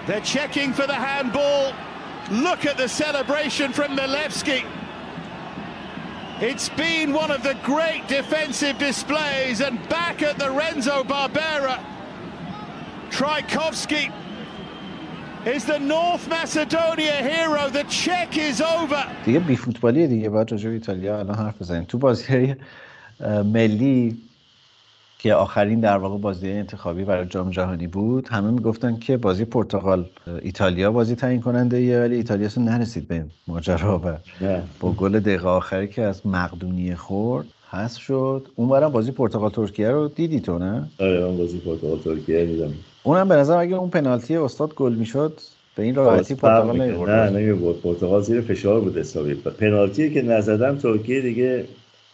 They're 0.07 0.21
checking 0.21 0.73
for 0.73 0.87
the 0.87 0.95
handball. 0.95 1.75
Look 2.31 2.65
at 2.65 2.79
the 2.79 2.89
celebration 2.89 3.73
from 3.73 3.97
Milevski. 3.97 4.65
It's 6.41 6.71
been 6.71 7.13
one 7.13 7.31
of 7.31 7.43
the 7.43 7.55
great 7.63 8.09
defensive 8.09 8.79
displays, 8.79 9.61
and 9.61 9.87
back 9.89 10.23
at 10.23 10.39
the 10.39 10.51
Renzo 10.51 11.05
Barbera, 11.05 11.83
Tchaikovsky 13.11 14.11
is 15.55 15.65
the 15.65 15.79
North 15.79 16.25
Macedonia 16.29 17.17
hero. 17.31 17.63
The 17.79 17.85
check 17.85 18.31
is 18.37 18.61
over. 18.61 19.05
دیگه 19.25 19.39
بی 19.39 19.57
فوتبالیه 19.57 20.07
دیگه. 20.07 20.29
باید 20.29 20.53
راجع 20.53 20.71
ایتالیا 20.71 21.19
الان 21.19 21.37
حرف 21.37 21.63
بزنیم. 21.63 21.85
تو 21.85 21.99
بازی 21.99 22.55
ملی 23.45 24.17
که 25.19 25.35
آخرین 25.35 25.81
در 25.81 25.97
واقع 25.97 26.19
بازی 26.19 26.51
انتخابی 26.51 27.05
برای 27.05 27.27
جام 27.27 27.51
جهانی 27.51 27.87
بود 27.87 28.29
همه 28.29 28.51
می‌گفتن 28.51 28.99
که 28.99 29.17
بازی 29.17 29.45
پرتغال 29.45 30.05
ایتالیا 30.43 30.93
بازی 30.93 31.15
تعیین 31.15 31.41
کننده 31.41 31.77
ایه 31.77 32.01
ولی 32.01 32.17
ایتالیا 32.17 32.47
اصلا 32.47 32.65
نرسید 32.65 33.09
به 33.09 33.25
ماجرا 33.49 33.99
و 34.05 34.17
با 34.81 34.93
گل 34.93 35.21
دقیقه 35.21 35.49
آخری 35.49 35.89
که 35.89 36.03
از 36.03 36.27
مقدونیه 36.27 36.95
خورد 36.95 37.47
حذف 37.71 38.01
شد. 38.01 38.49
اونورم 38.57 38.93
بازی 38.93 39.13
پرتغال 39.13 39.51
ترکیه 39.51 39.91
رو 39.91 40.09
دیدی 40.09 40.41
تو 40.41 40.59
نه؟ 40.59 40.89
آره 41.01 41.21
من 41.21 41.37
بازی 41.37 41.59
پرتغال 41.59 41.99
ترکیه 41.99 42.47
دیدم. 42.47 42.73
اونم 43.07 43.29
به 43.29 43.37
نظر 43.37 43.57
اگه 43.57 43.77
اون 43.77 43.91
پنالتی 43.91 44.37
استاد 44.37 44.75
گل 44.75 44.95
می‌شد 44.95 45.41
به 45.77 45.83
این 45.83 45.95
راحتی 45.95 46.35
پرتغال. 46.35 46.77
نه 46.77 47.31
نمی‌برد 47.31 47.77
پرتغال 47.77 48.23
زیر 48.23 48.41
فشار 48.41 48.81
بود 48.81 48.99
حسابی 48.99 49.35
پنالتی 49.35 50.15
که 50.15 50.23
نزدم 50.23 50.79
ترکیه 50.79 51.21
دیگه 51.21 51.65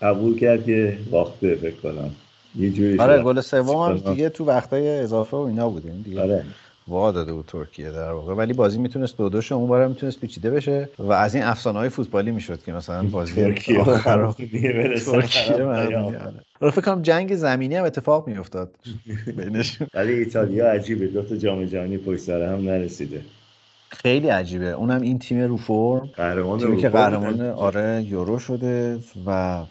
قبول 0.02 0.38
کرد 0.38 0.66
که 0.66 0.98
باخته 1.10 1.54
فکر 1.54 1.76
کنم 1.76 2.10
یه 2.58 2.70
جوری 2.70 2.98
آره. 2.98 3.22
گل 3.22 3.40
سوم 3.40 3.76
هم. 3.76 4.12
دیگه 4.12 4.28
تو 4.28 4.44
وقتای 4.44 4.88
اضافه 4.88 5.36
و 5.36 5.40
اینا 5.40 5.68
بود 5.68 5.86
این 5.86 6.02
دیگه 6.02 6.22
آره 6.22 6.44
وا 6.88 7.12
داده 7.12 7.32
بود 7.32 7.44
ترکیه 7.46 7.90
در 7.90 8.12
واقع. 8.12 8.34
ولی 8.34 8.52
بازی 8.52 8.78
می‌تونست 8.78 9.16
دو 9.16 9.28
دوش 9.28 9.52
اون 9.52 9.68
بارم 9.68 9.90
می‌تونست 9.90 10.20
پیچیده 10.20 10.50
بشه 10.50 10.88
و 10.98 11.12
از 11.12 11.34
این 11.34 11.44
افسانه 11.44 11.78
های 11.78 11.88
فوتبالی 11.88 12.30
می‌شد 12.30 12.62
که 12.62 12.72
مثلا 12.72 13.02
بازی 13.02 13.34
ترکیه 13.34 13.84
برسن 14.72 15.20
ترکیه. 15.20 16.18
فکر 16.60 16.80
کنم 16.80 17.02
جنگ 17.02 17.34
زمینی 17.34 17.76
هم 17.76 17.84
اتفاق 17.84 18.28
میافتاد. 18.28 18.70
بینشون. 19.36 19.86
ولی 19.94 20.12
ایتالیا 20.12 20.70
عجیبه 20.70 21.06
دو 21.06 21.22
تا 21.22 21.36
جام 21.36 21.64
جهانی 21.64 21.98
پشت 21.98 22.20
سر 22.20 22.42
هم 22.42 22.60
نرسیده. 22.60 23.22
خیلی 23.88 24.28
عجیبه. 24.28 24.70
اونم 24.70 25.00
این 25.00 25.18
تیم 25.18 25.40
رو 25.40 25.56
فرم 25.56 26.10
قهرمان 26.16 26.58
تیمی 26.58 26.76
که 26.76 26.88
قهرمان. 26.88 27.40
آره 27.40 28.02
یورو 28.08 28.38
شده 28.38 28.98
و 29.26 29.62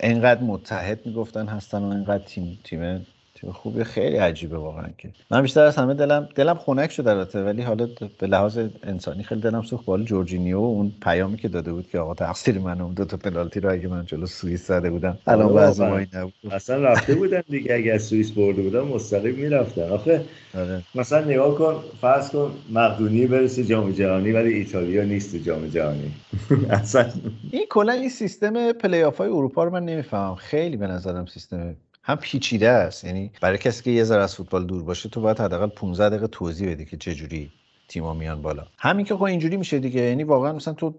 انقدر 0.00 0.42
متحد 0.42 1.06
می‌گفتن 1.06 1.46
هستن 1.46 1.78
و 1.78 1.86
انقدر 1.86 2.24
تیم 2.24 2.58
تیم 2.64 3.06
تیم 3.34 3.52
خوبی 3.52 3.84
خیلی 3.84 4.16
عجیبه 4.16 4.58
واقعا 4.58 4.88
که. 4.98 5.10
من 5.30 5.42
بیشتر 5.42 5.60
از 5.64 5.76
همه 5.76 5.94
دلم 5.94 6.28
دلم 6.34 6.54
خنک 6.54 6.92
شد 6.92 7.08
البته 7.08 7.44
ولی 7.44 7.62
حالا 7.62 7.88
به 8.18 8.26
لحاظ 8.26 8.58
انسانی 8.82 9.22
خیلی 9.22 9.40
دلم 9.40 9.62
سوخت 9.62 9.84
بال 9.84 10.04
جورجینیو 10.04 10.58
اون 10.58 10.92
پیامی 11.02 11.36
که 11.36 11.48
داده 11.48 11.72
بود 11.72 11.88
که 11.88 11.98
آقا 11.98 12.14
تقصیر 12.14 12.58
منه 12.58 12.84
اون 12.84 12.94
دو 12.94 13.04
تا 13.04 13.16
پنالتی 13.16 13.60
رو 13.60 13.72
اگه 13.72 13.88
من 13.88 14.04
جلو 14.04 14.26
سوئیس 14.26 14.66
زده 14.68 14.90
بودم 14.90 15.18
الان 15.26 15.46
آره 15.46 15.54
وضع 15.54 15.84
واقعا. 15.84 16.06
ما 16.12 16.20
نبود. 16.20 16.34
اصلا 16.50 16.76
رفته 16.82 17.14
بودن 17.14 17.42
دیگه 17.48 17.74
اگر 17.74 17.98
سوئیس 17.98 18.30
برده 18.30 18.62
بودن 18.62 18.80
مستقیم 18.80 19.34
می‌رفتن. 19.34 19.90
آخه 19.90 20.24
آره. 20.54 20.82
مثلا 20.94 21.24
نگاه 21.24 21.54
کن 21.54 21.74
فرض 22.00 22.30
کن 22.30 22.52
مقدونی 22.72 23.26
برسه 23.26 23.64
جام 23.64 23.92
جهانی 23.92 24.32
ولی 24.32 24.52
ایتالیا 24.54 25.04
نیست 25.04 25.32
تو 25.32 25.38
جام 25.42 25.66
جهانی. 25.68 26.12
اصلا 26.70 27.10
این 27.50 27.66
کلا 27.70 27.92
این 27.92 28.08
سیستم 28.08 28.72
پلی 28.72 28.90
آف 28.90 29.02
اروپا 29.02 29.64
رو 29.64 29.70
من 29.70 29.84
نمی‌فهمم. 29.84 30.34
خیلی 30.34 30.76
به 30.76 30.86
نظرم 30.86 31.26
سیستم 31.26 31.76
هم 32.10 32.16
پیچیده 32.16 32.68
است. 32.68 33.04
یعنی 33.04 33.30
برای 33.40 33.58
کسی 33.58 33.82
که 33.82 33.90
یه 33.90 34.04
ذره 34.04 34.22
از 34.22 34.34
فوتبال 34.34 34.66
دور 34.66 34.82
باشه 34.82 35.08
تو 35.08 35.20
باید 35.20 35.40
حداقل 35.40 35.66
15 35.66 36.08
دقیقه 36.08 36.26
توضیح 36.26 36.70
بدی 36.70 36.84
که 36.84 36.96
چه 36.96 37.14
جوری 37.14 37.50
تیما 37.88 38.14
میان 38.14 38.42
بالا. 38.42 38.66
همین 38.78 39.06
که 39.06 39.14
خب 39.16 39.22
اینجوری 39.22 39.56
میشه 39.56 39.78
دیگه. 39.78 40.00
یعنی 40.00 40.24
واقعا 40.24 40.52
مثلا 40.52 40.74
تو 40.74 40.94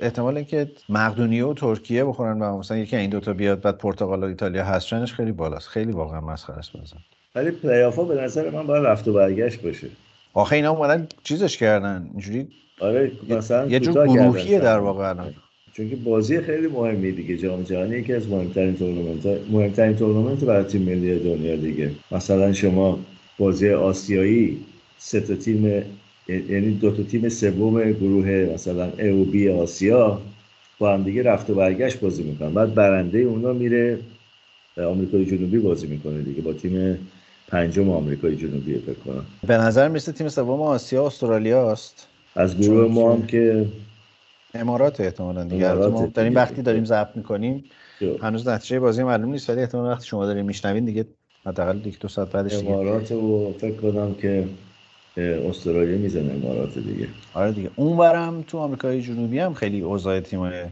احتمال 0.00 0.36
اینکه 0.36 0.70
مقدونیه 0.88 1.44
و 1.44 1.54
ترکیه 1.54 2.04
بخورن 2.04 2.42
و 2.42 2.58
مثلا 2.58 2.76
یکی 2.76 2.96
این 2.96 3.10
دوتا 3.10 3.32
بیاد 3.32 3.60
بعد 3.60 3.78
پرتغال 3.78 4.24
و 4.24 4.26
ایتالیا 4.26 4.64
هستنش 4.64 5.14
خیلی 5.14 5.32
بالاست. 5.32 5.68
خیلی 5.68 5.92
واقعا 5.92 6.20
مسخره 6.20 6.58
است 6.58 6.72
بازم. 6.72 6.98
ولی 7.34 7.50
پلی 7.50 7.82
آف 7.82 7.96
ها 7.96 8.04
به 8.04 8.14
نظر 8.14 8.50
من 8.50 8.66
باید 8.66 8.86
رفت 8.86 9.08
و 9.08 9.12
برگشت 9.12 9.62
باشه. 9.62 9.88
آخه 10.34 10.56
اینا 10.56 10.70
اومدن 10.70 11.08
چیزش 11.22 11.56
کردن؟ 11.56 12.10
اینجوری 12.12 12.48
آره 12.80 13.12
مثلا 13.28 13.66
یه 13.66 13.80
جور 13.80 14.06
گروهیه 14.06 14.60
در. 14.60 14.78
واقع 14.78 15.08
الان. 15.08 15.34
چون 15.72 15.90
که 15.90 15.96
بازی 15.96 16.40
خیلی 16.40 16.66
مهمی 16.66 17.12
دیگه 17.12 17.36
جام 17.36 17.62
جهانی 17.62 17.96
یکی 17.96 18.12
از 18.12 18.28
مهمترین 18.28 18.76
تورنمنت 18.76 19.40
مهمترین 19.50 19.96
تورنمنت 19.96 20.44
برای 20.44 20.64
تیم 20.64 20.82
ملی 20.82 21.18
دنیا 21.18 21.56
دیگه. 21.56 21.90
مثلا 22.10 22.52
شما 22.52 22.98
بازی 23.38 23.70
آسیایی 23.70 24.60
سه 24.98 25.20
تا 25.20 25.34
تیم 25.34 25.82
یعنی 26.28 26.70
دو 26.70 26.90
تا 26.90 27.02
تیم 27.02 27.28
سوم 27.28 27.92
گروه 27.92 28.50
مثلا 28.54 28.92
ا 28.98 29.14
و 29.14 29.24
بی 29.24 29.48
آسیا 29.48 30.20
با 30.78 30.94
هم 30.94 31.02
دیگه 31.02 31.22
رفت 31.22 31.50
و 31.50 31.54
برگشت 31.54 32.00
بازی 32.00 32.22
می‌کنن. 32.22 32.52
بعد 32.54 32.74
برنده 32.74 33.18
اونا 33.18 33.52
میره 33.52 33.98
آمریکای 34.76 35.26
جنوبی 35.26 35.58
بازی 35.58 35.86
می‌کنه 35.86 36.22
دیگه 36.22 36.42
با 36.42 36.52
تیم 36.52 36.98
پنجم 37.48 37.90
آمریکای 37.90 38.36
جنوبی 38.36 38.74
فکر 38.74 38.94
کنم. 38.94 39.24
به 39.46 39.56
نظر 39.56 39.88
می‌رسه 39.88 40.12
تیم 40.12 40.28
سوم 40.28 40.62
آسیا 40.62 41.06
استرالیا 41.06 41.72
است. 41.72 42.06
از 42.36 42.58
گروه 42.58 42.92
ما 42.92 43.12
هم 43.12 43.26
که 43.26 43.66
امارات 44.54 45.00
احتمالاً 45.00 45.44
دیگه. 45.44 45.74
ما 45.74 46.06
داریم. 46.14 46.34
وقتی 46.34 46.62
داریم 46.62 46.84
ضبط 46.84 47.16
می‌کنیم 47.16 47.64
هنوز 48.20 48.48
نتیجه 48.48 48.80
بازی 48.80 49.02
معلوم 49.02 49.30
نیست 49.30 49.50
ولی 49.50 49.60
احتمال 49.60 49.90
وقتی 49.92 50.06
شما 50.06 50.26
داریم 50.26 50.46
میشنوین 50.46 50.84
دیگه 50.84 51.06
حداقل 51.46 51.86
یک 51.86 51.98
دو 51.98 52.08
ساعت 52.08 52.32
بعدش 52.32 52.54
دیگه. 52.54 52.70
امارات 52.70 53.12
و 53.12 53.54
فکر 53.60 53.76
کنم 53.76 54.14
که 54.14 54.48
استرالیا 55.16 55.98
می‌زنه 55.98 56.32
امارات 56.32 56.78
دیگه. 56.78 57.08
آره 57.34 57.52
دیگه. 57.52 57.70
اونورم 57.76 58.42
تو 58.42 58.58
آمریکای 58.58 59.02
جنوبی 59.02 59.38
هم 59.38 59.54
خیلی 59.54 59.80
اوضاع 59.80 60.20
تیمای 60.20 60.64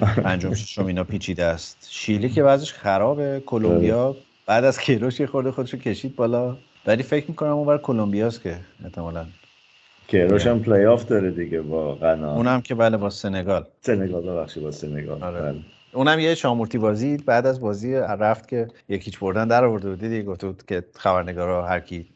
پنجم 0.00 0.54
ششم 0.54 0.86
اینا 0.86 1.04
پیچیده 1.04 1.44
است. 1.44 1.86
شیلی 1.90 2.28
که 2.28 2.42
بعضش 2.42 2.72
خرابه 2.72 3.42
کلمبیا 3.46 4.16
بعد 4.46 4.64
از 4.64 4.80
کیروش 4.80 5.20
یه 5.20 5.26
خورده 5.26 5.50
خودشو 5.50 5.76
کشید 5.76 6.16
بالا. 6.16 6.56
ولی 6.86 7.02
فکر 7.02 7.24
می‌کنم 7.28 7.50
اونور 7.50 7.78
کلمبیاست 7.78 8.42
که 8.42 8.56
احتمالاً. 8.84 9.26
کیروش 10.10 10.46
هم 10.46 10.60
پلی 10.60 10.84
آف 10.86 11.04
داره 11.04 11.30
دیگه 11.30 11.60
با 11.60 11.94
غنا 11.94 12.34
اونم 12.34 12.60
که 12.60 12.74
بله 12.74 12.96
با 12.96 13.10
سنگال. 13.10 13.64
سنگال 13.80 14.22
ببخشید 14.22 14.62
با 14.62 14.70
سنگال. 14.70 15.22
آره. 15.22 15.40
بله. 15.40 15.60
اونم 15.92 16.18
یه 16.20 16.34
شامورتی 16.34 16.78
بازی 16.78 17.16
بعد 17.16 17.46
از 17.46 17.60
بازی 17.60 17.94
رفت 17.94 18.48
که 18.48 18.68
یک 18.88 19.01
هیچ 19.01 19.18
بردن 19.18 19.48
در 19.48 19.64
آورده 19.64 19.90
بود. 19.90 20.00
دیدی 20.00 20.22
گفته 20.22 20.46
بود 20.46 20.66
که 20.66 20.84
خبرنگارا 20.94 21.66
هر 21.66 21.80
کی 21.80 22.06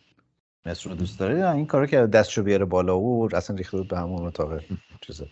مصر 0.66 0.90
رو 0.90 0.97
دوست 0.97 1.20
داره 1.20 1.51
این 1.51 1.66
کارو 1.66 1.86
که 1.86 1.97
دستشو 1.97 2.42
بیاره 2.42 2.64
بالا 2.64 3.01
و 3.01 3.36
اصلا 3.36 3.57
ریخته 3.57 3.76
بود 3.76 3.88
به 3.88 3.99
همون 3.99 4.26
اتاق. 4.26 4.61
چیزا 5.01 5.26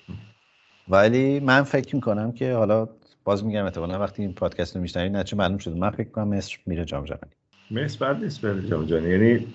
ولی 0.89 1.41
من 1.41 1.63
فکر 1.63 1.95
می‌کنم 1.95 2.33
که 2.33 2.55
حالا 2.55 2.89
باز 3.25 3.45
میگم 3.45 3.65
احتمالاً 3.65 3.99
وقتی 3.99 4.23
این 4.23 4.33
پادکست 4.35 4.77
رو 4.77 4.83
میشنوید 4.83 5.17
نتیجه 5.17 5.37
معلوم 5.37 5.59
شده. 5.59 5.81
من 5.81 5.91
فکر 5.91 6.07
می‌کنم 6.07 6.29
مصر 6.29 6.59
میره 6.67 6.85
جام 6.85 7.05
جهانی. 7.05 7.33
مصر 7.71 8.13
بد 8.13 8.25
نیست 8.25 8.41
بره 8.41 8.69
جام 8.69 8.85
جهانی. 8.85 9.11
یعنی 9.11 9.47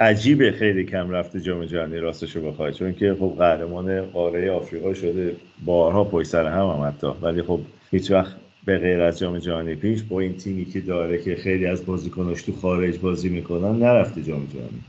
عجیبه 0.00 0.52
خیلی 0.52 0.84
کم 0.84 1.10
رفته 1.10 1.40
جام 1.40 1.64
جهانی 1.64 1.96
راستشو 1.98 2.50
بخوای 2.50 2.72
چون 2.72 2.94
که 2.94 3.16
خب 3.20 3.34
قهرمان 3.38 4.02
قاره 4.02 4.50
آفریقا 4.50 4.94
شده. 4.94 5.36
بارها 5.64 6.04
پشت 6.04 6.28
سر 6.28 6.46
هم, 6.46 6.66
هم 6.66 6.88
حتی. 6.88 7.06
ولی 7.22 7.42
خب 7.42 7.60
هیچ 7.90 8.10
وقت 8.10 8.36
به 8.64 8.78
غیر 8.78 9.00
از 9.00 9.18
جام 9.18 9.38
جهانی 9.38 9.74
پیش 9.74 10.02
با 10.02 10.20
این 10.20 10.36
تیمی 10.36 10.64
که 10.64 10.80
داره 10.80 11.22
که 11.22 11.36
خیلی 11.36 11.66
از 11.66 11.86
بازیکناش 11.86 12.42
تو 12.42 12.52
خارج 12.52 12.98
بازی 12.98 13.28
می‌کنن 13.28 13.78
نرفته 13.78 14.22
جام 14.22 14.46
جهانی. 14.46 14.80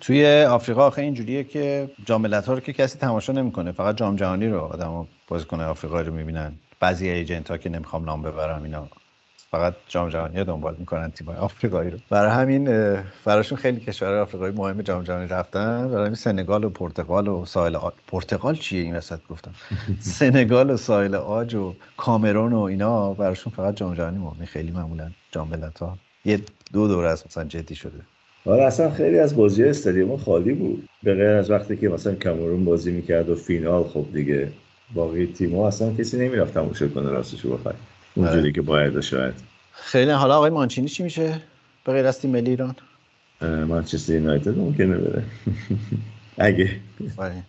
توی 0.00 0.42
آفریقا 0.42 0.86
آخه 0.86 1.02
اینجوریه 1.02 1.44
که 1.44 1.90
جام 2.06 2.22
ملت‌ها 2.22 2.54
رو 2.54 2.60
که 2.60 2.72
کسی 2.72 2.98
تماشا 2.98 3.32
نمی‌کنه. 3.32 3.72
فقط 3.72 3.96
جام 3.96 4.16
جهانی 4.16 4.46
رو 4.48 4.58
آدم‌ها 4.58 5.08
بازیکن 5.28 5.60
آفریقایی 5.60 6.06
رو 6.06 6.14
می‌بینن. 6.14 6.52
بعضی 6.80 7.08
ایجنت 7.08 7.50
ها 7.50 7.58
که 7.58 7.70
نمی‌خوام 7.70 8.04
نام 8.04 8.22
ببرم 8.22 8.62
اینا. 8.62 8.88
فقط 9.52 9.74
جام 9.88 10.08
جهانی 10.08 10.38
رو 10.38 10.44
دنبال 10.44 10.76
می‌کنن 10.78 11.10
تیم‌های 11.10 11.36
آفریقایی 11.36 11.90
رو. 11.90 11.98
برای 12.10 12.30
همین 12.30 12.64
براشون 13.24 13.58
خیلی 13.58 13.80
کشورهای 13.80 14.20
آفریقایی 14.20 14.54
مهم 14.56 14.82
جام 14.82 15.02
جهانی 15.02 15.26
رفتن. 15.28 15.88
برای 15.88 16.04
همین 16.04 16.14
سنگال 16.14 16.64
و 16.64 16.70
پرتغال 16.70 17.28
و 17.28 17.44
ساحل 17.44 17.76
آ... 17.76 17.90
پرتغال 18.06 18.54
چیه 18.54 18.82
این 18.82 18.96
وسط 18.96 19.18
گفتم. 19.30 19.50
سنگال 20.00 20.70
و 20.70 20.76
ساحل 20.76 21.14
آج 21.14 21.54
و 21.54 21.74
کامرون 21.96 22.52
و 22.52 22.60
اینا 22.60 23.12
براشون 23.12 23.52
فقط 23.56 23.76
جام 23.76 23.94
جهانی 23.94 24.18
مهمه. 24.18 24.44
خیلی 24.46 24.70
معمولا 24.70 25.10
جام 25.30 25.48
ملت‌ها. 25.48 25.98
یه 26.24 26.40
دو 26.72 26.88
دور 26.88 27.04
از 27.04 27.24
مثلا 27.26 27.44
جدی 27.44 27.74
شده. 27.74 28.00
آره 28.46 28.64
اصلا 28.64 28.90
خیلی 28.90 29.18
از 29.18 29.36
بازی 29.36 29.64
استادیوم 29.64 30.16
خالی 30.16 30.52
بود. 30.52 30.88
به 31.02 31.14
غیر 31.14 31.26
از 31.28 31.50
وقتی 31.50 31.76
که 31.76 31.88
مثلا 31.88 32.14
کامرون 32.14 32.64
بازی 32.64 32.90
می‌کرد 32.92 33.28
و 33.28 33.34
فینال 33.34 33.84
خب 33.84 34.06
دیگه 34.12 34.48
باقی 34.94 35.26
تیم‌ها 35.26 35.68
اصلا 35.68 35.94
کسی 35.94 36.18
نمی‌رفت 36.18 36.54
تماشا 36.54 36.88
کنه 36.88 37.10
راستشو 37.10 37.56
بخوای 37.56 37.74
اونجوری 38.14 38.52
که 38.52 38.62
باید 38.62 39.00
شاید 39.00 39.34
خیلی 39.72 40.10
حالا 40.10 40.36
آقای 40.36 40.50
مانچینی 40.50 40.88
چی 40.88 41.02
میشه؟ 41.02 41.40
به 41.84 41.92
غیر 41.92 42.06
از 42.06 42.20
تیم 42.20 42.30
ملی 42.30 42.50
ایران؟ 42.50 42.76
اه، 43.40 43.48
منچستر 43.64 44.12
یونایتد 44.12 44.58
ممکنه 44.58 44.96
بره. 44.98 45.22
اگه. 46.38 46.70
آره. 47.16 47.42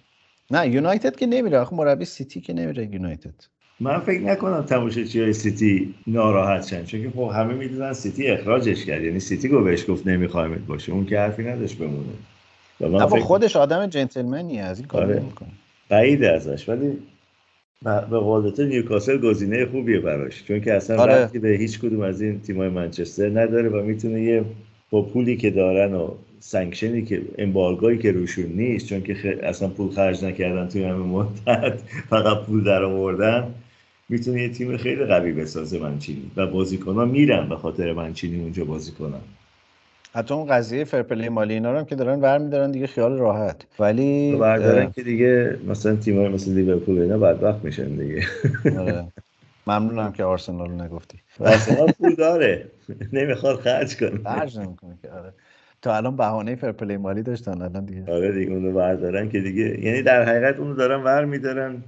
نه 0.52 0.68
یونایتد 0.68 1.16
که 1.16 1.26
نمیره. 1.26 1.60
آخه 1.60 1.76
مربی 1.76 2.06
سیتی 2.06 2.42
که 2.42 2.54
نمیره 2.54 2.86
یونایتد. 2.94 3.34
من 3.80 4.00
فکر 4.00 4.22
نکنم 4.22 4.62
تماشاچی 4.62 5.22
های 5.22 5.34
سیتی 5.34 5.94
ناراحت 6.08 6.68
شن 6.68 6.86
چون 6.86 7.02
که 7.02 7.10
خب 7.10 7.32
همه 7.36 7.54
می‌دونن 7.54 7.94
سیتی 7.94 8.28
اخراجش 8.28 8.86
کرد. 8.86 9.04
یعنی 9.04 9.20
سیتی 9.20 9.48
گو 9.48 9.64
بهش 9.64 9.90
گفت 9.90 10.08
نمیخوایمت 10.08 10.60
باشه. 10.60 10.92
اون 10.92 11.06
که 11.06 11.20
حرفی 11.20 11.44
نداشت 11.44 11.78
بمونه. 11.78 12.14
و 12.82 12.90
من 12.90 13.06
فکر 13.06 13.20
خودش 13.20 13.56
آدم 13.56 13.88
جنتلمنیه 13.88 14.62
از 14.62 14.80
این 14.80 14.88
کار 14.88 15.04
آره. 15.04 15.20
نمی‌کنه. 15.20 15.50
بعید 15.90 16.24
ازش. 16.24 16.70
ولی 16.70 16.98
به 17.84 18.18
قول 18.20 18.50
تو 18.52 18.64
نیوکاسل 18.66 19.18
گزینه 19.18 19.66
خوبیه 19.66 20.00
براش. 20.00 20.44
چون 20.44 20.62
که 20.62 20.74
اصلا 20.74 21.02
آره. 21.02 21.40
به 21.40 21.50
هیچ 21.50 21.80
کدوم 21.80 22.02
از 22.02 22.22
این 22.22 22.42
تیمای 22.42 22.70
منچستر 22.70 23.30
نداره 23.30 23.70
و 23.70 23.84
می‌تونه 23.84 24.22
یه 24.22 24.46
با 24.92 25.02
پولی 25.02 25.38
که 25.38 25.52
دارن 25.52 25.94
و 25.94 26.10
سانکشنی 26.40 27.02
که 27.06 27.22
امبارگایی 27.38 27.98
که 27.98 28.12
روشون 28.12 28.46
نیست 28.46 28.86
چون 28.88 29.02
که 29.04 29.16
خ- 29.16 29.44
اصلا 29.44 29.68
پول 29.68 29.92
خرج 29.92 30.26
نکردن 30.26 30.68
توی 30.68 30.84
همه 30.84 31.06
مدت 31.06 31.80
فقط 32.10 32.46
پول 32.46 32.64
در 32.64 32.84
آوردن 32.84 33.56
می‌تونه 34.10 34.42
یه 34.42 34.50
تیم 34.50 34.78
خیلی 34.78 35.06
قوی 35.06 35.32
بسازه 35.32 35.80
منچینی. 35.80 36.32
و 36.36 36.48
بازیکنان 36.48 37.10
میرن 37.10 37.50
به 37.50 37.56
خاطر 37.56 37.94
منچینی 37.94 38.42
اونجا 38.42 38.66
بازی 38.66 38.92
کنن 38.92 39.22
حتی 40.16 40.34
اون 40.34 40.48
قضیه 40.48 40.84
fair 40.84 41.07
play 41.07 41.30
مالی 41.30 41.54
اینا 41.54 41.72
رو 41.72 41.78
هم 41.78 41.86
که 41.86 41.96
دارن 41.96 42.22
ورمیدارن 42.22 42.72
دیگه 42.72 42.88
خیال 42.88 43.18
راحت. 43.18 43.66
ولی 43.80 44.36
بردارن 44.36 44.92
که 44.92 45.04
دیگه 45.04 45.58
مثلا 45.68 45.96
تیمای 45.96 46.28
مثل 46.28 46.52
لیورپول 46.52 47.00
اینا 47.00 47.18
بدبخت 47.18 47.64
میشن 47.64 47.96
دیگه. 47.96 48.22
آره. 48.80 49.08
ممنونم 49.68 50.12
که 50.12 50.24
آرسنال 50.24 50.70
رو 50.70 50.82
نگفتی. 50.82 51.18
آرسنال 51.40 51.92
پول 51.92 52.16
داره. 52.16 52.66
نمی‌خواد 53.14 53.60
خرج 53.60 53.98
کنه. 53.98 54.20
خرج 54.24 54.60
نمی‌کنه 54.60 54.98
که 55.02 55.12
آره. 55.12 55.34
تا 55.82 55.96
الان 55.96 56.16
بهانه 56.16 56.56
fair 56.56 56.77
play 56.77 56.98
مالی 56.98 57.24
داشتن 57.24 57.62
الان 57.62 57.86
دیگه. 57.86 58.12
آره 58.12 58.32
دیگه 58.32 58.52
اونو 58.52 58.72
بردارن 58.72 59.30
که 59.30 59.40
دیگه. 59.40 59.86
یعنی 59.86 60.02
در 60.02 60.24
حقیقت 60.24 60.60
اونو 60.60 60.76
دارن 60.76 61.04
ور 61.04 61.26
میدارن 61.26 61.84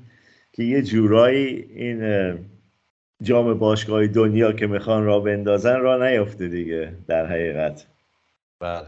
که 0.53 0.63
یه 0.63 0.81
جورایی 0.81 1.65
این 1.75 2.33
جام 3.21 3.53
باشگاه 3.53 4.07
دنیا 4.07 4.51
که 4.51 4.67
می‌خوان 4.67 5.05
را 5.05 5.19
بندازن 5.19 5.79
را 5.79 6.07
نیفته 6.07 6.47
دیگه 6.47 6.91
در 7.07 7.25
حقیقت. 7.25 7.85
بله. 8.59 8.87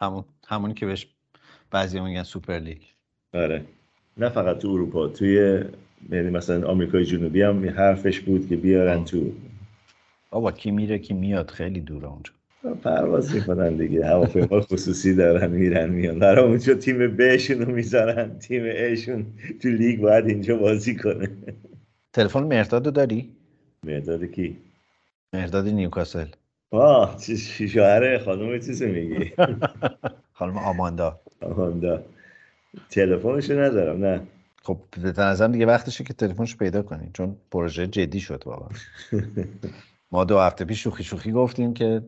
همون 0.00 0.24
همونی 0.48 0.74
که 0.74 0.86
بهش 0.86 1.06
بعضی 1.70 2.00
میگن 2.00 2.22
سوپر 2.22 2.58
لیگ. 2.58 2.78
آره. 3.34 3.64
نه 4.16 4.28
فقط 4.28 4.58
تو 4.58 4.68
اروپا 4.68 5.08
توی 5.08 5.64
یعنی 6.10 6.30
مثلا 6.30 6.68
آمریکای 6.68 7.04
جنوبی 7.04 7.42
هم 7.42 7.68
حرفش 7.68 8.20
بود 8.20 8.48
که 8.48 8.56
بیارن 8.56 8.98
آه. 8.98 9.04
تو. 9.04 9.32
بابا 10.30 10.52
کی 10.52 10.70
میره 10.70 10.98
کی 10.98 11.14
میاد 11.14 11.50
خیلی 11.50 11.80
دوره 11.80 12.08
اونجا. 12.08 12.32
پرواز 12.82 13.34
می‌کنن 13.34 13.76
دیگه. 13.76 14.06
هواپیما 14.06 14.60
خصوصی 14.60 15.14
دارن 15.14 15.50
میرن 15.50 15.88
میان. 15.90 16.18
برای 16.18 16.44
اونجا 16.44 16.74
تیم 16.74 17.16
بشون 17.16 17.58
رو 17.58 17.72
می‌ذارن 17.72 18.38
تیم 18.38 18.62
اشون 18.66 19.26
تو 19.62 19.68
لیگ 19.68 20.00
باید 20.00 20.26
اینجا 20.26 20.56
بازی 20.56 20.96
کنه. 20.96 21.28
تلفن 22.12 22.42
مرداد 22.42 22.86
رو 22.86 22.90
داری؟ 22.92 23.32
مرداد 23.84 24.24
کی؟ 24.24 24.56
مرداد 25.32 25.68
نیوکاسل. 25.68 26.26
آه 26.70 27.16
چی 27.16 27.68
شوهر 27.68 28.18
خانم 28.18 28.58
چیزی 28.58 28.86
میگی؟ 28.86 29.32
خانم 30.38 30.58
آماندا. 30.58 31.20
آماندا. 31.40 32.02
تلفنشو 32.90 33.52
ندارم 33.60 34.04
نه. 34.04 34.20
خب 34.62 34.78
به 35.02 35.22
نظرم 35.22 35.52
دیگه 35.52 35.66
وقتشه 35.66 36.04
که 36.04 36.14
تلفنش 36.14 36.56
پیدا 36.56 36.82
کنی 36.82 37.10
چون 37.14 37.36
پروژه 37.50 37.86
جدی 37.86 38.20
شد 38.20 38.42
واقعا. 38.46 38.68
ما 40.12 40.24
دو 40.24 40.38
هفته 40.38 40.64
پیش 40.64 40.82
شوخی 40.82 41.04
شوخی 41.04 41.32
گفتیم 41.32 41.74
که 41.74 42.02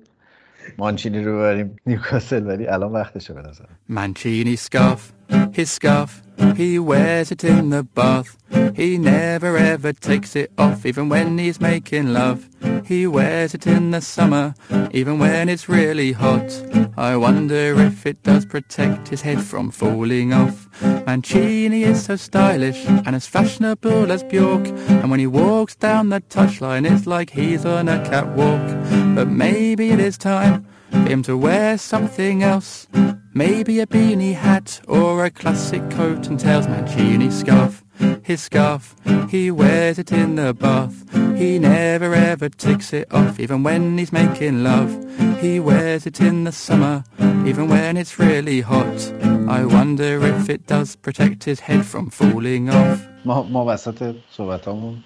مانچینی 0.79 1.25
رو 1.25 1.33
ببریم 1.39 1.77
نیوکاسل 1.87 2.47
ولی 2.47 2.67
الان 2.67 2.93
وقتشه 2.93 3.35
به 3.35 3.43
نظر 3.43 3.65
Mancini 3.91 4.57
scarf, 4.57 5.22
his 5.53 5.71
scarf, 5.71 6.23
he 6.57 6.79
wears 6.79 7.31
it 7.31 7.45
in 7.45 7.71
the 7.71 7.83
bath. 7.83 8.37
He 8.75 8.99
never 8.99 9.57
ever 9.57 9.93
takes 9.93 10.35
it 10.37 10.51
off, 10.59 10.85
even 10.85 11.09
when 11.09 11.39
he's 11.39 11.61
making 11.61 12.13
love. 12.13 12.49
He 12.85 13.07
wears 13.07 13.55
it 13.55 13.67
in 13.67 13.91
the 13.91 14.01
summer, 14.01 14.55
even 14.93 15.19
when 15.19 15.49
it's 15.49 15.69
really 15.69 16.13
hot. 16.13 16.51
I 16.97 17.17
wonder 17.17 17.81
if 17.81 18.07
it 18.07 18.23
does 18.23 18.45
protect 18.45 19.09
his 19.09 19.23
head 19.23 19.43
from 19.43 19.71
falling 19.71 20.33
off. 20.33 20.69
Mancini 21.07 21.85
is 21.85 22.05
so 22.05 22.17
stylish 22.17 22.85
and 22.87 23.15
as 23.15 23.27
fashionable 23.27 24.11
as 24.13 24.23
Bjork. 24.23 24.67
And 24.67 25.11
when 25.11 25.21
he 25.21 25.27
walks 25.27 25.75
down 25.75 26.11
the 26.11 26.21
touchline, 26.21 26.91
it's 26.91 27.07
like 27.07 27.31
he's 27.31 27.65
on 27.65 27.89
a 27.89 28.05
catwalk. 28.05 28.63
But 29.15 29.29
maybe 29.29 29.91
it 29.91 30.01
is 30.01 30.19
time 30.19 30.67
for 30.91 30.99
him 30.99 31.23
to 31.23 31.37
wear 31.37 31.79
something 31.79 32.43
else. 32.43 32.87
Maybe 33.34 33.80
a 33.80 33.88
beanie 33.88 34.34
hat 34.34 34.82
or 34.88 35.26
a 35.26 35.32
classic 35.32 35.84
coat 35.92 36.28
and 36.28 36.40
tails 36.40 36.68
Mancini 36.68 37.30
scarf. 37.30 37.84
His 38.24 38.42
scarf, 38.42 38.96
he 39.30 39.52
wears 39.52 39.98
it 40.00 40.12
in 40.12 40.36
the 40.36 40.54
bath. 40.54 40.98
He 41.38 41.60
never 41.60 42.14
ever 42.14 42.50
takes 42.50 42.94
it 42.94 43.08
off, 43.14 43.40
even 43.40 43.64
when 43.64 43.98
he's 43.98 44.12
making 44.12 44.64
love. 44.64 44.92
He 45.40 45.60
wears 45.60 46.06
it 46.06 46.20
in 46.20 46.44
the 46.46 46.52
summer, 46.52 47.04
even 47.46 47.68
when 47.70 47.98
it's 47.98 48.20
really 48.20 48.62
hot. 48.62 49.00
I 49.58 49.66
wonder 49.66 50.26
if 50.34 50.50
it 50.50 50.68
does 50.68 50.96
protect 50.96 51.44
his 51.44 51.60
head 51.60 51.86
from 51.86 52.10
falling 52.10 52.70
off. 52.70 53.00
ما 53.26 53.42
ما 53.44 53.66
وسط 53.66 54.16
صحبتامون 54.32 55.04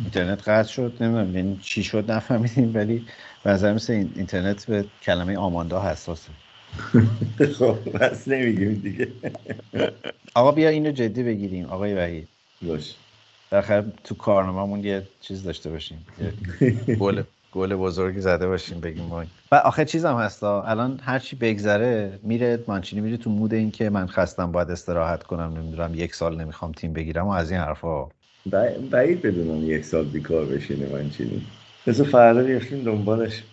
اینترنت 0.00 0.48
قطع 0.48 0.72
شد 0.72 0.92
نمیدونم 1.00 1.36
یعنی 1.36 1.58
چی 1.62 1.82
شد 1.82 2.10
نفهمیدیم 2.10 2.74
ولی 2.74 3.06
به 3.44 3.50
نظر 3.50 3.72
مثل 3.72 3.92
این 3.92 4.12
اینترنت 4.16 4.66
به 4.66 4.84
کلمه 5.02 5.36
آماندا 5.36 5.82
حساسه 5.82 6.30
خب 7.59 7.97
بس 7.99 8.27
نمیگیم 8.27 8.73
دیگه. 8.73 9.07
آقا 10.35 10.51
بیا 10.51 10.69
اینو 10.69 10.91
جدی 10.91 11.23
بگیریم 11.23 11.65
آقای 11.65 11.93
وحید. 11.93 12.27
باش. 12.61 12.95
بالاخره 13.51 13.85
تو 14.03 14.15
کارنامه‌مون 14.15 14.83
یه 14.83 15.07
چیز 15.19 15.43
داشته 15.43 15.69
باشیم. 15.69 16.05
یه 16.21 16.33
گل 17.01 17.23
گل 17.51 17.75
بزرگی 17.75 18.21
زده 18.21 18.47
باشیم 18.47 18.79
بگیم 18.79 19.05
ما 19.05 19.25
و 19.51 19.55
آخه 19.55 19.85
چیزم 19.85 20.17
هستا 20.17 20.63
الان 20.63 20.99
هر 21.03 21.19
چی 21.19 21.35
بگذره 21.35 22.19
میره 22.23 22.63
مانچینی 22.67 23.01
میره 23.01 23.17
تو 23.17 23.29
مود 23.29 23.53
این 23.53 23.71
که 23.71 23.89
من 23.89 24.07
خستم 24.07 24.51
باید 24.51 24.71
استراحت 24.71 25.23
کنم 25.23 25.53
نمی‌دونم 25.57 25.91
یک 25.95 26.15
سال 26.15 26.35
نمی‌خوام 26.41 26.71
تیم 26.71 26.93
بگیرم 26.93 27.27
و 27.27 27.29
از 27.29 27.51
این 27.51 27.59
حرفا. 27.59 28.09
بعید 28.91 29.21
بدونم 29.21 29.69
یک 29.69 29.85
سال 29.85 30.05
بیکار 30.05 30.45
بشینه 30.45 30.89
من 30.93 31.09
چینی 31.09 31.41
بذار 31.87 32.07
فردا 32.07 32.43
بیفتیم 32.43 32.83
دنبالش. 32.83 33.43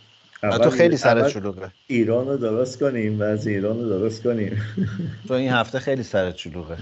تو 0.43 0.71
خیلی 0.71 0.97
سرت 0.97 1.29
شلوغه 1.29 1.73
ایران 1.87 2.27
رو 2.29 2.37
درست 2.37 2.79
کنیم 2.81 3.17
وضع 3.21 3.51
ایران 3.51 3.81
رو 3.81 3.89
درست 3.89 4.23
کنیم. 4.23 4.63
تو 5.29 5.35
این 5.35 5.51
هفته 5.51 5.79
خیلی 5.79 6.03
سرت 6.03 6.37
شلوغه 6.37 6.77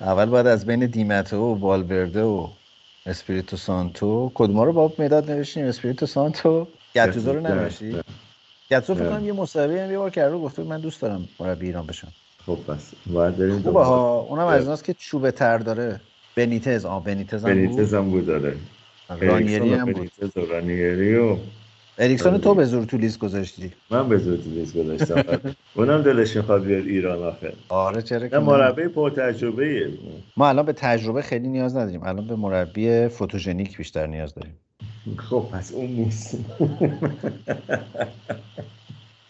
اول 0.00 0.24
باید 0.24 0.46
از 0.46 0.66
بین 0.66 0.86
دی‌متئو 0.86 1.36
و 1.36 1.54
والورده 1.54 2.22
و 2.22 2.48
اسپریتو 3.06 3.56
سانتو. 3.56 4.32
کدوما 4.34 4.64
رو 4.64 4.72
با 4.72 4.92
مداد 4.98 5.30
نوشتیم؟ 5.30 5.64
اسپریتو 5.64 6.06
سانتو. 6.06 6.66
گتوزو 6.94 7.32
رو 7.32 7.40
ننوشتی 7.40 7.96
گتوزو 8.70 8.94
فکر 8.94 9.08
کنم 9.10 9.26
یه 9.26 9.32
مصاحبه 9.32 9.82
هم 9.82 9.90
یه 9.90 9.98
بار 9.98 10.10
کرده 10.10 10.34
و 10.34 10.38
گفته 10.38 10.62
من 10.62 10.80
دوست 10.80 11.02
دارم 11.02 11.28
مربی 11.40 11.66
ایران 11.66 11.86
بشم. 11.86 12.08
خب 12.46 12.58
پس 12.68 12.90
باید 13.06 13.36
بریم 13.36 13.62
خوبه 13.62 13.84
ها. 13.84 14.20
اونم 14.20 14.46
از 14.46 14.62
ایناست 14.62 14.84
که 14.84 14.94
چوبه 14.94 15.30
تر 15.30 15.58
داره. 15.58 16.00
بنیتز 16.36 16.84
آه 16.84 17.04
بنیتز 17.04 17.44
هم 17.44 17.54
بنیتز 17.54 17.76
بود 17.76 17.94
هم 17.94 18.10
بود 18.10 18.26
داره 18.26 18.56
رانیری 19.20 19.74
هم 19.74 19.84
بود. 19.84 19.94
بنیتز 19.94 20.36
و 20.36 20.40
رانیری 20.40 21.16
و 21.16 21.36
اریکسون 22.02 22.38
تو 22.38 22.54
به 22.54 22.64
زور 22.64 22.84
تو 22.84 22.96
لیست 22.96 23.18
گذاشتی. 23.18 23.72
من 23.90 24.08
به 24.08 24.18
زور 24.18 24.36
تو 24.36 24.50
لیست 24.50 24.76
گذاشتم. 24.76 25.40
اونم 25.74 26.02
دلش 26.02 26.36
می‌خواد 26.36 26.64
بیاد 26.64 26.86
ایران 26.86 27.22
آخه. 27.22 27.52
آره 27.68 28.02
چرا 28.02 28.28
که 28.28 28.36
نه؟ 28.36 28.42
مربی 28.42 28.88
پر 28.88 29.10
تجربه 29.10 29.88
ما 30.36 30.48
الان 30.48 30.66
به 30.66 30.72
تجربه 30.72 31.22
خیلی 31.22 31.48
نیاز 31.48 31.76
نداریم. 31.76 32.02
الان 32.02 32.26
به 32.26 32.36
مربی 32.36 33.08
فوتوژنیک 33.08 33.76
بیشتر 33.76 34.06
نیاز 34.06 34.34
داریم. 34.34 34.54
خب 35.16 35.46
پس 35.52 35.72
اون 35.72 35.86
نیست. 35.86 36.38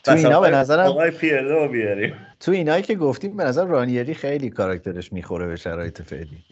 تو 0.05 0.13
اینا 0.13 0.41
به 0.41 0.51
نظرم 0.51 0.87
آقای 0.87 1.11
پیرلو 1.11 1.49
رو 1.49 1.69
بیاریم. 1.69 2.15
تو 2.41 2.53
اینایی 2.53 2.83
که 2.83 2.95
گفتیم 2.95 3.37
به 3.37 3.45
نظر 3.45 3.65
رانیری 3.65 4.15
خیلی 4.15 4.51
کاراکترش 4.51 5.13
می‌خوره 5.13 5.47
به 5.47 5.57
شرایط 5.57 6.03
فعلی. 6.03 6.45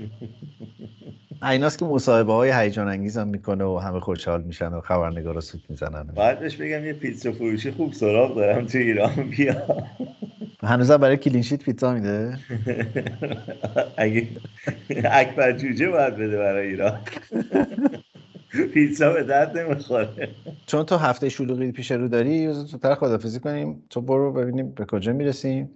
ایناست 1.42 1.78
که 1.78 1.84
مصاحبه 1.84 2.32
های 2.32 2.52
هیجان 2.52 2.88
انگیز 2.88 3.18
هم 3.18 3.28
می‌کنه 3.28 3.64
و 3.64 3.78
همه 3.78 4.00
خوشحال 4.00 4.42
میشن 4.42 4.68
و 4.68 4.80
خبرنگارا 4.80 5.40
سوت 5.40 5.60
می‌زنن. 5.68 6.02
باید 6.02 6.38
بهش 6.38 6.56
بگم 6.56 6.84
یه 6.84 6.92
پیتزا 6.92 7.32
فروشی 7.32 7.70
خوب 7.70 7.92
سراغ 7.92 8.36
دارم 8.36 8.66
تو 8.66 8.78
ایران 8.78 9.14
بیا. 9.36 9.54
هنوزم 10.62 10.96
برای 10.96 11.16
کلینشیت 11.16 11.62
پیتزا 11.62 11.94
میده؟ 11.94 12.38
اگه 13.96 14.28
اکبر 15.04 15.52
جوجه 15.52 15.88
باید 15.88 16.16
بده 16.16 16.38
برای 16.38 16.68
ایران. 16.68 16.98
پیتزا 18.74 19.12
به 19.12 19.22
درد 19.22 19.58
نمی‌خوره. 19.58 20.28
چون 20.66 20.84
تو 20.84 20.96
هفته 20.96 21.28
شلوغی 21.28 21.72
پیش 21.72 21.90
رو 21.90 22.08
داری 22.08 22.52
زودتر 22.52 22.94
خدافزی 22.94 23.40
کنیم. 23.40 23.82
تو 23.90 24.00
برو 24.00 24.32
ببینیم 24.32 24.70
به 24.70 24.84
کجا 24.84 25.12
می‌رسیم. 25.12 25.70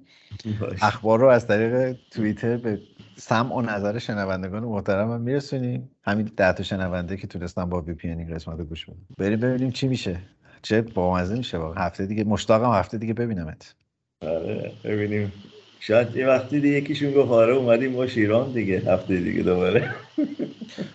اخبار 0.83 1.21
رو 1.21 1.27
از 1.27 1.47
طریق 1.47 1.97
توییتر 2.11 2.57
به 2.57 2.79
سمع 3.17 3.57
و 3.57 3.63
نظر 3.63 3.99
شنوندگان 3.99 4.65
محترم 4.65 5.13
هم 5.13 5.21
میرسونیم. 5.21 5.91
همین 6.05 6.31
ده 6.37 6.53
تا 6.53 6.63
شنونده 6.63 7.17
که 7.17 7.27
تونستن 7.27 7.65
با 7.65 7.83
وی 7.83 7.95
پی 7.95 8.09
این 8.09 8.35
قسمت 8.35 8.59
رو 8.59 8.65
گوش 8.65 8.87
بدن. 8.87 8.99
بریم 9.19 9.41
ببینیم 9.41 9.71
چی 9.71 9.89
میشه. 9.89 10.21
چه 10.63 10.83
بامزه 10.83 11.37
میشه 11.37 11.59
واقعا. 11.59 11.85
هفته 11.85 12.07
دیگه 12.07 12.25
مشتاقم 12.25 12.73
هفته 12.73 12.99
دیگه 12.99 13.15
ببینمت. 13.15 13.75
آره 14.23 14.73
ببینیم. 14.85 15.33
شاید 15.81 16.17
یه 16.17 16.29
وقتی 16.29 16.61
دیگه 16.61 16.79
یکیشون 16.79 17.13
گفت 17.13 17.31
آره 17.33 17.55
اومدیم 17.55 17.95
باش 17.95 18.17
ایران 18.19 18.53
دیگه 18.53 18.81
هفته 18.93 19.21
دیگه 19.21 19.43
دوباره. 19.43 19.95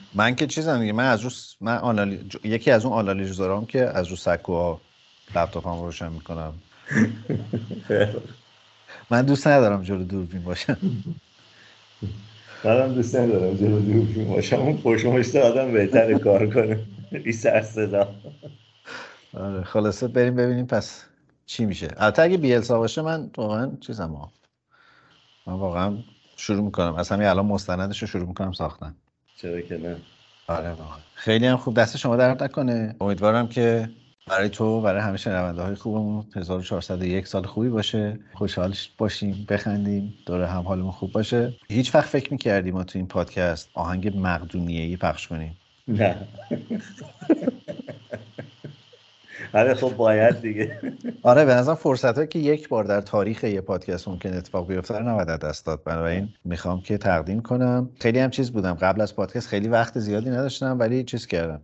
من 0.13 0.35
که 0.35 0.47
چیزم 0.47 0.79
دیگه 0.81 0.93
من 0.93 1.05
از 1.11 1.21
رو 1.21 1.29
س- 1.29 1.57
من 1.61 1.77
آنالی... 1.77 2.29
ج- 2.31 2.45
یکی 2.45 2.71
از 2.71 2.85
اون 2.85 2.95
آنالیزورام 2.95 3.65
که 3.65 3.81
از 3.85 4.07
رو 4.07 4.15
سکوها 4.15 4.81
لپتاپم 5.35 5.81
روشن 5.81 6.13
می‌کنم. 6.13 6.63
من 9.11 9.23
دوست 9.23 9.47
ندارم 9.47 9.83
جلو 9.83 10.05
دوربین 10.05 10.43
باشم. 10.43 10.77
منم 12.63 12.93
دوست 12.93 13.15
ندارم 13.15 13.55
جلو 13.55 13.79
دوربین 13.79 14.27
باشم. 14.27 14.55
اون 14.55 14.77
پشت 14.77 15.35
آدم 15.35 15.71
بهتر 15.71 16.17
کار 16.17 16.49
کنه. 16.49 16.79
بی 17.23 17.31
سر 17.31 17.61
صدا. 17.61 18.15
آره 19.33 19.63
خلاصه 19.63 20.07
بریم 20.07 20.35
ببینیم 20.35 20.65
پس 20.65 21.03
چی 21.45 21.65
میشه. 21.65 21.87
البته 21.97 22.21
اگه 22.21 22.37
بیلسا 22.37 22.79
باشه 22.79 23.01
من 23.01 23.29
واقعا 23.37 23.71
چیزم 23.79 24.11
ها. 24.13 24.31
من 25.47 25.53
واقعا 25.53 25.97
شروع 26.35 26.61
می‌کنم. 26.61 26.95
از 26.95 27.09
همین 27.09 27.27
الان 27.27 27.45
مستندش 27.45 28.01
رو 28.01 28.07
شروع 28.07 28.27
می‌کنم 28.27 28.51
ساختن. 28.51 28.95
چرا 29.37 29.61
که 29.61 29.77
نه. 29.77 29.95
آره 30.47 30.69
واقعا. 30.69 30.97
خیلی 31.13 31.47
هم 31.47 31.57
خوب. 31.57 31.75
دست 31.75 31.97
شما 31.97 32.15
درد 32.15 32.43
نکنه. 32.43 32.95
امیدوارم 33.01 33.47
که 33.47 33.89
برای 34.27 34.49
تو 34.49 34.81
برای 34.81 35.01
همه 35.01 35.17
شنونده 35.17 35.61
های 35.61 35.75
خوبمون 35.75 36.25
1401 36.35 37.27
سال 37.27 37.43
خوبی 37.43 37.69
باشه. 37.69 38.19
خوشحال 38.33 38.73
باشیم 38.97 39.45
بخندیم. 39.49 40.13
دور 40.25 40.43
هم 40.43 40.61
حالمون 40.61 40.91
خوب 40.91 41.11
باشه. 41.11 41.53
هیچ 41.69 41.95
وقت 41.95 42.09
فکر 42.09 42.31
می‌کردیم 42.31 42.73
ما 42.73 42.83
تو 42.83 42.99
این 42.99 43.07
پادکست 43.07 43.69
آهنگ 43.73 44.17
مقدونیه‌ای 44.17 44.97
پخش 44.97 45.27
کنیم؟ 45.27 45.57
نه. 45.87 46.15
آره 49.53 49.73
خب 49.73 49.95
باید 49.95 50.41
دیگه. 50.41 50.79
آره 51.23 51.45
به 51.45 51.53
نظرم 51.53 51.75
فرصت 51.75 52.15
هایی 52.15 52.27
که 52.27 52.39
یک 52.39 52.69
بار 52.69 52.83
در 52.83 53.01
تاریخ 53.01 53.43
یه 53.43 53.61
پادکست 53.61 54.07
ممکن 54.07 54.33
اتفاق 54.33 54.67
بیفته 54.67 54.97
رو 54.97 55.09
نباید 55.09 55.27
دست 55.27 55.65
داد. 55.65 55.83
بنابراین 55.83 56.29
می‌خوام 56.45 56.81
که 56.81 56.97
تقدیم 56.97 57.41
کنم. 57.41 57.89
خیلی 57.99 58.19
هم 58.19 58.29
چیز 58.29 58.51
بودم. 58.51 58.73
قبل 58.73 59.01
از 59.01 59.15
پادکست 59.15 59.47
خیلی 59.47 59.67
وقت 59.67 59.99
زیادی 59.99 60.29
نداشتم 60.29 60.79
ولی 60.79 61.03
چیز 61.03 61.27
کردم. 61.27 61.61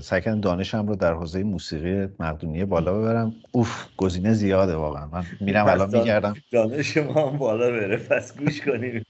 سعی 0.00 0.20
کردم 0.20 0.40
دانشم 0.40 0.86
رو 0.86 0.96
در 0.96 1.12
حوزه 1.12 1.42
موسیقی 1.42 2.08
مقدونیه 2.20 2.64
بالا 2.64 2.98
ببرم. 2.98 3.34
اوف 3.52 3.86
گزینه 3.96 4.32
زیاده 4.32 4.74
واقعا. 4.74 5.06
من 5.06 5.24
میرم 5.40 5.66
الان 5.66 5.90
میگردم. 5.98 6.34
دانش 6.52 6.96
ما 6.96 7.30
هم 7.30 7.38
بالا 7.38 7.70
بره 7.70 7.96
پس 7.96 8.38
گوش 8.38 8.60
کنیم. 8.60 9.02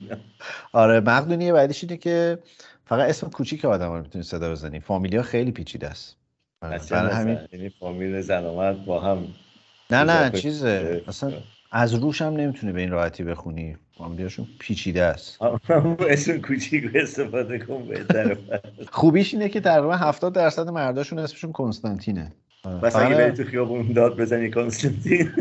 آره 0.73 1.01
مقدونیه 1.01 1.53
بعدیش 1.53 1.85
اینه 1.85 1.97
که 1.97 2.39
فقط 2.85 3.09
اسم 3.09 3.31
کوچیک 3.31 3.65
آدم 3.65 3.93
رو 3.93 4.03
می‌تونی 4.03 4.25
صدا 4.25 4.51
بزنی. 4.51 4.81
فامیلیا 4.81 5.23
خیلی 5.23 5.53
پیچیده 5.53 5.89
است. 5.89 6.17
آره، 6.63 6.81
برای 6.91 7.13
همین. 7.13 7.39
یعنی 7.53 7.69
فامیل 7.69 8.21
زن 8.21 8.75
با 8.87 9.01
هم 9.01 9.27
نه 9.91 10.05
نه 10.05 10.31
چیزه. 10.31 11.03
اصلا 11.09 11.33
از 11.71 11.95
روش 11.95 12.23
هم 12.23 12.33
نمی‌تونی 12.33 12.73
به 12.73 12.81
این 12.81 12.91
راحتی 12.91 13.25
بخونی. 13.25 13.77
فامیلیاشون 13.99 14.47
پیچیده 14.59 15.03
است. 15.03 15.43
اسم 16.09 16.41
کوچیک 16.41 16.91
استفاده 16.95 17.59
کن 17.59 17.89
بهتره. 17.89 18.39
خوبیش 18.89 19.35
اینه 19.35 19.49
که 19.49 19.61
تقریبا 19.61 19.97
70 19.97 20.33
درصد 20.33 20.69
مرداشون 20.69 21.19
اسمشون 21.19 21.53
کنستانتینه. 21.53 22.33
بس 22.83 22.97
اگه 22.97 23.07
آره. 23.07 23.17
بری 23.17 23.37
تو 23.37 23.45
خیابون 23.45 23.93
داد 23.93 24.17
بزنی 24.17 24.51
کنستانتین. 24.51 25.33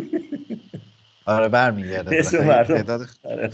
آره 1.26 1.48
برمیگرده. 1.48 2.24
تعداد 2.24 3.08
آره 3.24 3.48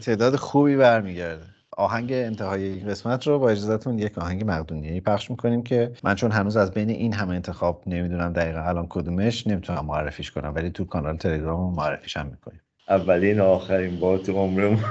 تعداد 0.00 0.36
خوبی 0.36 0.76
برمیگرده. 0.76 1.44
آهنگ 1.76 2.12
انتهای 2.12 2.64
این 2.64 2.88
قسمت 2.88 3.26
رو 3.26 3.38
با 3.38 3.50
اجازهتون 3.50 3.98
یک 3.98 4.18
آهنگ 4.18 4.44
مقدونیه 4.46 5.00
پخش 5.00 5.30
می‌کنیم 5.30 5.62
که 5.62 5.92
من 6.02 6.14
چون 6.14 6.32
هنوز 6.32 6.56
از 6.56 6.70
بین 6.70 6.90
این 6.90 7.12
همه 7.12 7.34
انتخاب 7.34 7.82
نمی‌دونم 7.86 8.32
دقیقا 8.32 8.60
الان 8.60 8.86
کدومش 8.88 9.46
نمی‌تونم 9.46 9.86
معرفیش 9.86 10.30
کنم 10.30 10.52
ولی 10.54 10.70
تو 10.70 10.84
کانال 10.84 11.16
تلگرام 11.16 11.74
معرفیش 11.74 12.16
هم 12.16 12.26
می‌کنیم. 12.26 12.60
اولین 12.90 13.40
و 13.40 13.44
آخرین 13.44 14.00
بار 14.00 14.18
تو 14.18 14.32
عمرم 14.32 14.84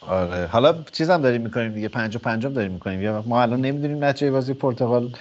آره. 0.00 0.46
حالا 0.46 0.84
چیز 0.92 1.10
هم 1.10 1.22
داریم 1.22 1.40
می‌کنیم 1.40 1.72
دیگه. 1.72 1.88
پنج 1.88 2.16
و 2.16 2.18
پنجم 2.18 2.52
داریم 2.52 2.72
می‌کنیم. 2.72 3.02
یا 3.02 3.24
ما 3.26 3.42
الان 3.42 3.60
نمی‌دونیم 3.60 4.04
نتیجه 4.04 4.30
بازی 4.30 4.54
پرتغال 4.54 5.12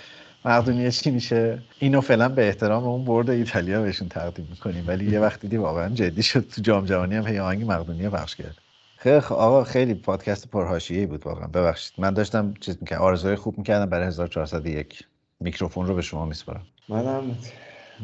مقدونیه 0.45 0.91
چی 0.91 1.11
میشه. 1.11 1.59
اینو 1.79 2.01
فعلا 2.01 2.29
به 2.29 2.47
احترام 2.47 2.83
اون 2.83 3.05
برد 3.05 3.29
ایتالیا 3.29 3.81
بهشون 3.81 4.09
تقدیم 4.09 4.47
می‌کنیم. 4.49 4.83
ولی 4.87 5.11
یه 5.11 5.19
وقتی 5.19 5.41
دیدی 5.41 5.57
واقعا 5.57 5.89
جدی 5.89 6.23
شد. 6.23 6.49
تو 6.49 6.61
جام 6.61 6.85
جهانی 6.85 7.15
هم 7.15 7.27
هی 7.27 7.39
آهنگ 7.39 7.71
مقدونیه 7.71 8.09
پخش 8.09 8.35
کرد. 8.35 8.57
خیلی 8.97 9.15
آقا 9.15 9.63
خیلی 9.63 9.93
پادکست 9.93 10.47
پرحاشیه‌ای 10.47 11.05
بود 11.05 11.25
واقعا. 11.27 11.47
ببخشید. 11.47 11.93
من 11.97 12.13
داشتم 12.13 12.53
چیز 12.59 12.77
می‌کردم. 12.81 13.03
آرزوی 13.03 13.35
خوب 13.35 13.57
می‌کردم. 13.57 13.85
برای 13.85 14.07
1401 14.07 15.03
میکروفون 15.39 15.87
رو 15.87 15.95
به 15.95 16.01
شما 16.01 16.25
میسپارم. 16.25 16.61
منم. 16.89 17.37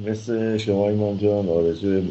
مثل 0.05 0.57
شما 0.57 0.89
ایمان 0.89 1.17
جان 1.17 1.49
آرزو 1.49 2.01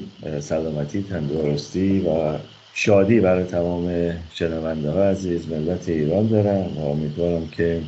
سلامتی 0.41 1.03
تندرستی 1.03 2.01
و 2.01 2.39
شادی 2.75 3.21
برای 3.21 3.45
تمام 3.45 4.13
شنونده 4.33 4.91
ها 4.91 5.03
عزیز. 5.03 5.49
ملت 5.49 5.89
ایران 5.89 6.27
دارم 6.27 6.79
و 6.79 6.91
امیدوارم 6.91 7.49
که 7.49 7.83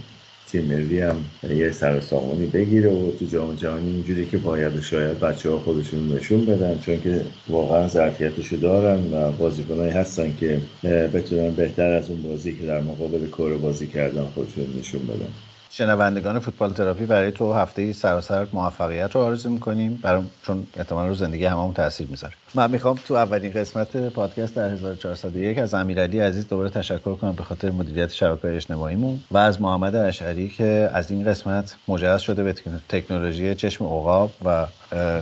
تیم 0.47 0.65
ملی 0.65 1.01
هم 1.01 1.25
یه 1.51 1.73
سر 1.73 2.01
سامانی 2.01 2.47
بگیره 2.47 2.91
و 2.91 3.13
تو 3.19 3.25
جام 3.25 3.55
جهانی 3.55 3.91
اینجوری 3.91 4.27
که 4.27 4.39
باید 4.39 4.77
و 4.77 4.83
شاید 4.83 5.21
بچه 5.21 5.51
ها 5.51 5.59
خودشون 5.59 6.13
نشون 6.13 6.45
بدن 6.45 6.79
چون 6.79 7.01
که 7.01 7.21
واقعا 7.49 7.89
ظرفیتشو 7.89 8.57
دارن 8.57 9.13
و 9.13 9.33
بازیکنایی 9.33 9.93
هستن 9.93 10.35
که 10.41 10.61
بتونن 10.85 11.51
بهتر 11.51 11.91
از 11.91 12.11
اون 12.11 12.23
بازی 12.23 12.57
که 12.57 12.67
در 12.67 12.81
مقابل 12.81 13.27
کره 13.27 13.57
بازی 13.57 13.87
کردن 13.87 14.25
خودشون 14.25 14.67
نشون 14.79 15.07
بدن. 15.07 15.48
شنوندگان 15.71 16.39
فوتبال 16.39 16.73
تراپی 16.73 17.07
برای 17.07 17.33
تو 17.33 17.53
هفته 17.53 17.93
سراسر 17.93 18.47
موفقیت 18.53 19.15
رو 19.15 19.21
آرزو 19.21 19.51
می‌کنیم. 19.51 19.99
برام 20.03 20.31
چون 20.43 20.67
احتمال 20.77 21.09
رو 21.09 21.15
زندگی 21.15 21.45
هممون 21.45 21.75
تاثیر 21.75 22.07
می‌ذاره. 22.11 22.35
من 22.55 22.71
می‌خوام 22.71 22.99
تو 23.07 23.15
اولین 23.15 23.53
قسمت 23.53 23.97
پادکست 23.97 24.55
در 24.55 24.71
1401 24.71 25.59
از 25.59 25.75
امیرعلی 25.75 26.21
عزیز 26.21 26.49
دوباره 26.49 26.71
تشکر 26.71 27.15
کنم 27.15 27.33
به 27.33 27.43
خاطر 27.43 27.71
مدیریت 27.71 28.13
شبکه 28.13 28.49
اجتماعیمون 28.57 29.21
و 29.31 29.39
از 29.39 29.63
محمد 29.63 29.97
اشعری 29.97 30.49
که 30.49 30.91
از 30.93 31.11
این 31.11 31.25
قسمت 31.25 31.77
مجهز 31.89 32.21
شده 32.21 32.43
به 32.43 32.53
تکن- 32.53 32.81
تکنولوژی 32.89 33.55
چشم 33.55 33.85
عقاب 33.85 34.31
و 34.45 34.67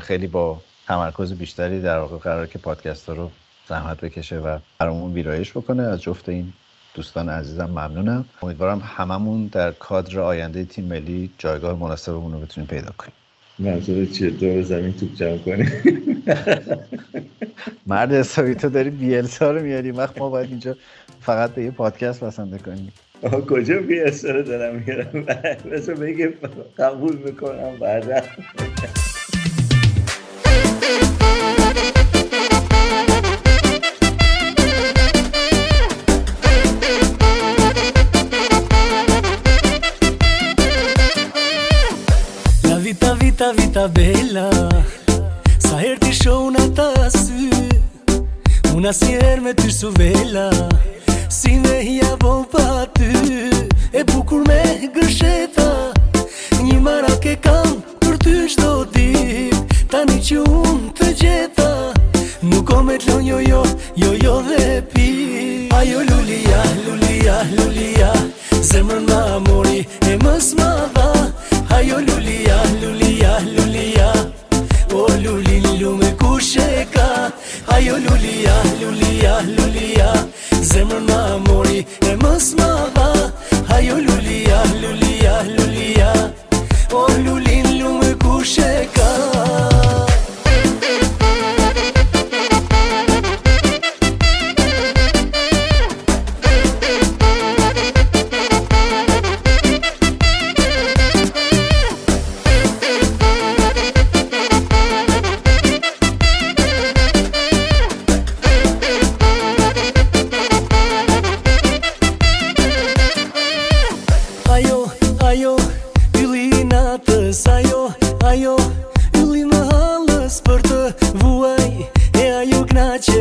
خیلی 0.01 0.27
با 0.27 0.61
تمرکز 0.89 1.33
بیشتری 1.33 1.83
در 1.83 1.99
واقع 1.99 2.17
قرار 2.17 2.47
که 2.47 2.59
پادکست 2.59 3.09
رو 3.09 3.31
زحمت 3.69 4.01
بکشه 4.01 4.39
و 4.39 4.59
برامون 4.79 5.13
ویرایش 5.13 5.51
بکنه 5.51 5.83
از 5.83 6.03
جفت 6.03 6.29
این 6.29 6.53
دوستان 6.97 7.29
عزیزم 7.29 7.65
ممنونم. 7.65 8.25
امیدوارم 8.43 8.83
هممون 8.97 9.47
در 9.47 9.73
کادر 9.73 10.21
آینده 10.21 10.65
تیم 10.65 10.85
ملی 10.85 11.31
جایگاه 11.39 11.79
مناسبمون 11.79 12.33
رو 12.33 12.41
بتونیم 12.41 12.69
پیدا 12.69 12.91
کنیم. 12.99 13.13
منظور 13.59 14.07
چیه؟ 14.07 14.31
دور 14.31 14.63
زمین 14.63 14.93
توپ 14.93 15.15
جمع 15.15 15.39
کنی؟ 15.39 15.69
مرد 17.87 18.13
حسابی 18.13 18.55
تو 18.55 18.69
داری 18.69 18.91
بیلسا 18.91 19.51
رو 19.51 19.63
میاری؟ 19.63 19.91
وقت 19.91 20.19
ما 20.19 20.29
باید 20.31 20.51
اینجا 20.51 20.77
فقط 21.21 21.51
به 21.51 21.63
یه 21.63 21.71
پادکست 21.71 22.25
بسنده 22.25 22.59
کنیم. 22.59 22.93
آها 23.23 23.41
کجا 23.41 23.79
بی 23.79 24.01
رو 24.25 24.43
دارم 24.43 24.83
میرم 24.87 25.27
بذار 25.73 25.95
بگه 25.95 26.35
قبول 26.79 27.17
می‌کنم 27.17 27.79
بعدا. 27.81 28.21
Bella 43.89 44.49
Sa 45.63 45.79
herë 45.81 46.01
ti 46.03 46.13
shoh 46.17 46.49
në 46.55 46.65
ta 46.79 46.91
sy 47.13 47.51
Unë 48.77 48.91
asnjëherë 48.93 49.45
me 49.45 49.55
ty 49.57 49.73
su 49.73 49.93
vela 49.97 50.51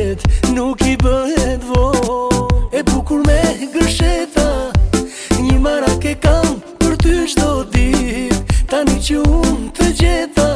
knaqet, 0.06 0.52
nuk 0.54 0.82
i 0.82 0.96
bëhet 0.98 1.62
vo 1.64 2.30
E 2.72 2.84
bukur 2.84 3.22
me 3.26 3.42
gërsheta 3.74 4.72
Një 5.42 5.60
marak 5.60 6.06
e 6.06 6.16
kam 6.16 6.62
për 6.80 6.96
ty 7.02 7.16
shdo 7.28 7.66
dit 7.72 8.54
Tani 8.70 9.00
që 9.00 9.22
unë 9.24 9.72
të 9.78 9.90
gjeta 10.00 10.50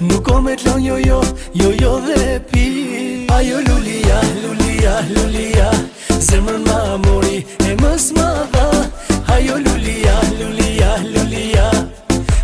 Nuk 0.00 0.28
o 0.28 0.40
me 0.40 0.56
t'lon 0.56 0.84
jo 0.84 0.98
jo, 0.98 1.20
jo 1.54 1.70
jo 1.80 1.98
dhe 2.06 2.40
pi 2.50 3.26
Ajo 3.36 3.60
lulia, 3.68 4.20
lulia, 4.42 4.94
lulia 5.14 5.70
Zemrën 6.20 6.64
ma 6.68 6.96
mori 7.06 7.44
e 7.64 7.76
mës 7.80 8.12
ma 8.16 8.28
dha 8.52 8.68
Ajo 9.36 9.58
lulia, 9.58 10.16
lulia, 10.40 10.92
lulia 11.14 11.70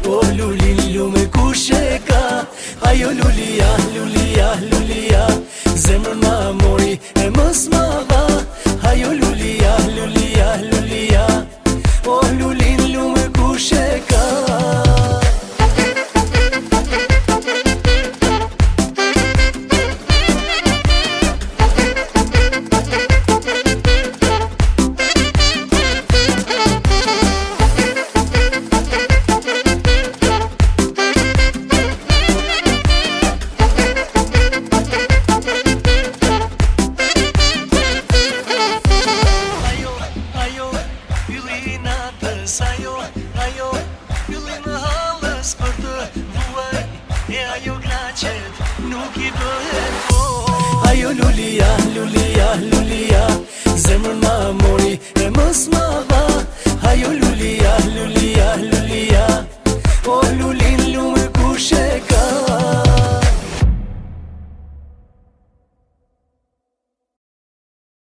O 0.09 0.23
lulin 0.39 0.81
lume 0.95 1.27
kush 1.35 1.71
e 1.77 2.01
ka? 2.07 2.47
Ajo 2.89 3.11
lulia, 3.13 3.60